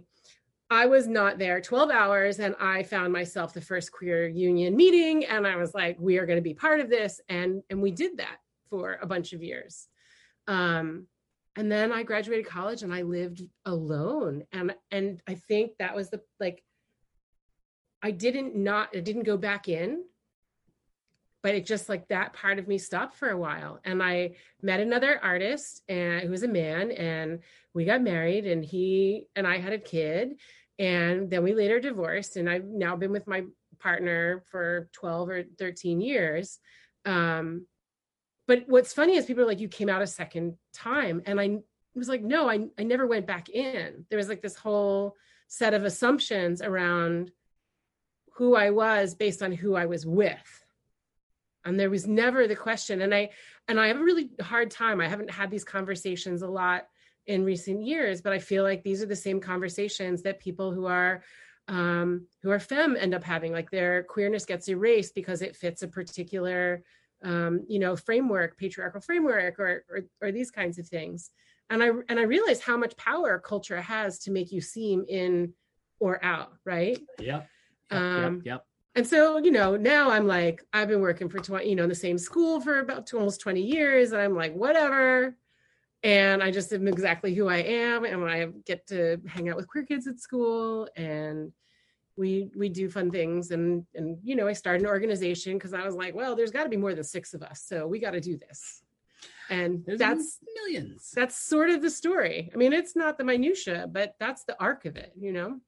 I 0.70 0.86
was 0.86 1.06
not 1.06 1.36
there 1.36 1.60
12 1.60 1.90
hours 1.90 2.38
and 2.38 2.56
I 2.58 2.82
found 2.82 3.12
myself 3.12 3.52
the 3.52 3.60
first 3.60 3.92
queer 3.92 4.26
union 4.26 4.74
meeting 4.74 5.26
and 5.26 5.46
I 5.46 5.56
was 5.56 5.74
like 5.74 5.98
we 6.00 6.16
are 6.16 6.24
going 6.24 6.38
to 6.38 6.42
be 6.42 6.54
part 6.54 6.80
of 6.80 6.88
this 6.88 7.20
and 7.28 7.62
and 7.68 7.82
we 7.82 7.90
did 7.90 8.16
that 8.16 8.38
for 8.70 8.98
a 9.02 9.06
bunch 9.06 9.34
of 9.34 9.42
years. 9.42 9.88
Um 10.48 11.08
and 11.56 11.70
then 11.70 11.92
I 11.92 12.02
graduated 12.02 12.46
college 12.46 12.82
and 12.82 12.92
I 12.92 13.02
lived 13.02 13.42
alone. 13.64 14.44
And 14.52 14.74
and 14.90 15.22
I 15.28 15.34
think 15.34 15.72
that 15.78 15.94
was 15.94 16.10
the 16.10 16.20
like 16.40 16.62
I 18.02 18.10
didn't 18.10 18.56
not 18.56 18.90
I 18.94 19.00
didn't 19.00 19.24
go 19.24 19.36
back 19.36 19.68
in 19.68 20.04
but 21.42 21.56
it 21.56 21.66
just 21.66 21.88
like 21.88 22.06
that 22.06 22.32
part 22.34 22.60
of 22.60 22.68
me 22.68 22.78
stopped 22.78 23.16
for 23.16 23.28
a 23.28 23.36
while. 23.36 23.80
And 23.84 24.00
I 24.00 24.36
met 24.62 24.78
another 24.78 25.18
artist 25.22 25.82
and 25.88 26.22
who 26.22 26.30
was 26.30 26.44
a 26.44 26.48
man 26.48 26.92
and 26.92 27.40
we 27.74 27.84
got 27.84 28.00
married 28.00 28.46
and 28.46 28.64
he 28.64 29.26
and 29.34 29.46
I 29.46 29.58
had 29.58 29.72
a 29.72 29.78
kid 29.78 30.36
and 30.78 31.28
then 31.28 31.42
we 31.42 31.54
later 31.54 31.80
divorced 31.80 32.36
and 32.36 32.48
i've 32.48 32.64
now 32.64 32.96
been 32.96 33.12
with 33.12 33.26
my 33.26 33.42
partner 33.78 34.42
for 34.50 34.88
12 34.92 35.28
or 35.28 35.42
13 35.58 36.00
years. 36.00 36.58
Um, 37.04 37.66
but 38.46 38.64
what's 38.66 38.92
funny 38.92 39.16
is 39.16 39.26
people 39.26 39.42
are 39.44 39.46
like 39.46 39.60
you 39.60 39.68
came 39.68 39.88
out 39.88 40.02
a 40.02 40.06
second 40.06 40.56
time. 40.72 41.22
And 41.26 41.40
i 41.40 41.58
was 41.94 42.08
like 42.08 42.22
no 42.22 42.48
I, 42.48 42.68
I 42.78 42.84
never 42.84 43.06
went 43.06 43.26
back 43.26 43.48
in. 43.48 44.06
There 44.08 44.18
was 44.18 44.28
like 44.28 44.42
this 44.42 44.56
whole 44.56 45.16
set 45.48 45.74
of 45.74 45.84
assumptions 45.84 46.62
around 46.62 47.30
who 48.34 48.56
i 48.56 48.70
was 48.70 49.14
based 49.14 49.42
on 49.42 49.52
who 49.52 49.74
i 49.74 49.86
was 49.86 50.06
with. 50.06 50.64
And 51.64 51.78
there 51.78 51.90
was 51.90 52.06
never 52.06 52.48
the 52.48 52.56
question. 52.56 53.02
And 53.02 53.14
i 53.14 53.30
and 53.68 53.78
i 53.78 53.88
have 53.88 53.98
a 53.98 54.04
really 54.04 54.30
hard 54.40 54.70
time. 54.70 55.00
I 55.00 55.08
haven't 55.08 55.30
had 55.30 55.50
these 55.50 55.64
conversations 55.64 56.42
a 56.42 56.48
lot 56.48 56.88
in 57.26 57.44
recent 57.44 57.80
years 57.80 58.20
but 58.20 58.32
i 58.32 58.38
feel 58.40 58.64
like 58.64 58.82
these 58.82 59.00
are 59.00 59.06
the 59.06 59.14
same 59.14 59.40
conversations 59.40 60.22
that 60.22 60.40
people 60.40 60.72
who 60.72 60.86
are 60.86 61.22
um, 61.68 62.26
who 62.42 62.50
are 62.50 62.58
femme 62.58 62.96
end 62.98 63.14
up 63.14 63.24
having. 63.24 63.52
Like 63.52 63.70
their 63.70 64.02
queerness 64.04 64.44
gets 64.44 64.68
erased 64.68 65.14
because 65.14 65.42
it 65.42 65.56
fits 65.56 65.82
a 65.82 65.88
particular 65.88 66.82
um, 67.24 67.64
you 67.68 67.78
know 67.78 67.96
framework 67.96 68.56
patriarchal 68.58 69.00
framework 69.00 69.58
or, 69.58 69.84
or 69.88 70.00
or 70.20 70.32
these 70.32 70.50
kinds 70.50 70.78
of 70.78 70.86
things. 70.88 71.30
And 71.70 71.82
i 71.82 71.88
and 72.08 72.18
i 72.18 72.22
realize 72.22 72.60
how 72.60 72.76
much 72.76 72.96
power 72.96 73.38
culture 73.38 73.80
has 73.80 74.18
to 74.20 74.30
make 74.30 74.52
you 74.52 74.60
seem 74.60 75.04
in 75.08 75.52
or 76.00 76.22
out 76.24 76.52
right? 76.64 76.98
Yep. 77.18 77.48
Yep, 77.90 78.00
Um, 78.00 78.34
yep, 78.36 78.42
yep. 78.44 78.66
and 78.96 79.06
so 79.06 79.38
you 79.38 79.50
know 79.50 79.76
now 79.76 80.10
i'm 80.10 80.26
like 80.26 80.62
i've 80.72 80.88
been 80.88 81.00
working 81.00 81.28
for 81.28 81.38
20 81.38 81.68
you 81.68 81.76
know 81.76 81.84
in 81.84 81.88
the 81.88 81.94
same 81.94 82.18
school 82.18 82.60
for 82.60 82.80
about 82.80 83.06
two, 83.06 83.18
almost 83.18 83.40
20 83.40 83.62
years 83.62 84.12
and 84.12 84.20
i'm 84.20 84.34
like 84.34 84.54
whatever. 84.54 85.36
And 86.02 86.42
i 86.42 86.50
just 86.50 86.72
am 86.72 86.88
exactly 86.88 87.32
who 87.34 87.48
i 87.48 87.58
am 87.58 88.04
and 88.04 88.24
i 88.24 88.46
get 88.66 88.86
to 88.88 89.18
hang 89.26 89.48
out 89.48 89.56
with 89.56 89.68
queer 89.68 89.84
kids 89.84 90.06
at 90.08 90.18
school 90.18 90.88
and 90.96 91.52
we 92.16 92.50
we 92.56 92.68
do 92.68 92.88
fun 92.90 93.10
things 93.10 93.50
and 93.50 93.84
and 93.94 94.18
you 94.22 94.36
know 94.36 94.46
i 94.46 94.52
started 94.52 94.82
an 94.82 94.88
organization 94.88 95.54
because 95.54 95.72
i 95.72 95.84
was 95.84 95.94
like 95.94 96.14
well 96.14 96.36
there's 96.36 96.50
got 96.50 96.64
to 96.64 96.68
be 96.68 96.76
more 96.76 96.94
than 96.94 97.04
six 97.04 97.32
of 97.34 97.42
us 97.42 97.64
so 97.66 97.86
we 97.86 97.98
got 97.98 98.12
to 98.12 98.20
do 98.20 98.36
this. 98.36 98.82
And 99.50 99.82
There's 99.84 99.98
that's 99.98 100.38
millions. 100.54 101.10
that's 101.14 101.36
sort 101.36 101.68
of 101.70 101.82
the 101.82 101.90
story. 101.90 102.50
I 102.54 102.56
mean 102.56 102.72
it's 102.72 102.96
not 102.96 103.18
the 103.18 103.24
minutia 103.24 103.88
but 103.90 104.14
that's 104.18 104.44
the 104.44 104.56
arc 104.60 104.84
of 104.86 104.96
it 104.96 105.12
you 105.18 105.32
know? 105.32 105.60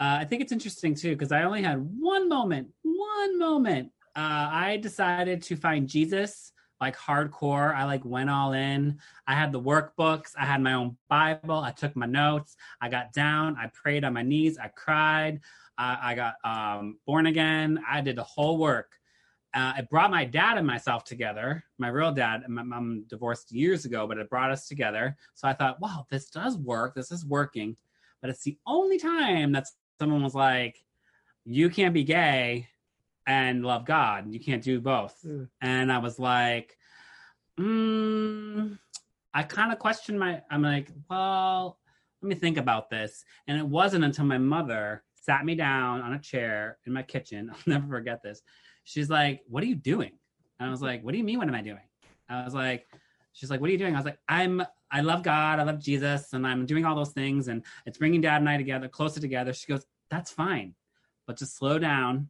Uh, 0.00 0.18
I 0.20 0.24
think 0.24 0.42
it's 0.42 0.52
interesting 0.52 0.94
too 0.94 1.12
because 1.12 1.32
I 1.32 1.42
only 1.42 1.62
had 1.62 1.78
one 1.78 2.28
moment, 2.28 2.68
one 2.82 3.38
moment. 3.38 3.90
Uh, 4.14 4.48
I 4.50 4.78
decided 4.82 5.42
to 5.42 5.56
find 5.56 5.88
Jesus 5.88 6.52
like 6.80 6.96
hardcore. 6.96 7.74
I 7.74 7.84
like 7.84 8.04
went 8.04 8.30
all 8.30 8.52
in. 8.52 8.98
I 9.26 9.34
had 9.34 9.52
the 9.52 9.60
workbooks. 9.60 10.32
I 10.38 10.44
had 10.44 10.62
my 10.62 10.74
own 10.74 10.96
Bible. 11.08 11.58
I 11.58 11.72
took 11.72 11.96
my 11.96 12.06
notes. 12.06 12.56
I 12.80 12.88
got 12.88 13.12
down. 13.12 13.56
I 13.56 13.70
prayed 13.74 14.04
on 14.04 14.14
my 14.14 14.22
knees. 14.22 14.58
I 14.58 14.68
cried. 14.68 15.40
I, 15.76 15.98
I 16.02 16.14
got 16.14 16.34
um, 16.44 16.98
born 17.06 17.26
again. 17.26 17.80
I 17.88 18.00
did 18.00 18.16
the 18.16 18.24
whole 18.24 18.58
work. 18.58 18.92
Uh, 19.54 19.72
it 19.78 19.88
brought 19.88 20.10
my 20.10 20.24
dad 20.24 20.58
and 20.58 20.66
myself 20.66 21.04
together. 21.04 21.64
My 21.78 21.88
real 21.88 22.12
dad, 22.12 22.42
and 22.44 22.54
my 22.54 22.62
mom 22.62 23.04
divorced 23.08 23.50
years 23.50 23.84
ago, 23.86 24.06
but 24.06 24.18
it 24.18 24.28
brought 24.28 24.50
us 24.50 24.68
together. 24.68 25.16
So 25.34 25.48
I 25.48 25.54
thought, 25.54 25.80
wow, 25.80 26.06
this 26.10 26.28
does 26.28 26.56
work. 26.58 26.94
This 26.94 27.10
is 27.10 27.24
working. 27.24 27.76
But 28.20 28.30
it's 28.30 28.42
the 28.42 28.58
only 28.66 28.98
time 28.98 29.52
that 29.52 29.66
someone 29.98 30.22
was 30.22 30.34
like, 30.34 30.76
you 31.44 31.70
can't 31.70 31.94
be 31.94 32.04
gay 32.04 32.68
and 33.28 33.62
love 33.62 33.84
God. 33.84 34.32
You 34.32 34.40
can't 34.40 34.62
do 34.62 34.80
both. 34.80 35.14
Mm. 35.24 35.48
And 35.60 35.92
I 35.92 35.98
was 35.98 36.18
like, 36.18 36.78
mm, 37.60 38.78
I 39.34 39.42
kind 39.42 39.70
of 39.70 39.78
questioned 39.78 40.18
my, 40.18 40.40
I'm 40.50 40.62
like, 40.62 40.90
well, 41.10 41.78
let 42.22 42.28
me 42.30 42.34
think 42.34 42.56
about 42.56 42.88
this. 42.88 43.22
And 43.46 43.58
it 43.58 43.66
wasn't 43.66 44.04
until 44.04 44.24
my 44.24 44.38
mother 44.38 45.04
sat 45.14 45.44
me 45.44 45.54
down 45.54 46.00
on 46.00 46.14
a 46.14 46.18
chair 46.18 46.78
in 46.86 46.92
my 46.94 47.02
kitchen. 47.02 47.50
I'll 47.52 47.58
never 47.66 47.86
forget 47.86 48.22
this. 48.22 48.40
She's 48.84 49.10
like, 49.10 49.42
what 49.46 49.62
are 49.62 49.66
you 49.66 49.76
doing? 49.76 50.12
And 50.58 50.66
I 50.66 50.70
was 50.70 50.80
like, 50.80 51.04
what 51.04 51.12
do 51.12 51.18
you 51.18 51.24
mean? 51.24 51.38
What 51.38 51.48
am 51.48 51.54
I 51.54 51.62
doing? 51.62 51.86
I 52.30 52.42
was 52.44 52.54
like, 52.54 52.86
she's 53.34 53.50
like, 53.50 53.60
what 53.60 53.68
are 53.68 53.72
you 53.72 53.78
doing? 53.78 53.94
I 53.94 53.98
was 53.98 54.06
like, 54.06 54.18
I'm, 54.26 54.64
I 54.90 55.02
love 55.02 55.22
God. 55.22 55.60
I 55.60 55.64
love 55.64 55.80
Jesus. 55.80 56.32
And 56.32 56.46
I'm 56.46 56.64
doing 56.64 56.86
all 56.86 56.96
those 56.96 57.12
things. 57.12 57.48
And 57.48 57.62
it's 57.84 57.98
bringing 57.98 58.22
dad 58.22 58.40
and 58.40 58.48
I 58.48 58.56
together, 58.56 58.88
closer 58.88 59.20
together. 59.20 59.52
She 59.52 59.70
goes, 59.70 59.84
that's 60.10 60.30
fine. 60.30 60.74
But 61.26 61.36
just 61.36 61.58
slow 61.58 61.78
down 61.78 62.28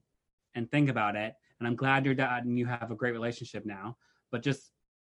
and 0.58 0.70
think 0.70 0.90
about 0.90 1.16
it. 1.16 1.34
And 1.58 1.66
I'm 1.66 1.76
glad 1.76 2.04
your 2.04 2.14
dad 2.14 2.44
and 2.44 2.58
you 2.58 2.66
have 2.66 2.90
a 2.90 2.94
great 2.94 3.12
relationship 3.12 3.64
now. 3.64 3.96
But 4.30 4.42
just, 4.42 4.70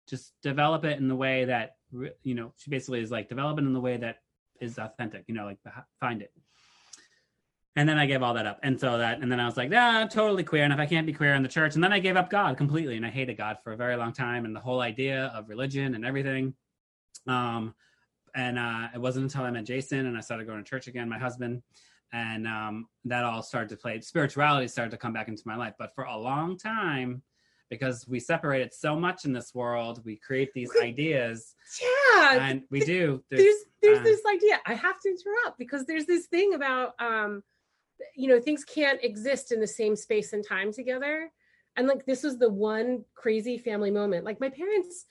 just 0.09 0.33
develop 0.43 0.85
it 0.85 0.99
in 0.99 1.09
the 1.09 1.15
way 1.15 1.45
that, 1.45 1.77
you 2.23 2.35
know, 2.35 2.53
she 2.57 2.71
basically 2.71 3.01
is 3.01 3.11
like, 3.11 3.29
develop 3.29 3.59
it 3.59 3.65
in 3.65 3.73
the 3.73 3.81
way 3.81 3.99
that 3.99 4.17
is 4.61 4.79
authentic, 4.79 5.25
you 5.27 5.35
know, 5.35 5.45
like 5.45 5.59
find 6.01 6.23
it. 6.23 6.33
And 7.75 7.89
then 7.89 7.99
I 7.99 8.07
gave 8.07 8.23
all 8.23 8.35
that 8.35 8.47
up. 8.47 8.61
And 8.63 8.79
so 8.79 8.99
that, 8.99 9.21
and 9.21 9.33
then 9.33 9.41
I 9.41 9.47
was 9.47 9.57
like, 9.57 9.71
nah, 9.71 10.01
I'm 10.01 10.09
totally 10.09 10.45
queer. 10.45 10.65
And 10.65 10.73
if 10.73 10.79
I 10.79 10.87
can't 10.87 11.07
be 11.07 11.13
queer 11.13 11.35
in 11.35 11.43
the 11.43 11.49
church, 11.49 11.75
and 11.75 11.83
then 11.83 11.93
I 11.93 12.01
gave 12.01 12.17
up 12.17 12.29
God 12.29 12.57
completely. 12.57 12.97
And 12.97 13.07
I 13.07 13.11
hated 13.11 13.39
God 13.39 13.59
for 13.65 13.73
a 13.73 13.77
very 13.77 13.97
long 13.97 14.13
time 14.13 14.45
and 14.45 14.55
the 14.55 14.61
whole 14.61 14.81
idea 14.81 15.33
of 15.35 15.49
religion 15.49 15.95
and 15.95 16.05
everything. 16.05 16.55
Um, 17.27 17.75
and 18.35 18.59
uh, 18.59 18.89
it 18.95 19.01
wasn't 19.01 19.25
until 19.25 19.45
I 19.45 19.51
met 19.51 19.65
Jason 19.65 20.07
and 20.07 20.17
I 20.17 20.21
started 20.21 20.47
going 20.47 20.63
to 20.63 20.69
church 20.69 20.87
again, 20.87 21.09
my 21.09 21.19
husband, 21.19 21.63
and 22.13 22.47
um, 22.47 22.87
that 23.05 23.25
all 23.25 23.43
started 23.43 23.71
to 23.71 23.77
play. 23.77 24.01
Spirituality 24.01 24.69
started 24.69 24.91
to 24.91 24.97
come 24.97 25.13
back 25.13 25.29
into 25.29 25.43
my 25.47 25.57
life. 25.57 25.75
But 25.79 25.95
for 25.95 26.05
a 26.05 26.17
long 26.17 26.59
time, 26.59 27.23
because 27.71 28.07
we 28.07 28.21
separated 28.21 28.75
so 28.75 28.95
much 28.95 29.25
in 29.25 29.33
this 29.33 29.55
world, 29.55 30.03
we 30.05 30.17
create 30.17 30.53
these 30.53 30.71
ideas. 30.83 31.55
Yeah, 31.81 32.39
and 32.39 32.63
we 32.71 32.81
do. 32.81 33.23
There's 33.31 33.43
there's, 33.43 33.65
there's 33.81 33.99
uh, 33.99 34.03
this 34.03 34.21
idea. 34.31 34.61
I 34.67 34.75
have 34.75 35.01
to 35.01 35.09
interrupt 35.09 35.59
because 35.59 35.87
there's 35.87 36.07
this 36.07 36.27
thing 36.27 36.55
about 36.55 36.95
um, 36.99 37.43
you 38.15 38.29
know 38.29 38.41
things 38.41 38.65
can't 38.65 39.03
exist 39.03 39.53
in 39.53 39.61
the 39.61 39.67
same 39.67 39.97
space 39.97 40.33
and 40.33 40.47
time 40.47 40.73
together 40.73 41.31
and 41.77 41.87
like 41.87 42.05
this 42.05 42.23
was 42.23 42.39
the 42.39 42.51
one 42.51 43.05
crazy 43.15 43.59
family 43.59 43.91
moment 43.91 44.25
like 44.25 44.41
my 44.41 44.49
parents 44.49 45.07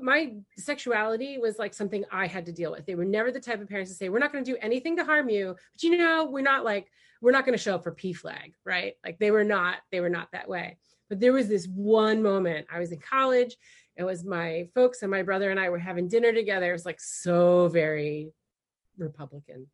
my 0.00 0.34
sexuality 0.56 1.38
was 1.38 1.58
like 1.58 1.72
something 1.72 2.04
i 2.12 2.26
had 2.26 2.46
to 2.46 2.52
deal 2.52 2.72
with. 2.72 2.86
They 2.86 2.94
were 2.94 3.04
never 3.04 3.32
the 3.32 3.40
type 3.40 3.60
of 3.60 3.68
parents 3.68 3.90
to 3.90 3.96
say 3.96 4.08
we're 4.08 4.18
not 4.18 4.32
going 4.32 4.44
to 4.44 4.50
do 4.50 4.58
anything 4.60 4.96
to 4.96 5.04
harm 5.04 5.28
you. 5.28 5.56
But 5.74 5.82
you 5.82 5.96
know 5.96 6.26
we're 6.26 6.42
not 6.42 6.64
like 6.64 6.88
we're 7.22 7.32
not 7.32 7.46
going 7.46 7.56
to 7.56 7.62
show 7.62 7.74
up 7.74 7.82
for 7.82 7.92
PFLAG, 7.92 8.52
right? 8.64 8.94
Like 9.04 9.18
they 9.18 9.30
were 9.30 9.44
not 9.44 9.76
they 9.90 10.00
were 10.00 10.10
not 10.10 10.28
that 10.32 10.48
way. 10.48 10.76
But 11.08 11.20
there 11.20 11.32
was 11.32 11.48
this 11.48 11.66
one 11.66 12.22
moment 12.22 12.66
i 12.70 12.78
was 12.78 12.92
in 12.92 12.98
college 12.98 13.56
it 13.96 14.04
was 14.04 14.24
my 14.24 14.68
folks 14.74 15.02
and 15.02 15.10
my 15.10 15.22
brother 15.22 15.50
and 15.50 15.58
i 15.58 15.68
were 15.70 15.78
having 15.78 16.08
dinner 16.08 16.32
together. 16.32 16.70
It 16.70 16.72
was 16.72 16.86
like 16.86 17.00
so 17.00 17.68
very 17.68 18.30
republican. 18.98 19.66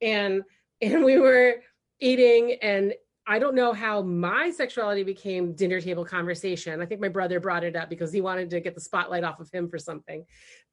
And 0.00 0.42
and 0.80 1.04
we 1.04 1.18
were 1.18 1.56
eating 2.00 2.56
and 2.62 2.94
I 3.28 3.40
don't 3.40 3.56
know 3.56 3.72
how 3.72 4.02
my 4.02 4.50
sexuality 4.50 5.02
became 5.02 5.54
dinner 5.54 5.80
table 5.80 6.04
conversation. 6.04 6.80
I 6.80 6.86
think 6.86 7.00
my 7.00 7.08
brother 7.08 7.40
brought 7.40 7.64
it 7.64 7.74
up 7.74 7.90
because 7.90 8.12
he 8.12 8.20
wanted 8.20 8.50
to 8.50 8.60
get 8.60 8.76
the 8.76 8.80
spotlight 8.80 9.24
off 9.24 9.40
of 9.40 9.50
him 9.50 9.68
for 9.68 9.78
something. 9.78 10.24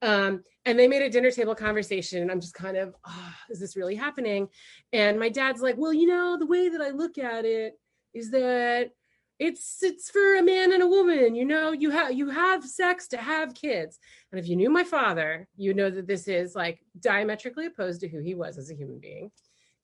Um, 0.04 0.43
and 0.64 0.78
they 0.78 0.88
made 0.88 1.01
a 1.01 1.10
dinner 1.10 1.32
table 1.32 1.56
conversation. 1.56 2.22
And 2.22 2.30
I'm 2.30 2.39
just 2.39 2.54
kind 2.54 2.78
of, 2.78 2.93
oh, 3.08 3.34
is 3.49 3.60
this 3.60 3.76
really 3.76 3.95
happening? 3.95 4.49
And 4.91 5.20
my 5.20 5.30
dad's 5.30 5.62
like, 5.62 5.78
well, 5.78 5.93
you 5.93 6.06
know, 6.06 6.38
the 6.38 6.45
way 6.45 6.70
that 6.70 6.82
I 6.82 6.89
look 6.89 7.18
at 7.18 7.43
it 7.43 7.74
is 8.14 8.30
that 8.32 8.91
it's 9.39 9.82
it's 9.82 10.12
for 10.12 10.36
a 10.36 10.43
man 10.43 10.72
and 10.72 10.84
a 10.84 10.88
woman 10.88 11.34
you 11.34 11.43
know 11.43 11.72
you 11.72 11.89
have 11.89 12.14
you 12.14 12.30
have 12.30 12.64
sex 12.64 13.08
to 13.08 13.18
have 13.18 13.56
kids 13.56 13.97
and 14.32 14.39
if 14.39 14.47
you 14.47 14.56
knew 14.56 14.70
my 14.70 14.84
father 14.84 15.47
you 15.58 15.74
know 15.74 15.89
that 15.89 16.06
this 16.06 16.28
is 16.28 16.56
like 16.56 16.80
diametrically 16.99 17.66
opposed 17.66 17.99
to 17.99 18.08
who 18.08 18.20
he 18.20 18.36
was 18.36 18.60
as 18.60 18.70
a 18.70 18.76
human 18.76 18.99
being 18.99 19.32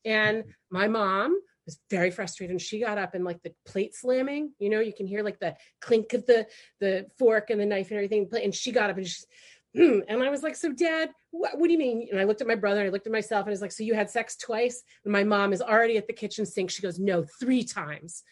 and 0.06 0.44
my 0.70 0.88
mom 0.88 1.36
was 1.70 1.80
very 1.92 2.10
frustrated 2.10 2.52
and 2.52 2.62
she 2.62 2.80
got 2.80 2.98
up 2.98 3.14
and 3.14 3.24
like 3.24 3.44
the 3.44 3.54
plate 3.64 3.94
slamming, 3.94 4.54
you 4.58 4.72
know, 4.72 4.80
you 4.80 4.92
can 4.92 5.06
hear 5.06 5.22
like 5.22 5.40
the 5.40 5.56
clink 5.80 6.14
of 6.14 6.26
the 6.26 6.48
the 6.80 7.06
fork 7.20 7.52
and 7.52 7.62
the 7.62 7.66
knife 7.66 7.92
and 7.92 7.98
everything. 7.98 8.28
And 8.44 8.56
she 8.56 8.72
got 8.72 8.90
up 8.90 8.98
and 8.98 9.08
she 9.08 9.24
hmm. 9.76 10.00
and 10.08 10.24
I 10.24 10.30
was 10.32 10.42
like, 10.42 10.56
so 10.56 10.74
dad, 10.74 11.12
what, 11.30 11.60
what 11.60 11.68
do 11.68 11.74
you 11.74 11.78
mean? 11.78 12.08
And 12.10 12.20
I 12.20 12.24
looked 12.24 12.42
at 12.42 12.48
my 12.48 12.56
brother 12.56 12.84
I 12.84 12.90
looked 12.90 13.06
at 13.06 13.14
myself 13.14 13.44
and 13.44 13.50
I 13.50 13.52
was 13.52 13.62
like, 13.62 13.72
so 13.72 13.84
you 13.84 13.94
had 13.94 14.10
sex 14.10 14.36
twice? 14.36 14.82
And 15.04 15.14
my 15.14 15.24
mom 15.24 15.54
is 15.54 15.62
already 15.62 15.98
at 15.98 16.08
the 16.08 16.14
kitchen 16.14 16.48
sink. 16.48 16.72
She 16.72 16.82
goes, 16.82 16.98
no, 16.98 17.24
three 17.40 17.64
times. 17.64 18.24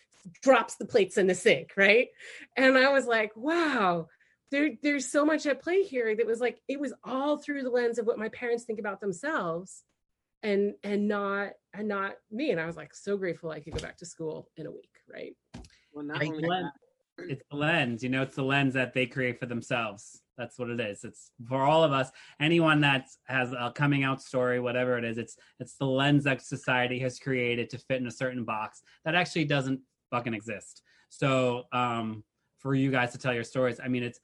Drops 0.42 0.76
the 0.76 0.86
plates 0.86 1.18
in 1.18 1.28
the 1.28 1.36
sink, 1.36 1.72
right? 1.78 2.08
And 2.56 2.76
I 2.76 2.90
was 2.90 3.06
like, 3.06 3.32
wow, 3.36 4.08
there, 4.50 4.72
there's 4.82 5.10
so 5.12 5.26
much 5.26 5.46
at 5.46 5.62
play 5.62 5.84
here 5.84 6.16
that 6.16 6.26
was 6.26 6.42
like, 6.42 6.60
it 6.68 6.80
was 6.80 6.94
all 7.04 7.38
through 7.38 7.64
the 7.64 7.70
lens 7.70 8.00
of 8.00 8.08
what 8.08 8.18
my 8.18 8.30
parents 8.30 8.64
think 8.64 8.80
about 8.80 9.00
themselves 9.00 9.84
and 10.44 10.76
and 10.84 11.08
not 11.08 11.52
and 11.78 11.88
not 11.88 12.16
me 12.32 12.52
and 12.52 12.60
i 12.60 12.66
was 12.66 12.76
like 12.76 12.94
so 12.94 13.18
grateful 13.18 13.52
i 13.52 13.60
could 13.60 13.74
go 13.74 13.80
back 13.80 13.98
to 13.98 14.06
school 14.06 14.50
in 14.58 14.66
a 14.66 14.72
week 14.72 14.98
right? 15.12 15.36
Well 15.94 16.06
not 16.06 16.24
only 16.24 16.42
that, 16.42 16.72
it's 17.18 17.44
the 17.50 17.58
lens 17.58 18.04
you 18.04 18.10
know 18.10 18.22
it's 18.22 18.36
the 18.36 18.44
lens 18.44 18.74
that 18.74 18.94
they 18.94 19.06
create 19.06 19.40
for 19.40 19.46
themselves. 19.46 20.22
That's 20.38 20.60
what 20.60 20.70
it 20.70 20.80
is. 20.80 21.04
It's 21.04 21.32
for 21.50 21.64
all 21.64 21.84
of 21.84 21.92
us. 21.92 22.12
Anyone 22.40 22.80
that 22.82 23.08
has 23.26 23.54
a 23.54 23.72
coming 23.74 24.04
out 24.04 24.22
story 24.22 24.60
whatever 24.60 24.98
it 24.98 25.04
is 25.04 25.18
it's 25.18 25.36
it's 25.60 25.76
the 25.76 25.86
lens 25.86 26.24
that 26.26 26.44
society 26.44 27.00
has 27.00 27.20
created 27.20 27.70
to 27.72 27.80
fit 27.80 28.02
in 28.02 28.08
a 28.08 28.12
certain 28.12 28.44
box 28.44 28.84
that 29.04 29.16
actually 29.16 29.46
doesn't 29.46 29.80
fucking 30.12 30.34
exist. 30.34 30.84
So 31.10 31.64
um 31.72 32.24
for 32.60 32.76
you 32.76 32.92
guys 32.92 33.12
to 33.12 33.20
tell 33.20 33.36
your 33.36 33.44
stories 33.44 33.80
i 33.84 33.88
mean 33.88 34.02
it's 34.02 34.20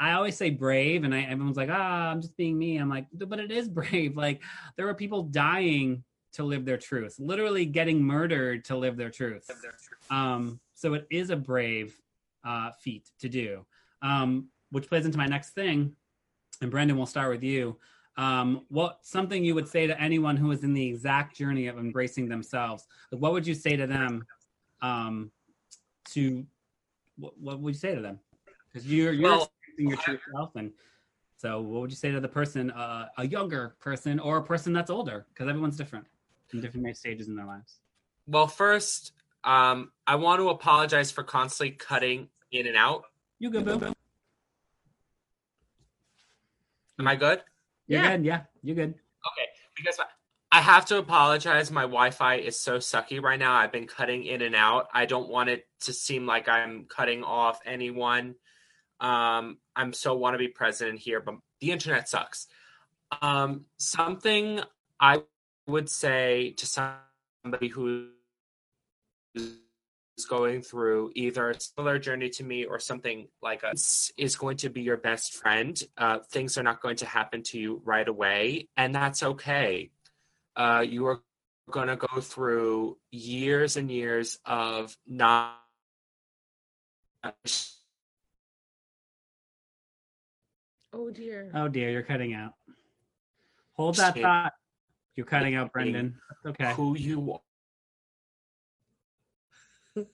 I 0.00 0.12
always 0.12 0.36
say 0.36 0.50
brave, 0.50 1.02
and 1.02 1.12
I, 1.12 1.22
everyone's 1.22 1.56
like, 1.56 1.70
ah, 1.72 2.10
I'm 2.10 2.20
just 2.20 2.36
being 2.36 2.56
me. 2.56 2.76
I'm 2.76 2.88
like, 2.88 3.06
but 3.12 3.40
it 3.40 3.50
is 3.50 3.68
brave. 3.68 4.16
Like 4.16 4.42
there 4.76 4.88
are 4.88 4.94
people 4.94 5.24
dying 5.24 6.04
to 6.32 6.44
live 6.44 6.64
their 6.64 6.76
truth, 6.76 7.16
literally 7.18 7.64
getting 7.64 8.02
murdered 8.02 8.64
to 8.66 8.76
live 8.76 8.96
their 8.96 9.10
truth. 9.10 9.50
Um, 10.10 10.60
so 10.74 10.94
it 10.94 11.06
is 11.10 11.30
a 11.30 11.36
brave 11.36 12.00
uh, 12.44 12.70
feat 12.72 13.10
to 13.20 13.28
do, 13.28 13.64
um, 14.02 14.48
which 14.70 14.88
plays 14.88 15.06
into 15.06 15.18
my 15.18 15.26
next 15.26 15.50
thing. 15.50 15.94
And 16.60 16.70
Brendan, 16.70 16.96
we'll 16.96 17.06
start 17.06 17.30
with 17.30 17.42
you. 17.42 17.76
Um, 18.16 18.64
what 18.68 18.98
something 19.02 19.44
you 19.44 19.54
would 19.54 19.68
say 19.68 19.86
to 19.86 20.00
anyone 20.00 20.36
who 20.36 20.50
is 20.50 20.64
in 20.64 20.74
the 20.74 20.86
exact 20.86 21.36
journey 21.36 21.68
of 21.68 21.78
embracing 21.78 22.28
themselves? 22.28 22.86
Like, 23.12 23.20
what 23.20 23.32
would 23.32 23.46
you 23.46 23.54
say 23.54 23.76
to 23.76 23.86
them? 23.86 24.26
Um, 24.82 25.30
to 26.10 26.44
what, 27.16 27.38
what 27.38 27.60
would 27.60 27.74
you 27.74 27.78
say 27.78 27.94
to 27.94 28.00
them? 28.00 28.18
Because 28.72 28.90
you're 28.90 29.12
you're 29.12 29.30
well, 29.30 29.52
your 29.78 29.96
true 29.98 30.18
self 30.34 30.56
and 30.56 30.72
so 31.36 31.60
what 31.60 31.80
would 31.82 31.90
you 31.90 31.96
say 31.96 32.10
to 32.10 32.20
the 32.20 32.28
person 32.28 32.70
uh, 32.72 33.08
a 33.18 33.26
younger 33.26 33.76
person 33.78 34.18
or 34.18 34.38
a 34.38 34.42
person 34.42 34.72
that's 34.72 34.90
older 34.90 35.26
because 35.32 35.48
everyone's 35.48 35.76
different 35.76 36.04
in 36.52 36.60
different 36.60 36.96
stages 36.96 37.28
in 37.28 37.36
their 37.36 37.46
lives 37.46 37.76
well 38.26 38.46
first 38.46 39.12
um, 39.44 39.90
i 40.06 40.14
want 40.14 40.40
to 40.40 40.48
apologize 40.48 41.10
for 41.10 41.22
constantly 41.22 41.74
cutting 41.74 42.28
in 42.52 42.66
and 42.66 42.76
out 42.76 43.04
you 43.38 43.50
good 43.50 43.64
boo 43.64 43.94
am 46.98 47.08
i 47.08 47.14
good 47.14 47.42
you're 47.86 48.02
yeah. 48.02 48.16
good 48.16 48.24
yeah 48.24 48.40
you're 48.62 48.76
good 48.76 48.94
okay 49.26 49.48
because 49.76 49.98
I 50.50 50.60
have 50.60 50.86
to 50.86 50.98
apologize. 50.98 51.70
My 51.70 51.82
Wi 51.82 52.10
Fi 52.10 52.36
is 52.36 52.58
so 52.58 52.78
sucky 52.78 53.22
right 53.22 53.38
now. 53.38 53.54
I've 53.54 53.72
been 53.72 53.86
cutting 53.86 54.24
in 54.24 54.40
and 54.40 54.54
out. 54.54 54.88
I 54.94 55.04
don't 55.04 55.28
want 55.28 55.50
it 55.50 55.66
to 55.80 55.92
seem 55.92 56.26
like 56.26 56.48
I'm 56.48 56.86
cutting 56.88 57.22
off 57.22 57.60
anyone. 57.66 58.34
Um, 58.98 59.58
I'm 59.76 59.92
so 59.92 60.14
want 60.14 60.34
to 60.34 60.38
be 60.38 60.48
president 60.48 61.00
here, 61.00 61.20
but 61.20 61.34
the 61.60 61.70
internet 61.70 62.08
sucks. 62.08 62.46
Um, 63.20 63.66
something 63.76 64.60
I 64.98 65.22
would 65.68 65.88
say 65.88 66.54
to 66.56 66.66
somebody 66.66 67.68
who 67.68 68.08
is 69.34 70.24
going 70.28 70.62
through 70.62 71.12
either 71.14 71.50
a 71.50 71.60
similar 71.60 71.98
journey 71.98 72.30
to 72.30 72.42
me 72.42 72.64
or 72.64 72.80
something 72.80 73.28
like 73.40 73.62
us 73.62 74.10
is 74.16 74.34
going 74.34 74.56
to 74.56 74.70
be 74.70 74.80
your 74.80 74.96
best 74.96 75.34
friend. 75.34 75.80
Uh, 75.96 76.18
things 76.30 76.58
are 76.58 76.62
not 76.62 76.80
going 76.80 76.96
to 76.96 77.06
happen 77.06 77.42
to 77.44 77.58
you 77.58 77.80
right 77.84 78.08
away, 78.08 78.68
and 78.76 78.94
that's 78.94 79.22
okay. 79.22 79.90
Uh, 80.56 80.84
you 80.86 81.06
are 81.06 81.20
going 81.70 81.88
to 81.88 81.96
go 81.96 82.20
through 82.20 82.96
years 83.12 83.76
and 83.76 83.90
years 83.90 84.38
of 84.44 84.96
not 85.06 85.54
Oh 90.92 91.10
dear. 91.10 91.50
Oh 91.54 91.68
dear, 91.68 91.90
you're 91.90 92.02
cutting 92.02 92.34
out. 92.34 92.54
Hold 93.74 93.96
that 93.96 94.18
thought. 94.18 94.52
You're 95.18 95.26
cutting 95.26 95.56
out, 95.56 95.72
Brendan. 95.72 96.14
okay. 96.46 96.72
Who 96.74 96.96
you 96.96 97.32
are. 99.96 100.04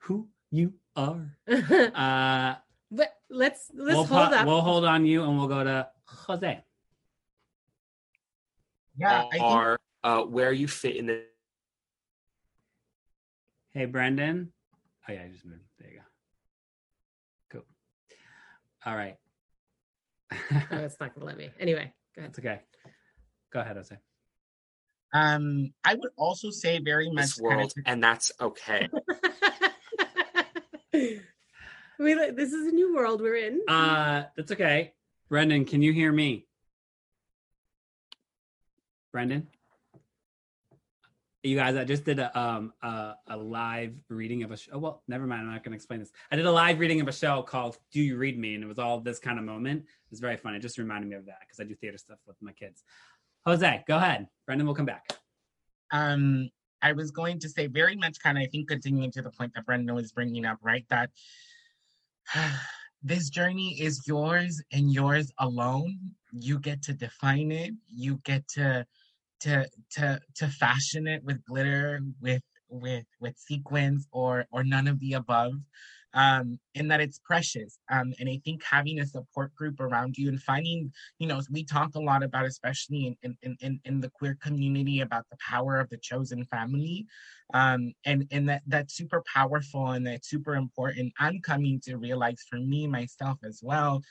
who 0.00 0.26
you 0.50 0.72
are. 0.96 1.30
Uh, 1.46 2.56
but 2.90 3.14
let's 3.30 3.70
let's 3.72 3.94
we'll, 3.94 4.04
hold 4.04 4.30
pa- 4.30 4.38
up. 4.40 4.46
we'll 4.48 4.60
hold 4.60 4.84
on 4.84 5.06
you 5.06 5.22
and 5.22 5.38
we'll 5.38 5.46
go 5.46 5.62
to 5.62 5.86
Jose. 6.06 6.60
Yeah, 8.96 9.22
I 9.22 9.30
think 9.30 9.78
uh, 10.02 10.22
where 10.22 10.50
you 10.50 10.66
fit 10.66 10.96
in 10.96 11.06
the 11.06 11.22
Hey, 13.70 13.84
Brendan. 13.84 14.52
Oh, 15.08 15.12
yeah, 15.12 15.22
I 15.22 15.28
just 15.28 15.46
moved. 15.46 15.62
There 15.78 15.88
you 15.88 15.98
go. 15.98 16.02
Cool. 17.52 17.64
All 18.86 18.96
right. 18.96 19.18
oh, 20.32 20.78
it's 20.78 20.98
not 20.98 21.14
gonna 21.14 21.26
let 21.26 21.36
me. 21.36 21.52
Anyway, 21.60 21.92
go 22.16 22.22
ahead. 22.22 22.32
That's 22.32 22.38
okay. 22.40 22.60
Go 23.52 23.60
ahead, 23.60 23.76
Jose. 23.76 23.96
Um 25.12 25.72
I 25.84 25.94
would 25.94 26.10
also 26.16 26.50
say 26.50 26.78
very 26.78 27.10
much 27.10 27.24
this 27.24 27.40
kind 27.40 27.52
of 27.52 27.58
world, 27.58 27.74
and 27.86 28.02
that's 28.02 28.32
okay. 28.40 28.88
we 30.92 32.14
li- 32.14 32.30
this 32.30 32.52
is 32.52 32.66
a 32.66 32.74
new 32.74 32.94
world 32.94 33.20
we're 33.20 33.36
in. 33.36 33.60
Uh, 33.68 34.24
that's 34.36 34.52
okay. 34.52 34.92
Brendan, 35.28 35.64
can 35.64 35.82
you 35.82 35.92
hear 35.92 36.12
me? 36.12 36.46
Brendan? 39.12 39.48
You 41.42 41.56
guys, 41.56 41.74
I 41.74 41.84
just 41.84 42.04
did 42.04 42.20
a 42.20 42.38
um 42.38 42.72
a, 42.82 43.14
a 43.28 43.36
live 43.36 43.94
reading 44.08 44.44
of 44.44 44.52
a 44.52 44.56
show. 44.56 44.78
Well, 44.78 45.02
never 45.08 45.26
mind. 45.26 45.42
I'm 45.42 45.52
not 45.52 45.64
going 45.64 45.72
to 45.72 45.76
explain 45.76 45.98
this. 45.98 46.12
I 46.30 46.36
did 46.36 46.46
a 46.46 46.52
live 46.52 46.78
reading 46.78 47.00
of 47.00 47.08
a 47.08 47.12
show 47.12 47.42
called 47.42 47.78
"Do 47.90 48.00
You 48.00 48.16
Read 48.16 48.38
Me," 48.38 48.54
and 48.54 48.62
it 48.62 48.68
was 48.68 48.78
all 48.78 49.00
this 49.00 49.18
kind 49.18 49.40
of 49.40 49.44
moment. 49.44 49.80
It 49.82 50.10
was 50.10 50.20
very 50.20 50.36
fun. 50.36 50.54
It 50.54 50.60
just 50.60 50.78
reminded 50.78 51.10
me 51.10 51.16
of 51.16 51.26
that 51.26 51.38
because 51.40 51.58
I 51.58 51.64
do 51.64 51.74
theater 51.74 51.98
stuff 51.98 52.18
with 52.28 52.36
my 52.40 52.52
kids. 52.52 52.84
Jose, 53.46 53.84
go 53.88 53.96
ahead. 53.96 54.26
Brendan 54.46 54.66
will 54.66 54.74
come 54.74 54.86
back. 54.86 55.04
um 55.90 56.48
I 56.84 56.92
was 56.92 57.12
going 57.12 57.38
to 57.40 57.48
say 57.48 57.68
very 57.68 57.94
much 57.96 58.18
kind 58.20 58.36
of 58.36 58.42
I 58.42 58.46
think 58.46 58.68
continuing 58.68 59.12
to 59.12 59.22
the 59.22 59.30
point 59.30 59.52
that 59.54 59.64
Brendan 59.66 59.94
was 59.94 60.12
bringing 60.12 60.44
up, 60.44 60.58
right? 60.62 60.84
That 60.90 61.10
this 63.02 63.30
journey 63.30 63.80
is 63.80 64.02
yours 64.06 64.62
and 64.72 64.92
yours 64.92 65.30
alone. 65.38 65.98
You 66.32 66.58
get 66.58 66.82
to 66.82 66.92
define 66.92 67.52
it. 67.52 67.72
You 67.88 68.20
get 68.24 68.46
to 68.48 68.86
to 69.40 69.68
to 69.92 70.20
to 70.36 70.48
fashion 70.48 71.06
it 71.06 71.22
with 71.24 71.44
glitter, 71.44 72.00
with 72.20 72.42
with 72.68 73.04
with 73.20 73.36
sequins 73.36 74.06
or 74.12 74.46
or 74.52 74.64
none 74.64 74.88
of 74.88 74.98
the 75.00 75.14
above. 75.14 75.54
Um, 76.14 76.58
and 76.74 76.90
that 76.90 77.00
it's 77.00 77.18
precious. 77.18 77.78
Um, 77.90 78.12
and 78.20 78.28
I 78.28 78.40
think 78.44 78.62
having 78.62 79.00
a 79.00 79.06
support 79.06 79.54
group 79.54 79.80
around 79.80 80.16
you 80.18 80.28
and 80.28 80.40
finding 80.40 80.92
you 81.18 81.26
know, 81.26 81.40
we 81.50 81.64
talk 81.64 81.94
a 81.94 82.00
lot 82.00 82.22
about, 82.22 82.46
especially 82.46 83.16
in 83.22 83.36
in 83.42 83.56
in, 83.60 83.80
in 83.84 84.00
the 84.00 84.10
queer 84.10 84.36
community, 84.40 85.00
about 85.00 85.26
the 85.30 85.36
power 85.48 85.78
of 85.78 85.88
the 85.90 85.98
chosen 85.98 86.44
family, 86.46 87.06
um, 87.54 87.92
and 88.04 88.26
and 88.30 88.48
that 88.48 88.62
that's 88.66 88.94
super 88.94 89.22
powerful 89.32 89.88
and 89.92 90.06
that's 90.06 90.28
super 90.28 90.54
important. 90.54 91.12
I'm 91.18 91.40
coming 91.40 91.80
to 91.84 91.96
realize 91.96 92.42
for 92.48 92.56
me 92.56 92.86
myself 92.86 93.38
as 93.44 93.60
well 93.62 94.02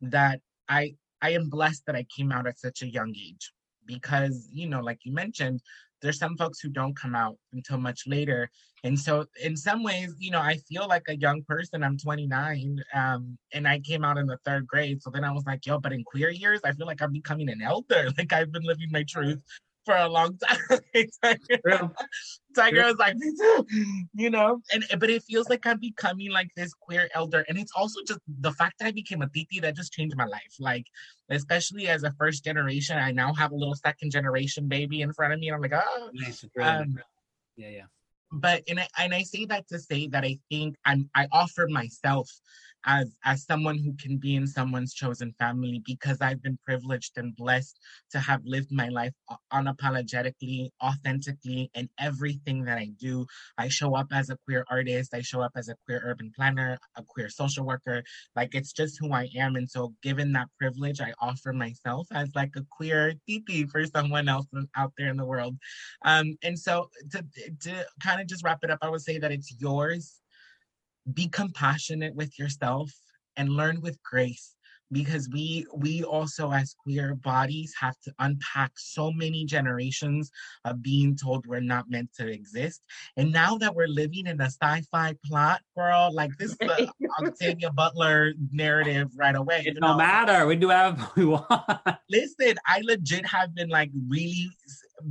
that 0.00 0.40
I 0.68 0.94
I 1.22 1.30
am 1.30 1.48
blessed 1.48 1.86
that 1.86 1.96
I 1.96 2.06
came 2.16 2.32
out 2.32 2.46
at 2.46 2.58
such 2.58 2.82
a 2.82 2.90
young 2.90 3.14
age 3.16 3.52
because 3.86 4.48
you 4.52 4.68
know, 4.68 4.80
like 4.80 5.00
you 5.04 5.12
mentioned, 5.12 5.60
there's 6.02 6.18
some 6.18 6.36
folks 6.36 6.60
who 6.60 6.68
don't 6.68 6.96
come 6.96 7.14
out 7.14 7.36
until 7.52 7.78
much 7.78 8.06
later. 8.06 8.50
And 8.84 8.98
so 8.98 9.26
in 9.42 9.56
some 9.56 9.82
ways 9.82 10.14
you 10.18 10.30
know 10.30 10.40
i 10.40 10.56
feel 10.68 10.88
like 10.88 11.02
a 11.08 11.16
young 11.16 11.42
person 11.42 11.82
i'm 11.82 11.98
29 11.98 12.78
um 12.94 13.36
and 13.52 13.68
i 13.68 13.78
came 13.80 14.04
out 14.04 14.16
in 14.16 14.26
the 14.26 14.38
third 14.44 14.66
grade. 14.66 15.02
So 15.02 15.10
then 15.10 15.24
i 15.24 15.30
was 15.32 15.44
like 15.46 15.66
yo 15.66 15.78
but 15.78 15.92
in 15.92 16.02
queer 16.04 16.30
years 16.30 16.60
i 16.64 16.72
feel 16.72 16.86
like 16.86 17.02
i'm 17.02 17.12
becoming 17.12 17.50
an 17.50 17.60
elder. 17.62 18.08
Like 18.18 18.32
i've 18.32 18.52
been 18.52 18.62
living 18.62 18.88
my 18.90 19.04
truth 19.06 19.40
for 19.84 19.96
a 19.96 20.08
long 20.08 20.36
time. 20.38 20.58
Tigra 22.56 22.86
was 22.86 22.96
like 22.98 23.16
me 23.16 23.32
too 23.40 23.66
you 24.14 24.30
know? 24.30 24.60
And 24.72 24.84
but 24.98 25.08
it 25.08 25.22
feels 25.22 25.48
like 25.48 25.66
i'm 25.66 25.78
becoming 25.78 26.30
like 26.30 26.50
this 26.56 26.74
queer 26.74 27.08
elder. 27.14 27.44
And 27.48 27.58
it's 27.58 27.72
also 27.74 28.00
just 28.06 28.20
the 28.26 28.52
fact 28.52 28.78
that 28.78 28.86
i 28.86 28.92
became 28.92 29.22
a 29.22 29.28
titi 29.28 29.60
that 29.60 29.76
just 29.76 29.92
changed 29.92 30.16
my 30.16 30.24
life. 30.24 30.54
Like 30.58 30.86
especially 31.30 31.88
as 31.88 32.02
a 32.02 32.12
first 32.12 32.44
generation 32.44 32.98
i 32.98 33.10
now 33.12 33.32
have 33.34 33.52
a 33.52 33.56
little 33.56 33.74
second 33.74 34.10
generation 34.10 34.66
baby 34.68 35.02
in 35.02 35.12
front 35.12 35.32
of 35.32 35.38
me 35.38 35.48
and 35.48 35.54
i'm 35.56 35.62
like 35.62 35.72
oh. 35.74 36.10
Nice. 36.12 36.44
Um, 36.60 36.98
yeah, 37.56 37.68
yeah. 37.68 37.82
but 38.32 38.62
and 38.68 38.80
I, 38.80 38.88
and 38.98 39.14
I 39.14 39.22
say 39.22 39.44
that 39.46 39.68
to 39.68 39.78
say 39.78 40.08
that 40.08 40.24
I 40.24 40.38
think 40.50 40.76
I'm 40.84 41.08
I 41.14 41.28
offer 41.30 41.68
myself 41.68 42.28
as 42.86 43.14
as 43.24 43.44
someone 43.44 43.78
who 43.78 43.94
can 44.00 44.18
be 44.18 44.34
in 44.36 44.46
someone's 44.46 44.94
chosen 44.94 45.32
family 45.38 45.82
because 45.84 46.20
I've 46.20 46.42
been 46.42 46.58
privileged 46.64 47.12
and 47.16 47.34
blessed 47.36 47.78
to 48.12 48.18
have 48.20 48.40
lived 48.44 48.72
my 48.72 48.88
life 48.88 49.12
unapologetically, 49.52 50.70
authentically 50.82 51.70
in 51.74 51.88
everything 51.98 52.64
that 52.64 52.78
I 52.78 52.90
do. 52.98 53.26
I 53.58 53.68
show 53.68 53.94
up 53.94 54.08
as 54.12 54.30
a 54.30 54.38
queer 54.44 54.64
artist, 54.70 55.14
I 55.14 55.20
show 55.20 55.40
up 55.40 55.52
as 55.56 55.68
a 55.68 55.76
queer 55.86 56.02
urban 56.04 56.32
planner, 56.34 56.78
a 56.96 57.02
queer 57.02 57.28
social 57.28 57.64
worker. 57.64 58.02
Like 58.36 58.54
it's 58.54 58.72
just 58.72 58.98
who 59.00 59.12
I 59.12 59.28
am. 59.36 59.56
And 59.56 59.70
so 59.70 59.94
given 60.02 60.32
that 60.32 60.48
privilege, 60.58 61.00
I 61.00 61.12
offer 61.20 61.52
myself 61.52 62.08
as 62.12 62.30
like 62.34 62.52
a 62.56 62.64
queer 62.70 63.14
titi 63.26 63.64
for 63.66 63.84
someone 63.86 64.28
else 64.28 64.46
out 64.76 64.92
there 64.96 65.08
in 65.10 65.16
the 65.16 65.24
world. 65.24 65.56
Um, 66.04 66.36
and 66.42 66.58
so 66.58 66.90
to 67.12 67.24
to 67.60 67.86
kind 68.02 68.20
of 68.20 68.26
just 68.26 68.44
wrap 68.44 68.60
it 68.62 68.70
up, 68.70 68.78
I 68.82 68.88
would 68.88 69.02
say 69.02 69.18
that 69.18 69.32
it's 69.32 69.54
yours. 69.58 70.19
Be 71.12 71.28
compassionate 71.28 72.14
with 72.14 72.38
yourself 72.38 72.92
and 73.36 73.50
learn 73.50 73.80
with 73.80 74.02
grace 74.02 74.54
because 74.92 75.28
we 75.32 75.64
we 75.76 76.02
also 76.02 76.50
as 76.50 76.74
queer 76.82 77.14
bodies 77.14 77.72
have 77.78 77.94
to 78.00 78.12
unpack 78.18 78.72
so 78.76 79.12
many 79.12 79.44
generations 79.44 80.30
of 80.64 80.82
being 80.82 81.16
told 81.16 81.46
we're 81.46 81.60
not 81.60 81.88
meant 81.88 82.10
to 82.18 82.26
exist 82.28 82.82
and 83.16 83.30
now 83.32 83.56
that 83.56 83.74
we're 83.74 83.86
living 83.86 84.26
in 84.26 84.40
a 84.40 84.46
sci-fi 84.50 85.14
plot 85.24 85.60
girl 85.76 86.10
like 86.12 86.36
this 86.38 86.50
is 86.50 86.58
the 86.58 86.90
octavia 87.20 87.70
butler 87.70 88.32
narrative 88.50 89.08
right 89.16 89.36
away 89.36 89.62
It 89.64 89.74
don't 89.78 89.90
know? 89.92 89.96
matter. 89.96 90.46
We 90.46 90.56
do 90.56 90.68
whatever 90.68 91.08
we 91.16 91.24
want. 91.26 91.46
listen, 92.10 92.54
I 92.66 92.80
legit 92.82 93.24
have 93.26 93.54
been 93.54 93.68
like 93.68 93.90
really 94.08 94.50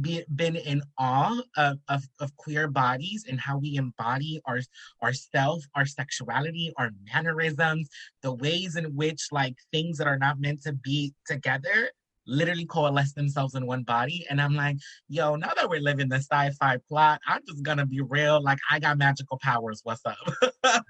be, 0.02 0.24
been 0.36 0.56
in 0.56 0.82
awe 0.98 1.42
of, 1.58 1.80
of, 1.88 2.04
of 2.20 2.36
queer 2.38 2.68
bodies 2.68 3.26
and 3.30 3.40
how 3.40 3.58
we 3.58 3.76
embody 3.76 4.42
our 4.46 4.60
our 5.02 5.14
self, 5.14 5.64
our 5.76 5.86
sexuality, 5.86 6.74
our 6.78 6.92
mannerisms, 7.14 7.90
the 8.22 8.34
ways 8.34 8.76
in 8.76 8.86
which 8.96 9.28
like 9.32 9.56
things 9.72 9.98
that 9.98 10.08
are 10.08 10.18
not 10.18 10.40
meant 10.40 10.62
to 10.64 10.74
be 10.74 11.14
together 11.26 11.90
literally 12.30 12.66
coalesce 12.66 13.14
themselves 13.14 13.56
in 13.56 13.66
one 13.66 13.84
body. 13.84 14.26
And 14.30 14.42
I'm 14.42 14.56
like, 14.56 14.78
yo, 15.08 15.36
now 15.36 15.52
that 15.56 15.70
we're 15.70 15.82
living 15.82 16.10
the 16.10 16.18
sci-fi 16.18 16.78
plot, 16.88 17.20
I'm 17.28 17.42
just 17.48 17.64
gonna 17.64 17.86
be 17.86 18.02
real. 18.02 18.42
Like 18.42 18.60
I 18.70 18.80
got 18.80 18.98
magical 18.98 19.40
powers. 19.42 19.82
What's 19.84 20.02
up? 20.06 20.18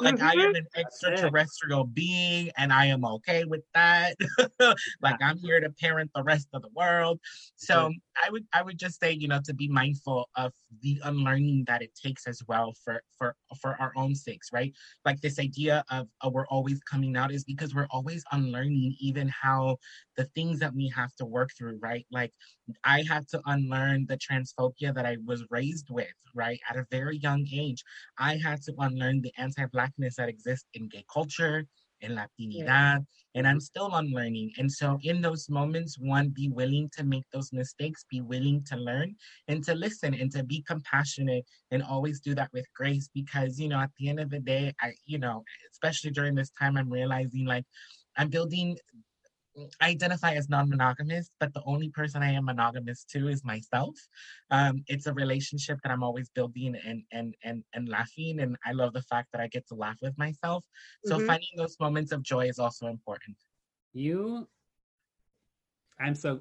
like 0.00 0.20
I 0.20 0.32
am 0.32 0.54
an 0.54 0.66
extraterrestrial 0.76 1.84
being 1.84 2.50
and 2.56 2.72
I 2.72 2.86
am 2.86 3.04
okay 3.04 3.44
with 3.44 3.62
that. 3.74 4.16
like 5.02 5.20
I'm 5.22 5.38
here 5.38 5.60
to 5.60 5.70
parent 5.70 6.10
the 6.14 6.22
rest 6.22 6.48
of 6.52 6.62
the 6.62 6.70
world. 6.74 7.20
So 7.56 7.92
I 8.24 8.30
would 8.30 8.46
I 8.52 8.62
would 8.62 8.78
just 8.78 8.98
say, 9.00 9.12
you 9.12 9.28
know, 9.28 9.40
to 9.44 9.54
be 9.54 9.68
mindful 9.68 10.28
of 10.36 10.52
the 10.82 11.00
unlearning 11.04 11.64
that 11.66 11.82
it 11.82 11.94
takes 11.94 12.26
as 12.26 12.42
well 12.48 12.74
for 12.84 13.02
for 13.18 13.36
for 13.60 13.76
our 13.80 13.92
own 13.96 14.14
sakes, 14.14 14.48
right? 14.52 14.72
Like 15.04 15.20
this 15.20 15.38
idea 15.38 15.84
of 15.90 16.08
uh, 16.24 16.30
we're 16.30 16.46
always 16.46 16.80
coming 16.80 17.16
out 17.16 17.32
is 17.32 17.44
because 17.44 17.74
we're 17.74 17.88
always 17.90 18.24
unlearning 18.32 18.96
even 19.00 19.28
how 19.28 19.78
the 20.20 20.28
things 20.34 20.58
that 20.58 20.74
we 20.74 20.86
have 20.94 21.14
to 21.14 21.24
work 21.24 21.48
through, 21.56 21.78
right? 21.80 22.06
Like 22.12 22.32
I 22.84 23.02
had 23.08 23.26
to 23.28 23.40
unlearn 23.46 24.04
the 24.06 24.18
transphobia 24.18 24.94
that 24.94 25.06
I 25.06 25.16
was 25.24 25.42
raised 25.48 25.88
with, 25.88 26.12
right? 26.34 26.60
At 26.68 26.76
a 26.76 26.84
very 26.90 27.16
young 27.16 27.46
age. 27.50 27.82
I 28.18 28.36
had 28.36 28.60
to 28.64 28.74
unlearn 28.78 29.22
the 29.22 29.32
anti-blackness 29.38 30.16
that 30.16 30.28
exists 30.28 30.68
in 30.74 30.88
gay 30.88 31.06
culture, 31.10 31.64
in 32.02 32.18
Latinidad, 32.18 33.06
and 33.34 33.48
I'm 33.48 33.60
still 33.60 33.90
unlearning. 33.94 34.52
And 34.58 34.70
so 34.70 34.98
in 35.02 35.22
those 35.22 35.48
moments, 35.48 35.98
one, 35.98 36.28
be 36.28 36.48
willing 36.48 36.90
to 36.96 37.04
make 37.04 37.24
those 37.32 37.50
mistakes, 37.52 38.04
be 38.10 38.20
willing 38.20 38.62
to 38.70 38.76
learn 38.76 39.14
and 39.48 39.64
to 39.64 39.74
listen 39.74 40.12
and 40.12 40.30
to 40.32 40.42
be 40.42 40.62
compassionate 40.68 41.44
and 41.70 41.82
always 41.82 42.20
do 42.20 42.34
that 42.34 42.50
with 42.52 42.66
grace 42.76 43.08
because, 43.14 43.58
you 43.58 43.68
know, 43.68 43.78
at 43.78 43.90
the 43.98 44.10
end 44.10 44.20
of 44.20 44.28
the 44.28 44.40
day, 44.40 44.74
I, 44.82 44.92
you 45.06 45.18
know, 45.18 45.44
especially 45.72 46.10
during 46.10 46.34
this 46.34 46.50
time, 46.58 46.76
I'm 46.76 46.90
realizing 46.90 47.46
like 47.46 47.64
I'm 48.16 48.28
building 48.28 48.76
identify 49.82 50.34
as 50.34 50.48
non-monogamous, 50.48 51.30
but 51.40 51.52
the 51.54 51.62
only 51.64 51.90
person 51.90 52.22
I 52.22 52.32
am 52.32 52.44
monogamous 52.44 53.04
to 53.12 53.28
is 53.28 53.44
myself. 53.44 53.96
Um, 54.50 54.82
it's 54.86 55.06
a 55.06 55.14
relationship 55.14 55.78
that 55.82 55.90
I'm 55.92 56.02
always 56.02 56.30
building 56.30 56.76
and 56.84 57.04
and 57.12 57.34
and 57.42 57.64
and 57.74 57.88
laughing, 57.88 58.40
and 58.40 58.56
I 58.64 58.72
love 58.72 58.92
the 58.92 59.02
fact 59.02 59.28
that 59.32 59.40
I 59.40 59.48
get 59.48 59.66
to 59.68 59.74
laugh 59.74 59.98
with 60.02 60.16
myself. 60.18 60.64
So 61.04 61.18
Mhm. 61.18 61.26
finding 61.26 61.48
those 61.56 61.76
moments 61.80 62.12
of 62.12 62.22
joy 62.22 62.48
is 62.48 62.58
also 62.58 62.86
important. 62.86 63.36
You, 63.92 64.48
I'm 65.98 66.14
so 66.14 66.40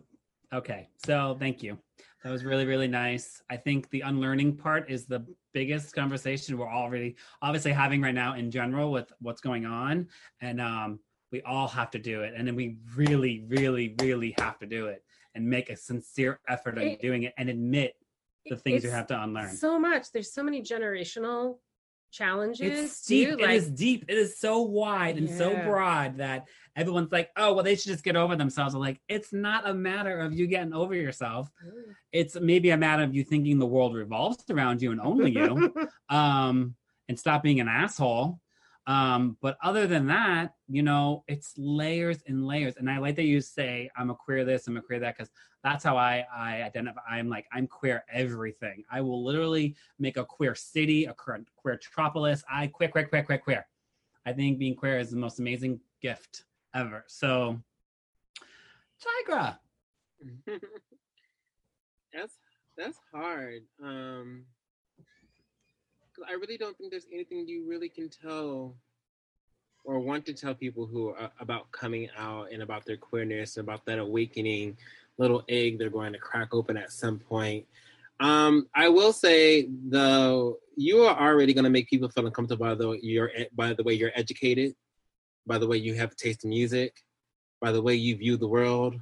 okay. 0.54 0.90
So 1.06 1.36
thank 1.40 1.62
you. 1.64 1.78
That 2.24 2.32
was 2.32 2.44
really 2.46 2.66
really 2.66 2.88
nice. 2.88 3.42
I 3.50 3.58
think 3.58 3.90
the 3.90 4.02
unlearning 4.02 4.58
part 4.58 4.90
is 4.90 5.06
the 5.06 5.26
biggest 5.54 5.94
conversation 5.96 6.58
we're 6.58 6.70
already 6.72 7.16
obviously 7.42 7.72
having 7.72 8.02
right 8.02 8.14
now 8.14 8.36
in 8.36 8.52
general 8.52 8.92
with 8.92 9.12
what's 9.20 9.42
going 9.42 9.66
on, 9.66 10.08
and 10.42 10.62
um, 10.62 11.00
we 11.32 11.42
all 11.44 11.68
have 11.68 11.92
to 11.92 12.00
do 12.00 12.22
it, 12.24 12.34
and 12.36 12.48
then 12.48 12.56
we 12.56 12.78
really 12.96 13.44
really 13.48 13.96
really 14.02 14.36
have 14.40 14.58
to 14.60 14.66
do 14.66 14.88
it 14.88 15.04
and 15.36 15.48
make 15.48 15.70
a 15.70 15.76
sincere 15.76 16.40
effort 16.48 16.78
It- 16.78 17.02
doing 17.02 17.24
it 17.24 17.34
and 17.38 17.50
admit 17.50 17.96
the 18.46 18.58
things 18.58 18.84
you 18.84 18.90
have 18.90 19.08
to 19.08 19.22
unlearn. 19.22 19.56
So 19.56 19.80
much. 19.80 20.12
There's 20.12 20.34
so 20.34 20.42
many 20.42 20.62
generational 20.62 21.60
challenges. 22.12 22.80
It's 22.86 23.06
deep. 23.06 23.30
too, 23.30 23.38
like- 23.38 23.52
is 23.52 23.70
deep. 23.70 24.06
It 24.08 24.18
is 24.18 24.40
so 24.40 24.62
wide 24.62 25.18
and 25.18 25.30
so 25.30 25.56
broad 25.64 26.18
that 26.18 26.48
everyone's 26.76 27.12
like, 27.12 27.30
oh, 27.36 27.54
well, 27.54 27.64
they 27.64 27.76
should 27.76 27.92
just 27.92 28.04
get 28.04 28.16
over 28.16 28.36
themselves. 28.36 28.74
I'm 28.74 28.82
like, 28.82 29.00
it's 29.08 29.32
not 29.32 29.70
a 29.70 29.74
matter 29.74 30.20
of 30.20 30.34
you 30.34 30.48
getting 30.48 30.74
over 30.74 30.96
yourself. 30.96 31.52
It's 32.12 32.36
maybe 32.40 32.72
a 32.72 32.78
matter 32.78 33.04
of 33.04 33.14
you 33.14 33.24
thinking 33.24 33.60
the 33.60 33.68
world 33.68 33.94
revolves 33.94 34.44
around 34.50 34.82
you 34.82 34.92
and 34.92 35.00
only 35.02 35.32
you, 35.32 35.72
um, 36.10 36.76
and 37.08 37.20
stop 37.20 37.44
being 37.44 37.60
an 37.60 37.68
asshole. 37.68 38.40
Um, 38.90 39.38
but 39.40 39.56
other 39.62 39.86
than 39.86 40.08
that, 40.08 40.56
you 40.68 40.82
know, 40.82 41.24
it's 41.28 41.54
layers 41.58 42.24
and 42.26 42.48
layers. 42.48 42.76
And 42.78 42.90
I 42.90 42.98
like 42.98 43.16
that 43.18 43.26
you 43.26 43.40
say, 43.40 43.88
I'm 43.96 44.10
a 44.10 44.16
queer 44.16 44.44
this, 44.44 44.68
I'm 44.68 44.78
a 44.78 44.82
queer 44.82 45.00
that, 45.00 45.16
because 45.16 45.30
that's 45.64 45.84
how 45.84 45.96
I, 45.96 46.26
I 46.36 46.64
identify. 46.64 47.02
I'm 47.08 47.30
like, 47.30 47.46
I'm 47.54 47.68
queer 47.68 48.04
everything. 48.12 48.84
I 48.92 49.02
will 49.02 49.24
literally 49.24 49.76
make 50.00 50.18
a 50.18 50.26
queer 50.26 50.56
city, 50.56 51.06
a 51.06 51.14
queer, 51.14 51.46
metropolis. 51.64 52.44
I 52.52 52.66
queer, 52.66 52.90
queer, 52.90 53.06
queer, 53.06 53.24
queer, 53.24 53.38
queer. 53.38 53.68
I 54.26 54.34
think 54.34 54.58
being 54.58 54.76
queer 54.76 54.98
is 54.98 55.12
the 55.12 55.18
most 55.18 55.38
amazing 55.38 55.80
gift 56.02 56.46
ever. 56.74 57.06
So, 57.06 57.62
Tigra. 59.30 59.60
that's 62.12 62.34
that's 62.76 62.98
hard. 63.14 63.62
Um, 63.84 64.46
I 66.28 66.34
really 66.34 66.58
don't 66.58 66.78
think 66.78 66.92
there's 66.92 67.08
anything 67.12 67.48
you 67.48 67.68
really 67.68 67.90
can 67.90 68.10
tell 68.10 68.76
or 69.84 70.00
want 70.00 70.26
to 70.26 70.34
tell 70.34 70.54
people 70.54 70.86
who 70.86 71.10
are 71.10 71.32
about 71.40 71.72
coming 71.72 72.10
out 72.18 72.52
and 72.52 72.62
about 72.62 72.86
their 72.86 72.98
queerness, 72.98 73.58
about 73.58 73.86
that 73.86 74.00
awakening 74.00 74.78
little 75.18 75.44
egg 75.50 75.78
they're 75.78 75.90
going 75.90 76.14
to 76.14 76.20
crack 76.20 76.54
open 76.54 76.78
at 76.78 76.92
some 76.92 77.20
point. 77.20 77.66
Um, 78.20 78.68
I 78.76 78.90
will 78.90 79.14
say 79.14 79.68
though, 79.88 80.58
you 80.76 81.04
are 81.04 81.20
already 81.20 81.54
going 81.54 81.64
to 81.64 81.70
make 81.70 81.90
people 81.90 82.10
feel 82.10 82.26
uncomfortable 82.26 82.66
by 82.66 82.76
the 82.76 83.00
you're 83.02 83.32
by 83.54 83.74
the 83.74 83.84
way 83.84 83.94
you're 83.94 84.12
educated, 84.16 84.74
by 85.46 85.58
the 85.58 85.68
way 85.68 85.78
you 85.78 85.94
have 85.96 86.12
a 86.12 86.16
taste 86.16 86.44
in 86.44 86.50
music, 86.50 87.02
by 87.62 87.72
the 87.72 87.82
way 87.82 87.96
you 87.96 88.16
view 88.16 88.38
the 88.38 88.48
world, 88.48 88.96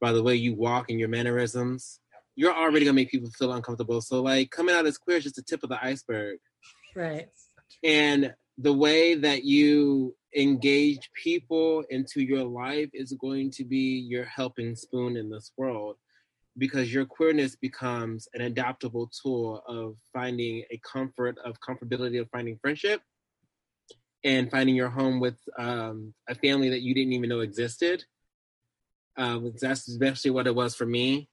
by 0.00 0.12
the 0.12 0.22
way 0.22 0.34
you 0.34 0.54
walk 0.54 0.90
and 0.90 0.98
your 0.98 1.08
mannerisms. 1.08 2.00
You're 2.34 2.54
already 2.54 2.86
gonna 2.86 2.94
make 2.94 3.10
people 3.10 3.30
feel 3.30 3.52
uncomfortable. 3.52 4.00
So 4.00 4.22
like 4.22 4.50
coming 4.50 4.74
out 4.74 4.86
as 4.86 4.98
queer 4.98 5.18
is 5.18 5.24
just 5.24 5.36
the 5.36 5.42
tip 5.42 5.62
of 5.62 5.68
the 5.68 5.84
iceberg. 5.84 6.38
Right. 6.94 7.28
And 7.82 8.34
the 8.58 8.72
way 8.72 9.14
that 9.14 9.44
you 9.44 10.14
engage 10.36 11.10
people 11.12 11.84
into 11.90 12.22
your 12.22 12.44
life 12.44 12.90
is 12.92 13.12
going 13.14 13.50
to 13.50 13.64
be 13.64 13.98
your 14.08 14.24
helping 14.24 14.74
spoon 14.74 15.16
in 15.16 15.30
this 15.30 15.52
world 15.56 15.96
because 16.58 16.92
your 16.92 17.04
queerness 17.04 17.56
becomes 17.56 18.28
an 18.34 18.42
adaptable 18.42 19.10
tool 19.22 19.62
of 19.66 19.96
finding 20.12 20.64
a 20.70 20.80
comfort 20.90 21.36
of 21.44 21.56
comfortability 21.60 22.20
of 22.20 22.28
finding 22.30 22.58
friendship 22.58 23.00
and 24.24 24.50
finding 24.50 24.74
your 24.74 24.88
home 24.88 25.18
with 25.18 25.38
um, 25.58 26.14
a 26.28 26.34
family 26.34 26.70
that 26.70 26.82
you 26.82 26.94
didn't 26.94 27.12
even 27.12 27.28
know 27.28 27.40
existed 27.40 28.04
um, 29.16 29.52
that's 29.60 29.88
especially 29.88 30.30
what 30.30 30.46
it 30.46 30.54
was 30.54 30.74
for 30.74 30.86
me 30.86 31.28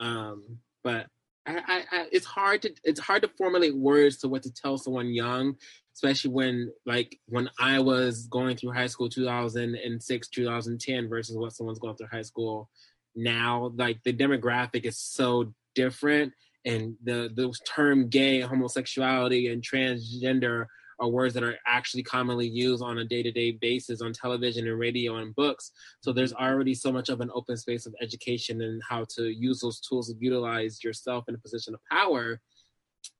um, 0.00 0.58
but 0.82 1.06
I, 1.46 1.84
I, 1.90 2.06
it's 2.12 2.26
hard 2.26 2.62
to 2.62 2.72
it's 2.84 3.00
hard 3.00 3.22
to 3.22 3.30
formulate 3.36 3.76
words 3.76 4.18
to 4.18 4.28
what 4.28 4.42
to 4.44 4.52
tell 4.52 4.78
someone 4.78 5.08
young, 5.08 5.56
especially 5.94 6.30
when 6.30 6.72
like 6.86 7.18
when 7.26 7.50
I 7.58 7.80
was 7.80 8.26
going 8.28 8.56
through 8.56 8.72
high 8.72 8.86
school 8.86 9.08
2006 9.08 10.28
2010 10.28 11.08
versus 11.08 11.36
what 11.36 11.52
someone's 11.52 11.80
going 11.80 11.96
through 11.96 12.08
high 12.12 12.22
school 12.22 12.70
now. 13.16 13.72
Like 13.76 14.02
the 14.04 14.12
demographic 14.12 14.84
is 14.84 14.98
so 14.98 15.52
different, 15.74 16.32
and 16.64 16.94
the 17.02 17.30
the 17.34 17.52
term 17.66 18.08
gay, 18.08 18.40
homosexuality, 18.40 19.48
and 19.48 19.62
transgender 19.62 20.66
are 20.98 21.08
words 21.08 21.34
that 21.34 21.42
are 21.42 21.56
actually 21.66 22.02
commonly 22.02 22.46
used 22.46 22.82
on 22.82 22.98
a 22.98 23.04
day-to-day 23.04 23.52
basis 23.52 24.02
on 24.02 24.12
television 24.12 24.66
and 24.66 24.78
radio 24.78 25.16
and 25.16 25.34
books 25.34 25.72
so 26.00 26.12
there's 26.12 26.32
already 26.32 26.74
so 26.74 26.92
much 26.92 27.08
of 27.08 27.20
an 27.20 27.30
open 27.34 27.56
space 27.56 27.86
of 27.86 27.94
education 28.00 28.60
and 28.62 28.82
how 28.88 29.04
to 29.08 29.28
use 29.28 29.60
those 29.60 29.80
tools 29.80 30.08
to 30.08 30.16
utilize 30.18 30.82
yourself 30.82 31.24
in 31.28 31.34
a 31.34 31.38
position 31.38 31.74
of 31.74 31.80
power 31.90 32.40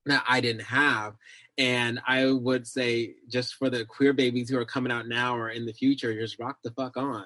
that 0.07 0.25
I 0.29 0.41
didn't 0.41 0.62
have. 0.62 1.14
And 1.59 2.01
I 2.07 2.31
would 2.31 2.66
say, 2.66 3.14
just 3.29 3.55
for 3.55 3.70
the 3.70 3.85
queer 3.85 4.12
babies 4.12 4.49
who 4.49 4.59
are 4.59 4.64
coming 4.64 4.93
out 4.93 5.07
now 5.07 5.37
or 5.37 5.51
in 5.51 5.66
the 5.66 5.73
future, 5.73 6.18
just 6.18 6.39
rock 6.39 6.59
the 6.64 6.70
fuck 6.73 6.97
on. 6.97 7.25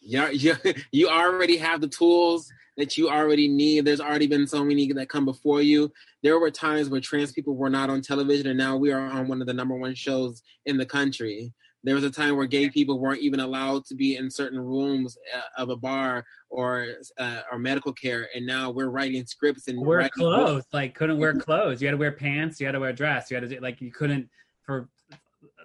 Yeah, 0.00 0.30
you, 0.30 0.54
you 0.92 1.08
already 1.08 1.56
have 1.56 1.80
the 1.80 1.88
tools 1.88 2.50
that 2.76 2.96
you 2.96 3.08
already 3.08 3.48
need. 3.48 3.84
There's 3.84 4.00
already 4.00 4.26
been 4.26 4.46
so 4.46 4.64
many 4.64 4.90
that 4.92 5.08
come 5.08 5.24
before 5.24 5.62
you. 5.62 5.92
There 6.22 6.38
were 6.38 6.50
times 6.50 6.88
where 6.88 7.00
trans 7.00 7.32
people 7.32 7.54
were 7.56 7.70
not 7.70 7.90
on 7.90 8.00
television, 8.00 8.48
and 8.48 8.58
now 8.58 8.76
we 8.76 8.92
are 8.92 9.00
on 9.00 9.28
one 9.28 9.40
of 9.40 9.46
the 9.46 9.54
number 9.54 9.74
one 9.76 9.94
shows 9.94 10.42
in 10.66 10.76
the 10.76 10.86
country. 10.86 11.52
There 11.82 11.94
was 11.94 12.04
a 12.04 12.10
time 12.10 12.36
where 12.36 12.46
gay 12.46 12.68
people 12.68 12.98
weren't 12.98 13.22
even 13.22 13.40
allowed 13.40 13.86
to 13.86 13.94
be 13.94 14.16
in 14.16 14.30
certain 14.30 14.60
rooms 14.60 15.16
uh, 15.34 15.62
of 15.62 15.70
a 15.70 15.76
bar 15.76 16.24
or 16.50 16.88
uh, 17.18 17.40
or 17.50 17.58
medical 17.58 17.92
care, 17.92 18.28
and 18.34 18.46
now 18.46 18.70
we're 18.70 18.90
writing 18.90 19.24
scripts 19.26 19.68
and 19.68 19.80
Wear 19.80 19.98
writing 19.98 20.10
books. 20.18 20.44
clothes. 20.44 20.64
Like, 20.72 20.94
couldn't 20.94 21.18
wear 21.18 21.34
clothes. 21.34 21.80
You 21.80 21.88
had 21.88 21.92
to 21.92 21.96
wear 21.98 22.12
pants. 22.12 22.60
You 22.60 22.66
had 22.66 22.72
to 22.72 22.80
wear 22.80 22.90
a 22.90 22.94
dress. 22.94 23.30
You 23.30 23.38
had 23.38 23.48
to, 23.48 23.60
like, 23.60 23.80
you 23.80 23.90
couldn't, 23.90 24.28
for 24.62 24.90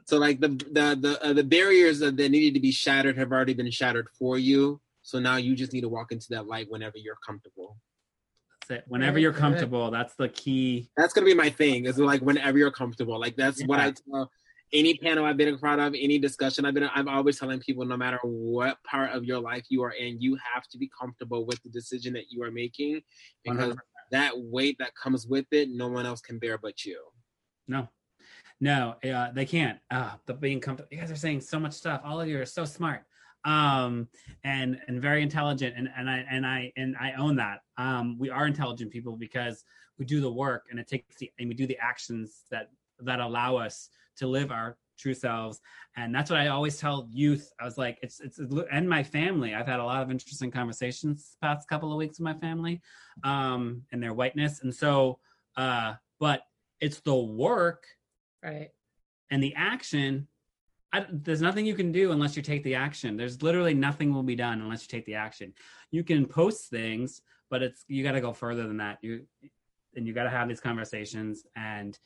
So 0.06 0.18
like 0.18 0.40
the 0.40 0.50
the 0.50 0.98
the 1.00 1.20
uh, 1.24 1.34
the 1.34 1.44
barriers 1.44 2.00
that 2.00 2.16
that 2.18 2.30
needed 2.30 2.54
to 2.54 2.60
be 2.60 2.72
shattered 2.72 3.18
have 3.18 3.32
already 3.32 3.54
been 3.54 3.70
shattered 3.72 4.08
for 4.18 4.38
you. 4.38 4.80
So 5.02 5.20
now 5.20 5.38
you 5.38 5.56
just 5.56 5.74
need 5.74 5.82
to 5.82 5.90
walk 5.90 6.12
into 6.12 6.28
that 6.30 6.48
light 6.48 6.68
whenever 6.70 6.98
you're 6.98 7.18
comfortable. 7.26 7.78
that's 8.62 8.80
it. 8.80 8.86
Whenever 8.88 9.20
you're 9.20 9.34
comfortable, 9.34 9.92
that's 9.92 10.16
the 10.16 10.30
key. 10.30 10.90
That's 10.96 11.14
gonna 11.14 11.26
be 11.26 11.34
my 11.34 11.50
thing. 11.50 11.86
Is 11.86 11.98
like 11.98 12.22
whenever 12.22 12.58
you're 12.58 12.72
comfortable. 12.72 13.20
Like 13.20 13.36
that's 13.36 13.64
what 13.66 13.80
I 13.80 13.94
tell 14.12 14.30
any 14.74 14.98
panel 14.98 15.26
I've 15.26 15.38
been 15.38 15.54
a 15.54 15.58
part 15.58 15.80
of, 15.80 15.94
any 15.98 16.20
discussion 16.20 16.66
I've 16.66 16.74
been. 16.74 16.90
I'm 16.94 17.08
always 17.08 17.40
telling 17.40 17.60
people, 17.60 17.86
no 17.86 17.98
matter 17.98 18.20
what 18.24 18.78
part 18.84 19.12
of 19.12 19.24
your 19.24 19.40
life 19.40 19.66
you 19.70 19.84
are 19.84 19.92
in, 19.92 20.22
you 20.22 20.38
have 20.54 20.68
to 20.68 20.78
be 20.78 20.90
comfortable 21.00 21.46
with 21.46 21.62
the 21.64 21.70
decision 21.70 22.14
that 22.14 22.26
you 22.30 22.44
are 22.44 22.52
making, 22.52 23.02
because 23.44 23.74
100%. 23.74 23.78
that 24.12 24.34
weight 24.36 24.78
that 24.80 24.96
comes 24.96 25.26
with 25.28 25.46
it, 25.52 25.70
no 25.70 25.88
one 25.88 26.06
else 26.06 26.22
can 26.22 26.40
bear 26.40 26.58
but 26.58 26.86
you. 26.86 27.00
No, 27.68 27.88
no, 28.66 28.96
uh, 29.08 29.32
they 29.32 29.46
can't. 29.46 29.78
Uh, 29.92 30.14
the 30.26 30.34
being 30.34 30.60
comfortable. 30.60 30.90
You 30.92 30.98
guys 30.98 31.12
are 31.12 31.16
saying 31.16 31.42
so 31.42 31.60
much 31.60 31.74
stuff. 31.74 32.02
All 32.04 32.20
of 32.20 32.28
you 32.28 32.42
are 32.42 32.48
so 32.48 32.66
smart, 32.66 33.04
um, 33.46 34.08
and 34.44 34.80
and 34.88 35.00
very 35.00 35.22
intelligent. 35.22 35.76
And 35.78 35.88
and 35.96 36.10
I 36.10 36.26
and 36.28 36.48
I 36.48 36.74
and 36.76 36.96
I 37.00 37.14
own 37.14 37.36
that. 37.36 37.60
Um, 37.78 38.18
we 38.18 38.32
are 38.32 38.48
intelligent 38.48 38.90
people 38.90 39.18
because 39.18 39.64
we 40.00 40.06
do 40.06 40.20
the 40.20 40.32
work, 40.32 40.64
and 40.72 40.80
it 40.80 40.88
takes 40.88 41.16
the 41.18 41.32
and 41.38 41.48
we 41.48 41.54
do 41.54 41.68
the 41.68 41.78
actions 41.78 42.46
that 42.50 42.72
that 43.02 43.20
allow 43.20 43.56
us 43.56 43.90
to 44.18 44.26
live 44.26 44.52
our 44.52 44.78
true 44.98 45.14
selves. 45.14 45.62
And 45.96 46.16
that's 46.16 46.32
what 46.32 46.40
I 46.40 46.48
always 46.48 46.80
tell 46.80 47.08
youth. 47.12 47.54
I 47.60 47.66
was 47.66 47.78
like, 47.78 48.00
it's 48.02 48.20
it's 48.20 48.40
and 48.72 48.90
my 48.90 49.04
family. 49.04 49.54
I've 49.54 49.68
had 49.68 49.80
a 49.80 49.86
lot 49.86 50.02
of 50.02 50.10
interesting 50.10 50.50
conversations 50.50 51.38
past 51.40 51.70
couple 51.70 51.92
of 51.92 52.00
weeks 52.00 52.18
with 52.18 52.26
my 52.26 52.40
family, 52.40 52.82
um, 53.24 53.84
and 53.92 54.02
their 54.02 54.16
whiteness. 54.16 54.64
And 54.64 54.74
so, 54.74 55.20
uh, 55.56 55.94
but 56.20 56.42
it's 56.82 57.02
the 57.02 57.16
work 57.16 57.86
Right. 58.46 58.70
and 59.32 59.42
the 59.42 59.54
action 59.56 60.28
I, 60.94 61.06
there's 61.12 61.42
nothing 61.42 61.66
you 61.66 61.74
can 61.74 61.92
do 61.92 62.12
unless 62.12 62.38
you 62.38 62.44
take 62.44 62.64
the 62.64 62.76
action 62.76 63.18
there's 63.18 63.42
literally 63.42 63.74
nothing 63.74 64.14
will 64.14 64.24
be 64.24 64.36
done 64.36 64.62
unless 64.62 64.84
you 64.84 64.88
take 64.88 65.06
the 65.06 65.16
action 65.16 65.52
you 65.90 66.04
can 66.04 66.26
post 66.26 66.70
things 66.70 67.22
but 67.50 67.64
it's 67.64 67.86
you 67.88 68.04
got 68.04 68.12
to 68.12 68.22
go 68.22 68.34
further 68.34 68.68
than 68.68 68.78
that 68.78 69.00
you 69.02 69.26
and 69.96 70.06
you 70.06 70.14
got 70.14 70.24
to 70.24 70.30
have 70.30 70.48
these 70.48 70.60
conversations 70.60 71.46
and 71.56 71.98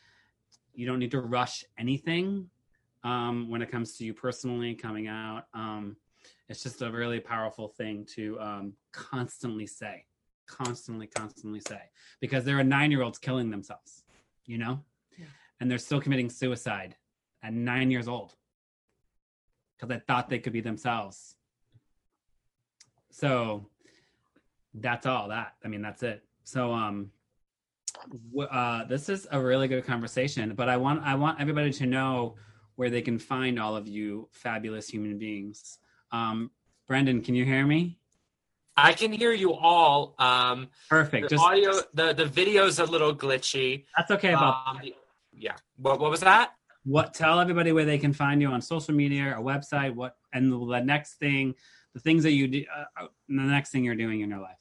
you 0.74 0.88
don't 0.88 1.00
need 1.00 1.12
to 1.12 1.20
rush 1.20 1.66
anything 1.78 2.50
um, 3.04 3.50
when 3.50 3.62
it 3.62 3.70
comes 3.70 3.98
to 3.98 4.06
you 4.06 4.14
personally 4.14 4.74
coming 4.76 5.08
out 5.08 5.44
um, 5.54 5.98
it's 6.48 6.64
just 6.64 6.82
a 6.82 6.90
really 6.90 7.20
powerful 7.20 7.68
thing 7.68 8.06
to 8.16 8.40
um, 8.40 8.74
constantly 8.94 9.68
say 9.68 10.06
constantly 10.48 11.06
constantly 11.06 11.60
say 11.60 11.82
because 12.22 12.46
there 12.46 12.58
are 12.58 12.64
nine 12.64 12.92
year 12.92 13.02
olds 13.02 13.18
killing 13.18 13.50
themselves 13.50 14.04
you 14.50 14.58
know. 14.58 14.80
And 15.60 15.70
they're 15.70 15.78
still 15.78 16.02
committing 16.02 16.30
suicide 16.30 16.96
at 17.44 17.54
nine 17.54 17.92
years 17.92 18.08
old 18.08 18.34
because 19.76 19.90
they 19.90 20.02
thought 20.08 20.30
they 20.30 20.40
could 20.40 20.54
be 20.54 20.62
themselves. 20.62 21.36
So 23.12 23.66
that's 24.74 25.06
all 25.06 25.30
that. 25.30 25.54
I 25.64 25.68
mean, 25.68 25.82
that's 25.82 26.04
it. 26.04 26.24
So, 26.44 26.74
um, 26.74 27.12
uh, 28.50 28.86
this 28.86 29.10
is 29.10 29.28
a 29.32 29.40
really 29.40 29.68
good 29.68 29.86
conversation, 29.86 30.54
but 30.56 30.70
I 30.70 30.78
want 30.78 31.04
I 31.04 31.16
want 31.16 31.40
everybody 31.42 31.72
to 31.74 31.86
know 31.86 32.36
where 32.76 32.90
they 32.90 33.02
can 33.02 33.20
find 33.20 33.60
all 33.60 33.76
of 33.76 33.88
you 33.88 34.30
fabulous 34.32 34.88
human 34.88 35.18
beings. 35.18 35.80
Um, 36.12 36.52
Brendan, 36.88 37.22
can 37.22 37.36
you 37.36 37.46
hear 37.46 37.66
me? 37.66 38.00
I 38.78 38.94
can 38.94 39.12
hear 39.12 39.34
you 39.34 39.54
all. 39.54 40.16
Um, 40.18 40.70
Perfect. 40.90 41.24
the 41.24 41.36
Just 41.36 41.44
audio, 41.44 41.74
the 41.94 42.14
the 42.14 42.26
video's 42.26 42.80
a 42.80 42.86
little 42.86 43.14
glitchy. 43.14 43.86
that's 43.98 44.12
okay. 44.12 44.34
Um, 44.34 44.80
yeah. 45.34 45.56
What 45.78 46.00
what 46.00 46.12
was 46.12 46.22
that? 46.22 46.52
what 46.84 47.14
tell 47.14 47.40
everybody 47.40 47.72
where 47.72 47.86
they 47.86 47.98
can 47.98 48.14
find 48.14 48.42
you 48.42 48.50
on 48.50 48.62
social 48.62 48.94
media 48.94 49.36
or 49.38 49.44
website 49.44 49.94
what 49.94 50.16
and 50.34 50.52
the 50.52 50.80
next 50.80 51.16
thing 51.16 51.54
the 51.94 52.00
things 52.00 52.24
that 52.24 52.32
you 52.32 52.48
do 52.48 52.66
uh, 52.76 53.04
uh, 53.04 53.08
the 53.28 53.36
next 53.36 53.72
thing 53.72 53.84
you're 53.84 53.96
doing 53.96 54.22
in 54.22 54.30
your 54.30 54.40
life 54.40 54.58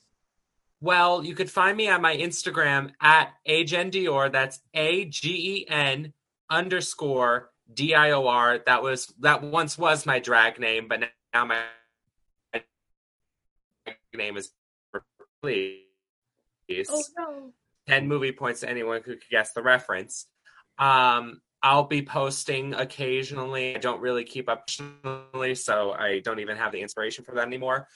Well, 0.80 1.24
you 1.24 1.34
could 1.34 1.50
find 1.50 1.76
me 1.76 1.88
on 1.88 2.02
my 2.02 2.16
Instagram 2.16 2.92
at 3.00 3.32
Agen 3.46 3.90
Dior. 3.90 4.30
That's 4.30 4.60
A 4.74 5.06
G 5.06 5.28
E 5.30 5.66
N 5.68 6.12
underscore 6.48 7.50
D 7.72 7.94
I 7.94 8.12
O 8.12 8.28
R. 8.28 8.60
That 8.64 8.82
was 8.82 9.12
that 9.20 9.42
once 9.42 9.76
was 9.76 10.06
my 10.06 10.20
drag 10.20 10.60
name, 10.60 10.86
but 10.86 11.00
now 11.34 11.44
my 11.44 11.62
name 14.14 14.36
is 14.36 14.52
please. 15.42 16.88
Oh 16.88 17.02
no. 17.16 17.52
10 17.88 18.06
movie 18.06 18.32
points 18.32 18.60
to 18.60 18.68
anyone 18.68 19.00
who 19.02 19.16
could 19.16 19.30
guess 19.30 19.52
the 19.52 19.62
reference. 19.62 20.26
Um, 20.78 21.40
I'll 21.62 21.84
be 21.84 22.02
posting 22.02 22.74
occasionally. 22.74 23.74
I 23.74 23.78
don't 23.78 24.00
really 24.00 24.24
keep 24.24 24.48
up, 24.48 24.70
so 24.70 25.92
I 25.92 26.20
don't 26.24 26.38
even 26.38 26.56
have 26.56 26.72
the 26.72 26.80
inspiration 26.80 27.24
for 27.24 27.34
that 27.34 27.46
anymore. 27.46 27.88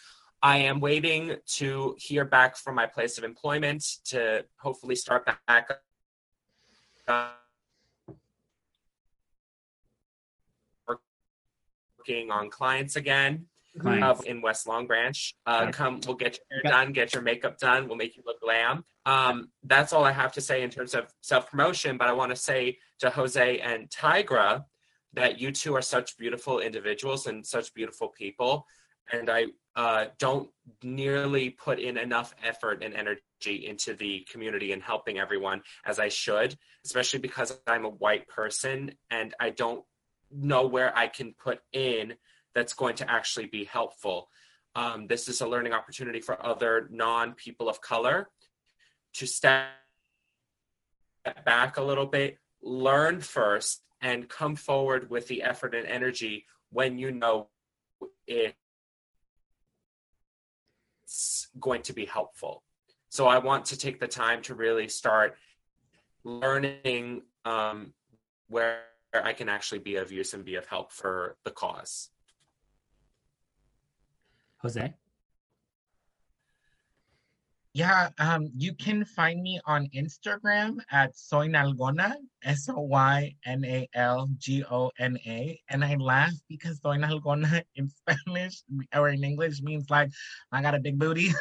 I 0.42 0.58
am 0.58 0.80
waiting 0.80 1.36
to 1.58 1.94
hear 1.98 2.24
back 2.24 2.56
from 2.56 2.74
my 2.74 2.86
place 2.86 3.16
of 3.18 3.24
employment 3.24 3.84
to 4.06 4.44
hopefully 4.56 4.96
start 4.96 5.30
back 5.46 5.70
working 10.88 12.32
on 12.32 12.50
clients 12.50 12.96
again. 12.96 13.46
Uh, 13.84 14.14
in 14.26 14.40
West 14.42 14.66
Long 14.66 14.86
Branch. 14.86 15.34
Uh, 15.46 15.70
come, 15.70 16.00
we'll 16.06 16.16
get 16.16 16.38
your 16.50 16.62
hair 16.62 16.72
done, 16.72 16.92
get 16.92 17.12
your 17.12 17.22
makeup 17.22 17.58
done. 17.58 17.88
We'll 17.88 17.96
make 17.96 18.16
you 18.16 18.22
look 18.26 18.40
glam. 18.40 18.84
Um, 19.06 19.50
that's 19.64 19.92
all 19.92 20.04
I 20.04 20.12
have 20.12 20.32
to 20.32 20.40
say 20.40 20.62
in 20.62 20.70
terms 20.70 20.94
of 20.94 21.12
self 21.20 21.50
promotion. 21.50 21.96
But 21.96 22.08
I 22.08 22.12
want 22.12 22.30
to 22.30 22.36
say 22.36 22.78
to 23.00 23.10
Jose 23.10 23.58
and 23.60 23.88
Tigra 23.90 24.64
that 25.14 25.40
you 25.40 25.52
two 25.52 25.74
are 25.74 25.82
such 25.82 26.16
beautiful 26.16 26.60
individuals 26.60 27.26
and 27.26 27.46
such 27.46 27.72
beautiful 27.74 28.08
people. 28.08 28.66
And 29.12 29.28
I 29.28 29.46
uh, 29.74 30.06
don't 30.18 30.48
nearly 30.82 31.50
put 31.50 31.78
in 31.78 31.96
enough 31.96 32.34
effort 32.44 32.82
and 32.82 32.94
energy 32.94 33.66
into 33.66 33.94
the 33.94 34.26
community 34.30 34.72
and 34.72 34.82
helping 34.82 35.18
everyone 35.18 35.62
as 35.84 35.98
I 35.98 36.08
should, 36.08 36.56
especially 36.84 37.20
because 37.20 37.58
I'm 37.66 37.84
a 37.84 37.90
white 37.90 38.28
person 38.28 38.92
and 39.10 39.34
I 39.40 39.50
don't 39.50 39.84
know 40.30 40.66
where 40.66 40.96
I 40.96 41.08
can 41.08 41.34
put 41.34 41.60
in 41.72 42.14
that's 42.54 42.72
going 42.72 42.96
to 42.96 43.10
actually 43.10 43.46
be 43.46 43.64
helpful. 43.64 44.28
Um, 44.74 45.06
this 45.06 45.28
is 45.28 45.40
a 45.40 45.46
learning 45.46 45.72
opportunity 45.72 46.20
for 46.20 46.44
other 46.44 46.88
non 46.90 47.34
people 47.34 47.68
of 47.68 47.80
color 47.80 48.28
to 49.14 49.26
step 49.26 49.66
back 51.44 51.76
a 51.76 51.82
little 51.82 52.06
bit, 52.06 52.38
learn 52.62 53.20
first, 53.20 53.82
and 54.00 54.28
come 54.28 54.56
forward 54.56 55.10
with 55.10 55.28
the 55.28 55.42
effort 55.42 55.74
and 55.74 55.86
energy 55.86 56.46
when 56.70 56.98
you 56.98 57.10
know 57.10 57.48
it's 58.26 58.54
going 61.60 61.82
to 61.82 61.92
be 61.92 62.06
helpful. 62.06 62.62
So 63.10 63.26
I 63.26 63.38
want 63.38 63.66
to 63.66 63.76
take 63.76 64.00
the 64.00 64.08
time 64.08 64.40
to 64.42 64.54
really 64.54 64.88
start 64.88 65.36
learning 66.24 67.22
um, 67.44 67.92
where 68.48 68.80
I 69.12 69.34
can 69.34 69.48
actually 69.48 69.80
be 69.80 69.96
of 69.96 70.10
use 70.10 70.32
and 70.32 70.44
be 70.44 70.54
of 70.54 70.66
help 70.66 70.92
for 70.92 71.36
the 71.44 71.50
cause. 71.50 72.08
Jose. 74.62 74.94
Yeah, 77.74 78.10
um, 78.18 78.50
you 78.54 78.74
can 78.74 79.02
find 79.02 79.42
me 79.42 79.58
on 79.64 79.88
Instagram 79.94 80.76
at 80.90 81.16
Soy 81.16 81.48
Nalgona, 81.48 82.16
S 82.44 82.68
O 82.68 82.80
Y 82.80 83.34
N 83.46 83.64
A 83.64 83.88
L 83.94 84.28
G 84.36 84.62
O 84.70 84.90
N 84.98 85.18
A. 85.26 85.58
And 85.70 85.82
I 85.82 85.94
laugh 85.96 86.34
because 86.50 86.80
Soy 86.82 86.98
Nalgona 86.98 87.62
in 87.76 87.88
Spanish 87.88 88.62
or 88.94 89.08
in 89.08 89.24
English 89.24 89.62
means 89.62 89.88
like, 89.88 90.10
I 90.52 90.60
got 90.60 90.74
a 90.74 90.80
big 90.80 90.98
booty. 90.98 91.32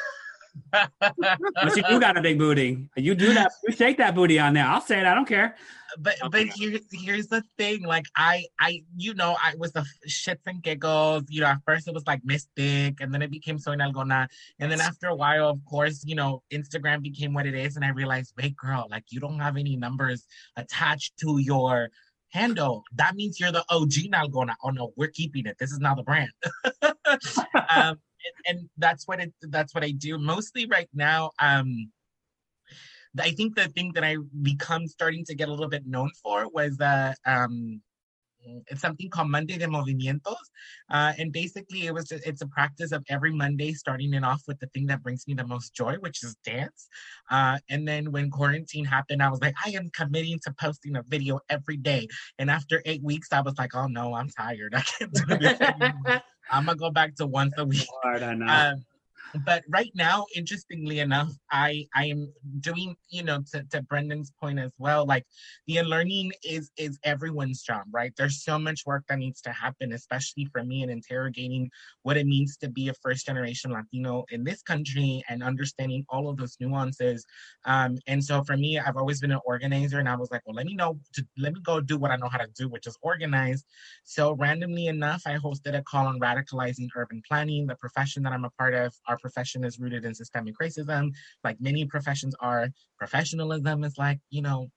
But 0.71 1.75
you 1.75 1.83
do 1.83 1.99
got 1.99 2.17
a 2.17 2.21
big 2.21 2.37
booty. 2.37 2.89
You 2.95 3.15
do 3.15 3.33
that. 3.33 3.51
You 3.67 3.73
shake 3.73 3.97
that 3.97 4.15
booty 4.15 4.39
on 4.39 4.53
there. 4.53 4.65
I'll 4.65 4.81
say 4.81 4.99
it. 4.99 5.05
I 5.05 5.13
don't 5.13 5.27
care. 5.27 5.55
But 5.99 6.15
but 6.31 6.47
here, 6.47 6.79
here's 6.91 7.27
the 7.27 7.43
thing 7.57 7.83
like 7.83 8.05
i 8.15 8.45
i 8.59 8.81
you 8.95 9.13
know 9.13 9.35
i 9.43 9.53
was 9.57 9.71
the 9.71 9.85
shits 10.07 10.45
and 10.45 10.61
giggles 10.63 11.23
you 11.29 11.41
know 11.41 11.47
at 11.47 11.59
first 11.65 11.87
it 11.87 11.93
was 11.93 12.05
like 12.07 12.21
mystic 12.23 12.99
and 13.01 13.13
then 13.13 13.21
it 13.21 13.31
became 13.31 13.57
soy 13.57 13.75
nalgona 13.75 14.27
and 14.59 14.71
then 14.71 14.81
after 14.81 15.07
a 15.07 15.15
while 15.15 15.49
of 15.49 15.59
course 15.65 16.03
you 16.05 16.15
know 16.15 16.41
instagram 16.51 17.01
became 17.01 17.33
what 17.33 17.45
it 17.45 17.55
is 17.55 17.75
and 17.75 17.85
i 17.85 17.89
realized 17.89 18.33
wait 18.37 18.55
girl 18.55 18.87
like 18.89 19.03
you 19.09 19.19
don't 19.19 19.39
have 19.39 19.57
any 19.57 19.75
numbers 19.75 20.25
attached 20.57 21.17
to 21.17 21.39
your 21.39 21.89
handle. 22.31 22.83
That 22.95 23.15
means 23.15 23.39
you're 23.39 23.51
the 23.51 23.63
og 23.69 23.89
nalgona. 23.89 24.55
Oh 24.63 24.69
no 24.69 24.93
we're 24.95 25.09
keeping 25.09 25.45
it. 25.45 25.57
This 25.59 25.71
is 25.71 25.79
now 25.79 25.95
the 25.95 26.03
brand. 26.03 26.31
Um 27.69 27.99
and, 28.23 28.59
and 28.59 28.69
that's 28.77 29.07
what 29.07 29.19
it 29.19 29.33
that's 29.41 29.73
what 29.73 29.83
i 29.83 29.91
do. 29.91 30.17
Mostly 30.17 30.65
right 30.67 30.89
now 30.93 31.31
um 31.39 31.91
I 33.19 33.31
think 33.31 33.55
the 33.55 33.67
thing 33.67 33.91
that 33.95 34.03
I 34.03 34.17
become 34.41 34.87
starting 34.87 35.25
to 35.25 35.35
get 35.35 35.49
a 35.49 35.51
little 35.51 35.69
bit 35.69 35.85
known 35.85 36.11
for 36.23 36.47
was 36.49 36.79
uh, 36.79 37.13
um, 37.25 37.81
it's 38.67 38.81
something 38.81 39.09
called 39.09 39.29
Monday 39.29 39.57
de 39.57 39.67
Movimientos, 39.67 40.35
uh, 40.89 41.13
and 41.17 41.31
basically 41.31 41.85
it 41.85 41.93
was 41.93 42.05
just, 42.05 42.25
it's 42.25 42.41
a 42.41 42.47
practice 42.47 42.91
of 42.91 43.03
every 43.09 43.31
Monday 43.31 43.73
starting 43.73 44.13
it 44.13 44.23
off 44.23 44.41
with 44.47 44.59
the 44.59 44.67
thing 44.67 44.87
that 44.87 45.03
brings 45.03 45.27
me 45.27 45.33
the 45.33 45.45
most 45.45 45.73
joy, 45.73 45.95
which 45.99 46.23
is 46.23 46.35
dance. 46.43 46.87
Uh, 47.29 47.59
and 47.69 47.87
then 47.87 48.11
when 48.11 48.29
quarantine 48.29 48.85
happened, 48.85 49.21
I 49.21 49.29
was 49.29 49.41
like, 49.41 49.55
I 49.63 49.71
am 49.71 49.89
committing 49.93 50.39
to 50.45 50.53
posting 50.59 50.95
a 50.95 51.03
video 51.03 51.39
every 51.49 51.77
day. 51.77 52.07
And 52.39 52.49
after 52.49 52.81
eight 52.85 53.03
weeks, 53.03 53.29
I 53.31 53.41
was 53.41 53.57
like, 53.57 53.75
oh 53.75 53.87
no, 53.87 54.13
I'm 54.13 54.29
tired. 54.29 54.73
I 54.75 54.81
can't 54.81 55.13
do 55.13 55.37
this 55.37 55.59
anymore. 55.61 56.21
I'm 56.51 56.65
gonna 56.65 56.77
go 56.77 56.89
back 56.89 57.15
to 57.15 57.27
once 57.27 57.53
a 57.57 57.65
week. 57.65 57.87
Lord, 58.03 58.23
I 58.23 58.33
know. 58.33 58.45
Um, 58.47 58.85
but 59.45 59.63
right 59.69 59.91
now, 59.95 60.25
interestingly 60.35 60.99
enough, 60.99 61.31
I 61.51 61.87
I 61.95 62.05
am 62.05 62.33
doing 62.59 62.95
you 63.09 63.23
know 63.23 63.43
to, 63.51 63.63
to 63.71 63.81
Brendan's 63.83 64.31
point 64.39 64.59
as 64.59 64.71
well. 64.77 65.05
Like 65.05 65.25
the 65.67 65.77
unlearning 65.77 66.31
is 66.43 66.71
is 66.77 66.99
everyone's 67.03 67.61
job, 67.61 67.83
right? 67.91 68.13
There's 68.17 68.43
so 68.43 68.59
much 68.59 68.81
work 68.85 69.03
that 69.09 69.19
needs 69.19 69.41
to 69.41 69.51
happen, 69.51 69.93
especially 69.93 70.45
for 70.51 70.63
me 70.63 70.83
in 70.83 70.89
interrogating 70.89 71.69
what 72.03 72.17
it 72.17 72.25
means 72.25 72.57
to 72.57 72.69
be 72.69 72.89
a 72.89 72.93
first 73.01 73.25
generation 73.25 73.71
Latino 73.71 74.25
in 74.29 74.43
this 74.43 74.61
country 74.61 75.23
and 75.29 75.43
understanding 75.43 76.05
all 76.09 76.29
of 76.29 76.37
those 76.37 76.57
nuances. 76.59 77.25
Um, 77.65 77.97
and 78.07 78.23
so 78.23 78.43
for 78.43 78.57
me, 78.57 78.79
I've 78.79 78.97
always 78.97 79.21
been 79.21 79.31
an 79.31 79.39
organizer, 79.45 79.99
and 79.99 80.09
I 80.09 80.15
was 80.15 80.31
like, 80.31 80.41
well, 80.45 80.55
let 80.55 80.65
me 80.65 80.75
know 80.75 80.99
to 81.13 81.25
let 81.37 81.53
me 81.53 81.61
go 81.61 81.79
do 81.79 81.97
what 81.97 82.11
I 82.11 82.15
know 82.17 82.29
how 82.29 82.37
to 82.37 82.47
do, 82.55 82.69
which 82.69 82.87
is 82.87 82.97
organize. 83.01 83.63
So 84.03 84.33
randomly 84.33 84.87
enough, 84.87 85.23
I 85.25 85.37
hosted 85.37 85.77
a 85.77 85.83
call 85.83 86.07
on 86.07 86.19
radicalizing 86.19 86.89
urban 86.95 87.21
planning, 87.27 87.67
the 87.67 87.75
profession 87.75 88.23
that 88.23 88.33
I'm 88.33 88.45
a 88.45 88.49
part 88.51 88.73
of. 88.73 88.93
Our 89.07 89.17
profession 89.21 89.63
is 89.63 89.79
rooted 89.79 90.05
in 90.05 90.13
systemic 90.13 90.55
racism, 90.61 91.11
like 91.43 91.59
many 91.59 91.85
professions 91.85 92.35
are. 92.39 92.69
Professionalism 92.97 93.83
is 93.83 93.97
like, 93.97 94.19
you 94.29 94.41
know, 94.41 94.67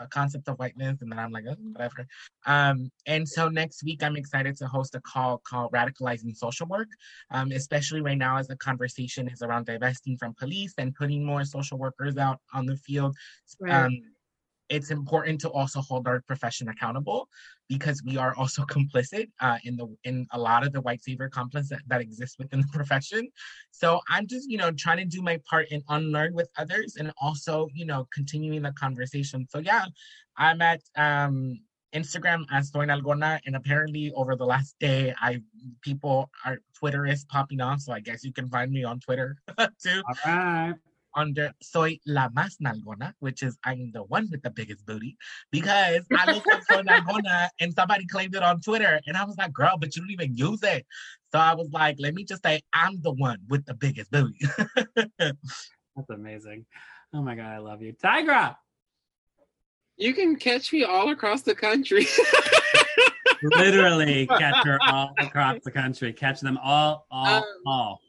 a 0.00 0.06
concept 0.08 0.48
of 0.48 0.58
whiteness, 0.58 1.00
and 1.00 1.10
then 1.10 1.18
I'm 1.18 1.32
like, 1.32 1.44
oh, 1.48 1.56
whatever. 1.72 2.06
Um, 2.46 2.90
and 3.06 3.28
so 3.28 3.48
next 3.48 3.84
week, 3.84 4.02
I'm 4.02 4.16
excited 4.16 4.56
to 4.58 4.66
host 4.66 4.94
a 4.94 5.00
call 5.00 5.42
called 5.46 5.72
Radicalizing 5.72 6.36
Social 6.36 6.66
Work, 6.66 6.88
um, 7.30 7.52
especially 7.52 8.00
right 8.00 8.18
now 8.18 8.38
as 8.38 8.48
the 8.48 8.56
conversation 8.56 9.28
is 9.28 9.42
around 9.42 9.66
divesting 9.66 10.16
from 10.16 10.34
police 10.38 10.74
and 10.78 10.94
putting 10.94 11.24
more 11.24 11.44
social 11.44 11.78
workers 11.78 12.16
out 12.16 12.38
on 12.52 12.66
the 12.66 12.76
field. 12.76 13.14
Right. 13.60 13.84
Um, 13.84 14.00
it's 14.68 14.90
important 14.90 15.40
to 15.42 15.50
also 15.50 15.80
hold 15.80 16.06
our 16.06 16.20
profession 16.22 16.68
accountable 16.68 17.28
because 17.68 18.02
we 18.04 18.16
are 18.16 18.34
also 18.36 18.62
complicit 18.76 19.28
uh, 19.40 19.58
in 19.64 19.76
the 19.76 19.86
in 20.04 20.26
a 20.32 20.38
lot 20.38 20.66
of 20.66 20.72
the 20.72 20.80
white 20.80 21.02
savior 21.02 21.28
complex 21.28 21.68
that, 21.68 21.80
that 21.86 22.00
exists 22.00 22.36
within 22.38 22.60
the 22.60 22.68
profession. 22.72 23.28
So 23.70 24.00
I'm 24.08 24.26
just 24.26 24.50
you 24.50 24.58
know 24.58 24.70
trying 24.72 24.98
to 24.98 25.04
do 25.04 25.22
my 25.22 25.40
part 25.48 25.66
and 25.70 25.82
unlearn 25.88 26.34
with 26.34 26.48
others 26.56 26.96
and 26.96 27.12
also 27.20 27.68
you 27.74 27.86
know 27.86 28.06
continuing 28.14 28.62
the 28.62 28.72
conversation. 28.72 29.46
So 29.48 29.58
yeah, 29.58 29.86
I'm 30.36 30.62
at 30.62 30.80
um, 30.96 31.60
Instagram 31.94 32.44
as 32.50 32.70
Soy 32.70 32.86
Nalgona, 32.86 33.40
and 33.46 33.54
apparently 33.56 34.12
over 34.12 34.36
the 34.36 34.46
last 34.46 34.76
day, 34.80 35.14
I 35.20 35.42
people 35.82 36.30
are 36.44 36.58
Twitter 36.78 37.06
is 37.06 37.24
popping 37.24 37.60
off, 37.60 37.80
so 37.80 37.92
I 37.92 38.00
guess 38.00 38.24
you 38.24 38.32
can 38.32 38.48
find 38.48 38.70
me 38.72 38.84
on 38.84 39.00
Twitter 39.00 39.36
too 39.82 40.02
All 40.08 40.14
right. 40.24 40.74
Under 41.14 41.52
Soy 41.62 41.98
La 42.06 42.28
Más 42.30 42.56
Nalgona, 42.60 43.12
which 43.20 43.42
is 43.42 43.58
I'm 43.64 43.92
the 43.92 44.02
one 44.02 44.28
with 44.30 44.42
the 44.42 44.50
biggest 44.50 44.84
booty, 44.86 45.16
because 45.50 46.04
I 46.16 46.32
looked 46.32 46.48
up 46.52 46.62
Soy 46.70 46.82
Nalgona 46.82 47.48
and 47.60 47.72
somebody 47.74 48.06
claimed 48.06 48.34
it 48.34 48.42
on 48.42 48.60
Twitter, 48.60 49.00
and 49.06 49.16
I 49.16 49.24
was 49.24 49.36
like, 49.36 49.52
girl, 49.52 49.76
but 49.78 49.94
you 49.94 50.02
don't 50.02 50.10
even 50.10 50.36
use 50.36 50.62
it. 50.62 50.86
So 51.32 51.38
I 51.38 51.54
was 51.54 51.70
like, 51.72 51.96
let 51.98 52.14
me 52.14 52.24
just 52.24 52.42
say 52.42 52.62
I'm 52.72 53.00
the 53.02 53.12
one 53.12 53.38
with 53.48 53.64
the 53.64 53.74
biggest 53.74 54.10
booty. 54.10 54.38
That's 55.18 56.10
amazing. 56.10 56.66
Oh 57.14 57.22
my 57.22 57.34
god, 57.34 57.46
I 57.46 57.58
love 57.58 57.82
you, 57.82 57.92
Tigra. 57.92 58.56
You 59.96 60.14
can 60.14 60.36
catch 60.36 60.72
me 60.72 60.84
all 60.84 61.10
across 61.10 61.42
the 61.42 61.54
country. 61.54 62.06
Literally 63.42 64.26
catch 64.26 64.64
her 64.64 64.78
all 64.88 65.14
across 65.18 65.58
the 65.64 65.70
country. 65.70 66.12
Catch 66.12 66.40
them 66.40 66.58
all, 66.62 67.06
all, 67.10 67.38
Um, 67.38 67.44
all. 67.66 68.00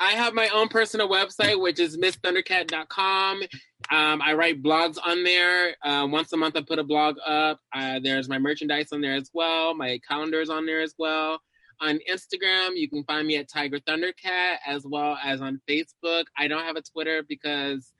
I 0.00 0.12
have 0.12 0.32
my 0.34 0.48
own 0.48 0.68
personal 0.68 1.08
website, 1.08 1.60
which 1.60 1.80
is 1.80 1.96
missthundercat.com. 1.96 3.42
Um, 3.90 4.22
I 4.22 4.34
write 4.34 4.62
blogs 4.62 4.96
on 5.04 5.24
there. 5.24 5.76
Uh, 5.82 6.06
once 6.10 6.32
a 6.32 6.36
month, 6.36 6.56
I 6.56 6.62
put 6.62 6.78
a 6.78 6.84
blog 6.84 7.16
up. 7.26 7.60
Uh, 7.74 7.98
there's 8.02 8.28
my 8.28 8.38
merchandise 8.38 8.92
on 8.92 9.00
there 9.00 9.14
as 9.14 9.30
well. 9.32 9.74
My 9.74 9.98
calendar 10.06 10.40
is 10.40 10.50
on 10.50 10.66
there 10.66 10.82
as 10.82 10.94
well. 10.98 11.40
On 11.80 11.98
Instagram, 12.10 12.70
you 12.74 12.88
can 12.88 13.04
find 13.04 13.26
me 13.26 13.36
at 13.36 13.48
Tigra 13.48 13.80
Thundercat 13.84 14.56
as 14.66 14.84
well 14.84 15.16
as 15.24 15.40
on 15.40 15.60
Facebook. 15.68 16.24
I 16.36 16.48
don't 16.48 16.64
have 16.64 16.76
a 16.76 16.82
Twitter 16.82 17.24
because 17.28 17.92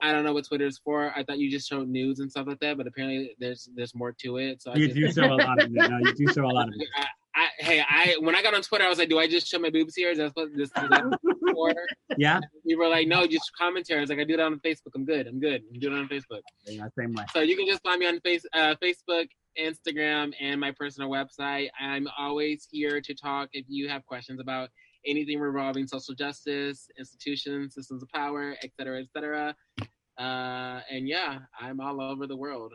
I 0.00 0.10
don't 0.12 0.24
know 0.24 0.32
what 0.32 0.46
Twitter 0.46 0.66
is 0.66 0.78
for. 0.84 1.12
I 1.16 1.22
thought 1.22 1.38
you 1.38 1.48
just 1.50 1.68
showed 1.68 1.88
news 1.88 2.18
and 2.18 2.30
stuff 2.30 2.48
like 2.48 2.58
that, 2.60 2.76
but 2.76 2.88
apparently 2.88 3.36
there's 3.38 3.68
there's 3.76 3.94
more 3.94 4.12
to 4.20 4.38
it. 4.38 4.60
So 4.60 4.72
I 4.72 4.76
You 4.76 4.88
just, 4.88 5.16
do 5.16 5.22
show 5.22 5.32
a 5.32 5.36
lot 5.36 5.62
of 5.62 5.68
it. 5.68 5.72
No, 5.72 5.98
you 5.98 6.14
do 6.14 6.32
show 6.32 6.44
a 6.44 6.50
lot 6.50 6.68
of 6.68 6.74
it. 6.76 6.88
I, 6.96 7.06
I, 7.34 7.48
hey, 7.58 7.82
I 7.88 8.16
when 8.20 8.34
I 8.34 8.42
got 8.42 8.54
on 8.54 8.62
Twitter, 8.62 8.84
I 8.84 8.88
was 8.88 8.98
like, 8.98 9.08
"Do 9.08 9.18
I 9.18 9.26
just 9.26 9.46
show 9.46 9.58
my 9.58 9.70
boobs 9.70 9.94
here? 9.96 10.10
Is 10.10 10.18
that 10.18 10.28
supposed 10.28 10.54
this 10.54 10.66
is 10.66 10.70
that 10.72 11.18
for?" 11.54 11.72
Yeah, 12.18 12.40
People 12.66 12.84
were 12.84 12.90
like, 12.90 13.08
"No, 13.08 13.26
just 13.26 13.50
commentary." 13.58 13.98
I 13.98 14.02
was 14.02 14.10
like, 14.10 14.18
"I 14.18 14.24
do 14.24 14.36
that 14.36 14.44
on 14.44 14.60
Facebook. 14.60 14.92
I'm 14.94 15.04
good. 15.04 15.26
I'm 15.26 15.40
good. 15.40 15.62
I'm 15.72 15.80
doing 15.80 15.96
it 15.96 16.00
on 16.00 16.08
Facebook." 16.08 16.42
yeah, 16.66 16.86
same 16.98 17.14
way. 17.14 17.24
So 17.32 17.40
you 17.40 17.56
can 17.56 17.66
just 17.66 17.82
find 17.82 17.98
me 18.00 18.06
on 18.06 18.20
face, 18.20 18.44
uh, 18.52 18.74
Facebook, 18.82 19.28
Instagram, 19.58 20.32
and 20.40 20.60
my 20.60 20.72
personal 20.72 21.08
website. 21.08 21.68
I'm 21.80 22.06
always 22.18 22.68
here 22.70 23.00
to 23.00 23.14
talk 23.14 23.48
if 23.52 23.64
you 23.68 23.88
have 23.88 24.04
questions 24.04 24.40
about 24.40 24.68
anything 25.06 25.40
revolving 25.40 25.86
social 25.86 26.14
justice, 26.14 26.88
institutions, 26.98 27.74
systems 27.74 28.02
of 28.02 28.08
power, 28.10 28.56
et 28.62 28.70
cetera, 28.76 29.00
et 29.00 29.08
cetera. 29.14 29.54
Uh, 30.18 30.80
and 30.90 31.08
yeah, 31.08 31.38
I'm 31.58 31.80
all 31.80 32.00
over 32.00 32.26
the 32.26 32.36
world. 32.36 32.74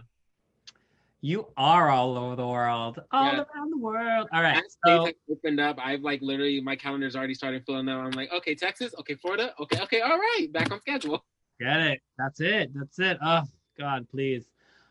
You 1.22 1.48
are 1.58 1.90
all 1.90 2.16
over 2.18 2.36
the 2.36 2.48
world, 2.48 3.00
all 3.12 3.26
Yeah. 3.26 3.44
around 3.56 3.72
the 3.72 3.78
world. 3.78 4.28
All 4.32 4.42
right, 4.42 4.58
As 4.58 4.78
so 4.86 5.12
opened 5.30 5.60
up, 5.60 5.78
I've 5.82 6.02
like 6.02 6.22
literally 6.22 6.62
my 6.62 6.76
calendar's 6.76 7.16
already 7.16 7.34
started 7.34 7.66
filling 7.66 7.90
up. 7.90 8.04
I'm 8.04 8.12
like, 8.12 8.32
okay, 8.32 8.54
Texas, 8.54 8.94
okay, 9.00 9.16
Florida, 9.16 9.54
okay, 9.60 9.82
okay, 9.82 10.02
all 10.02 10.18
right, 10.18 10.48
back 10.52 10.72
on 10.72 10.80
schedule. 10.80 11.26
get 11.60 11.80
it. 11.80 12.02
That's 12.20 12.40
it. 12.40 12.72
That's 12.76 13.00
it. 13.00 13.18
Oh 13.24 13.44
God, 13.80 14.08
please. 14.10 14.46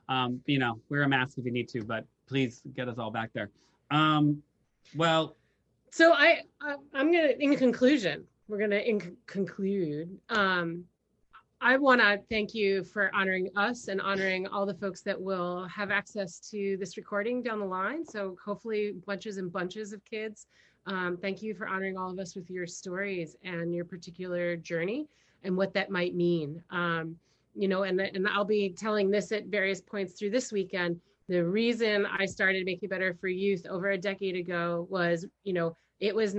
Um, 0.08 0.40
you 0.46 0.58
know, 0.58 0.80
wear 0.88 1.02
a 1.02 1.08
mask 1.08 1.38
if 1.38 1.44
you 1.44 1.52
need 1.52 1.68
to, 1.70 1.84
but 1.84 2.04
please 2.26 2.62
get 2.74 2.88
us 2.88 2.98
all 2.98 3.10
back 3.10 3.30
there. 3.32 3.50
Um, 3.90 4.42
well, 4.96 5.36
So 5.92 6.12
I, 6.12 6.42
I 6.60 6.74
I'm 6.92 7.12
gonna 7.12 7.34
in 7.38 7.56
conclusion, 7.56 8.24
we're 8.48 8.58
gonna 8.58 8.76
in 8.76 9.16
conclude. 9.26 10.18
Um, 10.28 10.84
I 11.66 11.76
want 11.76 12.00
to 12.00 12.20
thank 12.30 12.54
you 12.54 12.84
for 12.84 13.12
honoring 13.12 13.50
us 13.56 13.88
and 13.88 14.00
honoring 14.00 14.46
all 14.46 14.66
the 14.66 14.74
folks 14.74 15.02
that 15.02 15.20
will 15.20 15.66
have 15.66 15.90
access 15.90 16.38
to 16.50 16.76
this 16.78 16.96
recording 16.96 17.42
down 17.42 17.58
the 17.58 17.66
line. 17.66 18.06
So 18.06 18.36
hopefully 18.44 18.92
bunches 19.04 19.38
and 19.38 19.52
bunches 19.52 19.92
of 19.92 20.00
kids. 20.04 20.46
Um, 20.86 21.18
thank 21.20 21.42
you 21.42 21.56
for 21.56 21.66
honoring 21.66 21.98
all 21.98 22.08
of 22.08 22.20
us 22.20 22.36
with 22.36 22.48
your 22.48 22.68
stories 22.68 23.34
and 23.42 23.74
your 23.74 23.84
particular 23.84 24.54
journey 24.54 25.08
and 25.42 25.56
what 25.56 25.74
that 25.74 25.90
might 25.90 26.14
mean. 26.14 26.62
Um, 26.70 27.16
you 27.56 27.66
know, 27.66 27.82
and 27.82 28.00
and 28.00 28.28
I'll 28.28 28.44
be 28.44 28.70
telling 28.70 29.10
this 29.10 29.32
at 29.32 29.46
various 29.46 29.80
points 29.80 30.12
through 30.12 30.30
this 30.30 30.52
weekend. 30.52 31.00
The 31.28 31.44
reason 31.44 32.06
I 32.06 32.26
started 32.26 32.64
Make 32.64 32.84
It 32.84 32.90
Better 32.90 33.12
for 33.20 33.26
Youth 33.26 33.66
over 33.66 33.90
a 33.90 33.98
decade 33.98 34.36
ago 34.36 34.86
was, 34.88 35.26
you 35.42 35.52
know, 35.52 35.76
it 35.98 36.14
was 36.14 36.32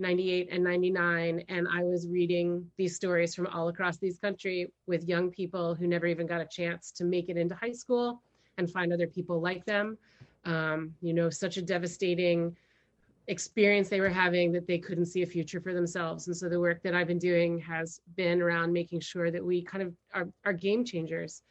1998 0.00 0.48
and 0.52 0.62
99 0.62 1.44
and 1.48 1.66
i 1.72 1.82
was 1.82 2.06
reading 2.08 2.64
these 2.76 2.94
stories 2.94 3.34
from 3.34 3.46
all 3.48 3.68
across 3.68 3.98
these 3.98 4.18
country 4.18 4.70
with 4.86 5.08
young 5.08 5.30
people 5.30 5.74
who 5.74 5.86
never 5.86 6.06
even 6.06 6.26
got 6.26 6.40
a 6.40 6.46
chance 6.46 6.92
to 6.92 7.04
make 7.04 7.28
it 7.28 7.36
into 7.36 7.54
high 7.54 7.72
school 7.72 8.22
and 8.58 8.70
find 8.70 8.92
other 8.92 9.06
people 9.06 9.40
like 9.40 9.64
them. 9.64 9.96
Um, 10.44 10.94
you 11.00 11.14
know 11.14 11.30
such 11.30 11.56
a 11.56 11.62
devastating 11.62 12.56
experience 13.28 13.88
they 13.88 14.00
were 14.00 14.08
having 14.08 14.52
that 14.52 14.66
they 14.66 14.78
couldn't 14.78 15.06
see 15.06 15.22
a 15.22 15.26
future 15.26 15.60
for 15.60 15.74
themselves. 15.74 16.26
And 16.26 16.36
so 16.36 16.48
the 16.48 16.60
work 16.60 16.82
that 16.82 16.94
i've 16.94 17.06
been 17.06 17.18
doing 17.18 17.58
has 17.60 18.00
been 18.16 18.42
around 18.42 18.72
making 18.72 19.00
sure 19.00 19.30
that 19.30 19.44
we 19.44 19.62
kind 19.62 19.82
of 19.82 19.94
are, 20.14 20.28
are 20.44 20.52
game 20.52 20.84
changers. 20.84 21.42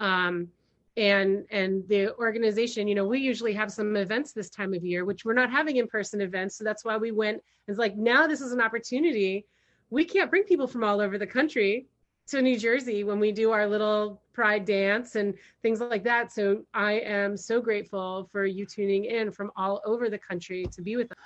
Um, 0.00 0.48
and 0.96 1.44
and 1.50 1.88
the 1.88 2.14
organization 2.16 2.86
you 2.86 2.94
know 2.94 3.06
we 3.06 3.18
usually 3.18 3.54
have 3.54 3.72
some 3.72 3.96
events 3.96 4.32
this 4.32 4.50
time 4.50 4.74
of 4.74 4.84
year 4.84 5.06
which 5.06 5.24
we're 5.24 5.32
not 5.32 5.50
having 5.50 5.76
in-person 5.76 6.20
events. 6.20 6.56
So 6.56 6.64
that's 6.64 6.84
why 6.84 6.96
we 6.96 7.12
went 7.12 7.42
it's 7.68 7.78
like 7.78 7.96
now 7.96 8.26
this 8.26 8.40
is 8.40 8.52
an 8.52 8.60
opportunity. 8.60 9.46
We 9.90 10.04
can't 10.04 10.30
bring 10.30 10.44
people 10.44 10.66
from 10.66 10.84
all 10.84 11.00
over 11.00 11.18
the 11.18 11.26
country 11.26 11.86
to 12.28 12.40
new 12.40 12.58
jersey 12.58 13.04
when 13.04 13.18
we 13.18 13.32
do 13.32 13.50
our 13.50 13.66
little 13.66 14.22
pride 14.32 14.64
dance 14.64 15.16
and 15.16 15.34
things 15.62 15.80
like 15.80 16.04
that. 16.04 16.32
So 16.32 16.64
i 16.74 16.92
am 16.92 17.36
so 17.36 17.60
grateful 17.60 18.28
for 18.32 18.46
you 18.46 18.64
tuning 18.66 19.04
in 19.04 19.30
from 19.30 19.50
all 19.56 19.80
over 19.84 20.08
the 20.08 20.18
country 20.18 20.66
to 20.72 20.82
be 20.82 20.96
with 20.96 21.10
us. 21.12 21.18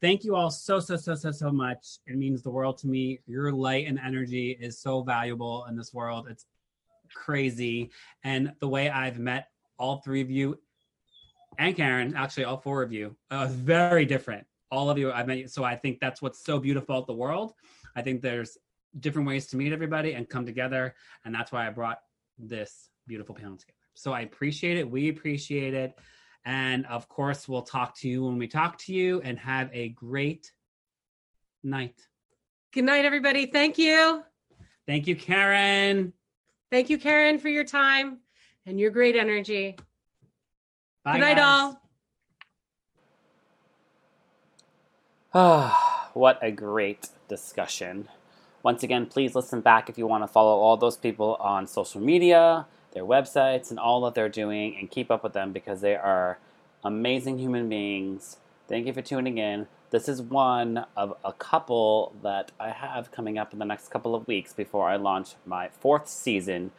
Thank 0.00 0.24
you 0.24 0.36
all 0.36 0.50
so 0.50 0.78
so 0.78 0.96
so 0.96 1.14
so 1.14 1.30
so 1.30 1.50
much. 1.50 1.98
It 2.06 2.16
means 2.16 2.42
the 2.42 2.50
world 2.50 2.78
to 2.78 2.86
me. 2.86 3.20
Your 3.26 3.52
light 3.52 3.86
and 3.86 3.98
energy 3.98 4.56
is 4.60 4.78
so 4.78 5.02
valuable 5.02 5.64
in 5.68 5.76
this 5.76 5.94
world. 5.94 6.26
It's 6.30 6.46
crazy. 7.14 7.90
And 8.24 8.52
the 8.60 8.68
way 8.68 8.90
i've 8.90 9.18
met 9.18 9.48
all 9.78 9.98
three 9.98 10.20
of 10.20 10.30
you 10.30 10.58
and 11.58 11.76
karen 11.76 12.14
actually 12.16 12.44
all 12.44 12.56
four 12.58 12.82
of 12.82 12.92
you 12.92 13.16
uh, 13.30 13.46
very 13.50 14.04
different. 14.04 14.46
All 14.70 14.90
of 14.90 14.98
you 14.98 15.12
i've 15.12 15.26
met 15.26 15.38
you 15.38 15.48
so 15.48 15.64
i 15.64 15.76
think 15.76 16.00
that's 16.00 16.20
what's 16.20 16.44
so 16.44 16.58
beautiful 16.58 16.96
about 16.96 17.06
the 17.06 17.14
world. 17.14 17.54
I 17.94 18.02
think 18.02 18.20
there's 18.20 18.58
different 19.00 19.28
ways 19.28 19.46
to 19.48 19.56
meet 19.56 19.72
everybody 19.72 20.14
and 20.14 20.28
come 20.28 20.46
together 20.46 20.94
and 21.24 21.34
that's 21.34 21.52
why 21.52 21.66
i 21.66 21.70
brought 21.70 22.00
this 22.38 22.90
beautiful 23.06 23.34
panel 23.34 23.56
together. 23.56 23.76
So 23.94 24.12
i 24.12 24.20
appreciate 24.22 24.76
it. 24.78 24.90
We 24.90 25.08
appreciate 25.08 25.74
it. 25.74 25.98
And 26.46 26.86
of 26.86 27.08
course, 27.08 27.48
we'll 27.48 27.62
talk 27.62 27.96
to 27.98 28.08
you 28.08 28.24
when 28.24 28.38
we 28.38 28.46
talk 28.46 28.78
to 28.78 28.94
you 28.94 29.20
and 29.22 29.36
have 29.36 29.68
a 29.72 29.88
great 29.90 30.52
night. 31.64 32.06
good 32.72 32.84
night 32.84 33.04
everybody. 33.04 33.46
Thank 33.46 33.78
you. 33.78 34.22
Thank 34.86 35.08
you, 35.08 35.16
Karen. 35.16 36.12
Thank 36.70 36.90
you 36.90 36.98
karen 36.98 37.38
for 37.38 37.48
your 37.48 37.64
time 37.64 38.18
and 38.66 38.78
your 38.78 38.90
great 38.90 39.16
energy 39.16 39.76
Bye, 41.04 41.12
good 41.14 41.20
night 41.20 41.36
guys. 41.36 41.44
all 41.44 41.82
Ah, 45.38 46.10
what 46.14 46.38
a 46.40 46.50
great 46.50 47.10
discussion. 47.28 48.08
Once 48.62 48.82
again, 48.82 49.04
please 49.04 49.34
listen 49.34 49.60
back 49.60 49.90
if 49.90 49.98
you 49.98 50.06
want 50.06 50.22
to 50.22 50.26
follow 50.26 50.58
all 50.58 50.78
those 50.78 50.96
people 50.96 51.36
on 51.38 51.66
social 51.66 52.00
media, 52.00 52.66
their 52.92 53.04
websites, 53.04 53.68
and 53.70 53.78
all 53.78 54.00
that 54.00 54.14
they're 54.14 54.30
doing, 54.30 54.74
and 54.78 54.90
keep 54.90 55.10
up 55.10 55.22
with 55.22 55.34
them 55.34 55.52
because 55.52 55.82
they 55.82 55.94
are 55.94 56.38
amazing 56.82 57.38
human 57.38 57.68
beings. 57.68 58.38
Thank 58.66 58.86
you 58.86 58.94
for 58.94 59.02
tuning 59.02 59.36
in. 59.36 59.66
This 59.90 60.08
is 60.08 60.20
one 60.20 60.84
of 60.96 61.16
a 61.24 61.32
couple 61.32 62.12
that 62.24 62.50
I 62.58 62.70
have 62.70 63.12
coming 63.12 63.38
up 63.38 63.52
in 63.52 63.60
the 63.60 63.64
next 63.64 63.88
couple 63.88 64.16
of 64.16 64.26
weeks 64.26 64.52
before 64.52 64.88
I 64.88 64.96
launch 64.96 65.34
my 65.46 65.68
fourth 65.68 66.08
season 66.08 66.72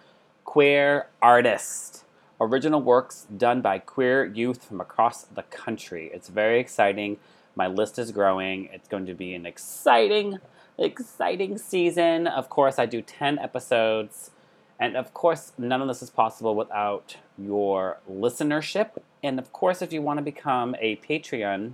Queer 0.44 1.08
Artist. 1.22 2.04
Original 2.42 2.82
works 2.82 3.26
done 3.36 3.62
by 3.62 3.80
queer 3.80 4.26
youth 4.26 4.66
from 4.66 4.82
across 4.82 5.24
the 5.24 5.44
country. 5.44 6.12
It's 6.14 6.28
very 6.28 6.60
exciting. 6.60 7.18
My 7.56 7.68
list 7.68 7.98
is 7.98 8.12
growing. 8.12 8.68
It's 8.74 8.90
going 8.90 9.06
to 9.06 9.14
be 9.14 9.34
an 9.34 9.46
exciting, 9.46 10.40
exciting 10.78 11.58
season. 11.58 12.28
Of 12.28 12.50
course, 12.50 12.78
I 12.78 12.86
do 12.86 13.02
10 13.02 13.40
episodes. 13.40 14.32
And 14.80 14.98
of 14.98 15.14
course, 15.14 15.54
none 15.58 15.82
of 15.82 15.88
this 15.88 16.02
is 16.02 16.10
possible 16.10 16.56
without 16.56 17.16
your 17.38 18.00
listenership. 18.12 18.90
And 19.24 19.40
of 19.40 19.54
course, 19.54 19.82
if 19.82 19.94
you 19.94 20.02
want 20.02 20.18
to 20.18 20.24
become 20.24 20.76
a 20.80 20.98
Patreon, 20.98 21.74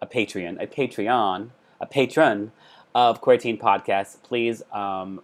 a 0.00 0.06
Patreon, 0.06 0.62
a 0.62 0.66
Patreon, 0.66 1.50
a 1.80 1.86
patron 1.86 2.52
of 2.94 3.20
Queer 3.20 3.38
Teen 3.38 3.58
Podcast, 3.58 4.22
please 4.22 4.62
um, 4.72 5.20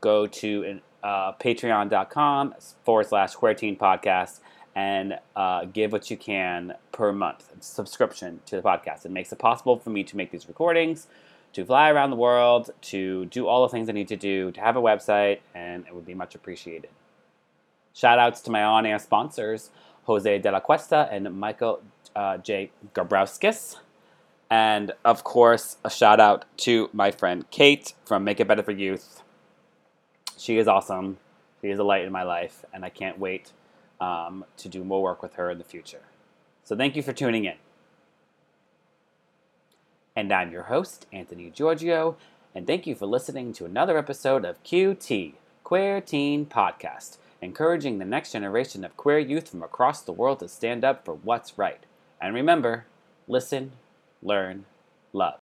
go 0.00 0.26
to 0.26 0.80
uh, 1.02 1.32
patreon.com 1.32 2.54
forward 2.84 3.06
slash 3.06 3.34
Teen 3.56 3.76
Podcast 3.76 4.40
and 4.74 5.18
uh, 5.34 5.64
give 5.64 5.92
what 5.92 6.10
you 6.10 6.16
can 6.16 6.74
per 6.92 7.12
month 7.12 7.50
subscription 7.60 8.40
to 8.46 8.56
the 8.56 8.62
podcast. 8.62 9.04
It 9.04 9.10
makes 9.10 9.32
it 9.32 9.38
possible 9.38 9.76
for 9.78 9.90
me 9.90 10.04
to 10.04 10.16
make 10.16 10.30
these 10.30 10.46
recordings, 10.46 11.08
to 11.54 11.64
fly 11.64 11.90
around 11.90 12.10
the 12.10 12.16
world, 12.16 12.70
to 12.82 13.26
do 13.26 13.46
all 13.48 13.62
the 13.62 13.68
things 13.70 13.88
I 13.88 13.92
need 13.92 14.08
to 14.08 14.16
do, 14.16 14.52
to 14.52 14.60
have 14.60 14.76
a 14.76 14.80
website, 14.80 15.40
and 15.54 15.84
it 15.86 15.94
would 15.94 16.06
be 16.06 16.14
much 16.14 16.34
appreciated. 16.34 16.90
Shout 17.92 18.18
outs 18.20 18.40
to 18.42 18.50
my 18.50 18.62
on 18.62 18.86
air 18.86 18.98
sponsors, 19.00 19.70
Jose 20.04 20.38
De 20.38 20.52
La 20.52 20.60
Cuesta 20.60 21.08
and 21.10 21.34
Michael 21.34 21.82
uh, 22.14 22.36
J. 22.38 22.70
Gabrowskis. 22.94 23.78
And 24.50 24.92
of 25.04 25.24
course, 25.24 25.76
a 25.84 25.90
shout 25.90 26.20
out 26.20 26.44
to 26.58 26.88
my 26.92 27.10
friend 27.10 27.50
Kate 27.50 27.92
from 28.04 28.24
Make 28.24 28.40
It 28.40 28.48
Better 28.48 28.62
for 28.62 28.72
Youth. 28.72 29.22
She 30.36 30.58
is 30.58 30.66
awesome. 30.66 31.18
She 31.60 31.68
is 31.68 31.78
a 31.78 31.84
light 31.84 32.04
in 32.04 32.12
my 32.12 32.22
life, 32.22 32.64
and 32.72 32.84
I 32.84 32.88
can't 32.88 33.18
wait 33.18 33.52
um, 34.00 34.44
to 34.58 34.68
do 34.68 34.84
more 34.84 35.02
work 35.02 35.22
with 35.22 35.34
her 35.34 35.50
in 35.50 35.58
the 35.58 35.64
future. 35.64 36.02
So 36.64 36.76
thank 36.76 36.96
you 36.96 37.02
for 37.02 37.12
tuning 37.12 37.44
in. 37.44 37.56
And 40.14 40.32
I'm 40.32 40.50
your 40.50 40.64
host, 40.64 41.06
Anthony 41.12 41.50
Giorgio, 41.50 42.16
and 42.54 42.66
thank 42.66 42.86
you 42.86 42.94
for 42.94 43.06
listening 43.06 43.52
to 43.54 43.64
another 43.64 43.98
episode 43.98 44.44
of 44.44 44.62
QT, 44.64 45.34
Queer 45.62 46.00
Teen 46.00 46.46
Podcast, 46.46 47.18
encouraging 47.40 47.98
the 47.98 48.04
next 48.04 48.32
generation 48.32 48.84
of 48.84 48.96
queer 48.96 49.18
youth 49.18 49.48
from 49.48 49.62
across 49.62 50.00
the 50.02 50.12
world 50.12 50.40
to 50.40 50.48
stand 50.48 50.84
up 50.84 51.04
for 51.04 51.14
what's 51.14 51.58
right. 51.58 51.84
And 52.20 52.34
remember, 52.34 52.86
listen, 53.28 53.72
learn, 54.22 54.64
love. 55.12 55.40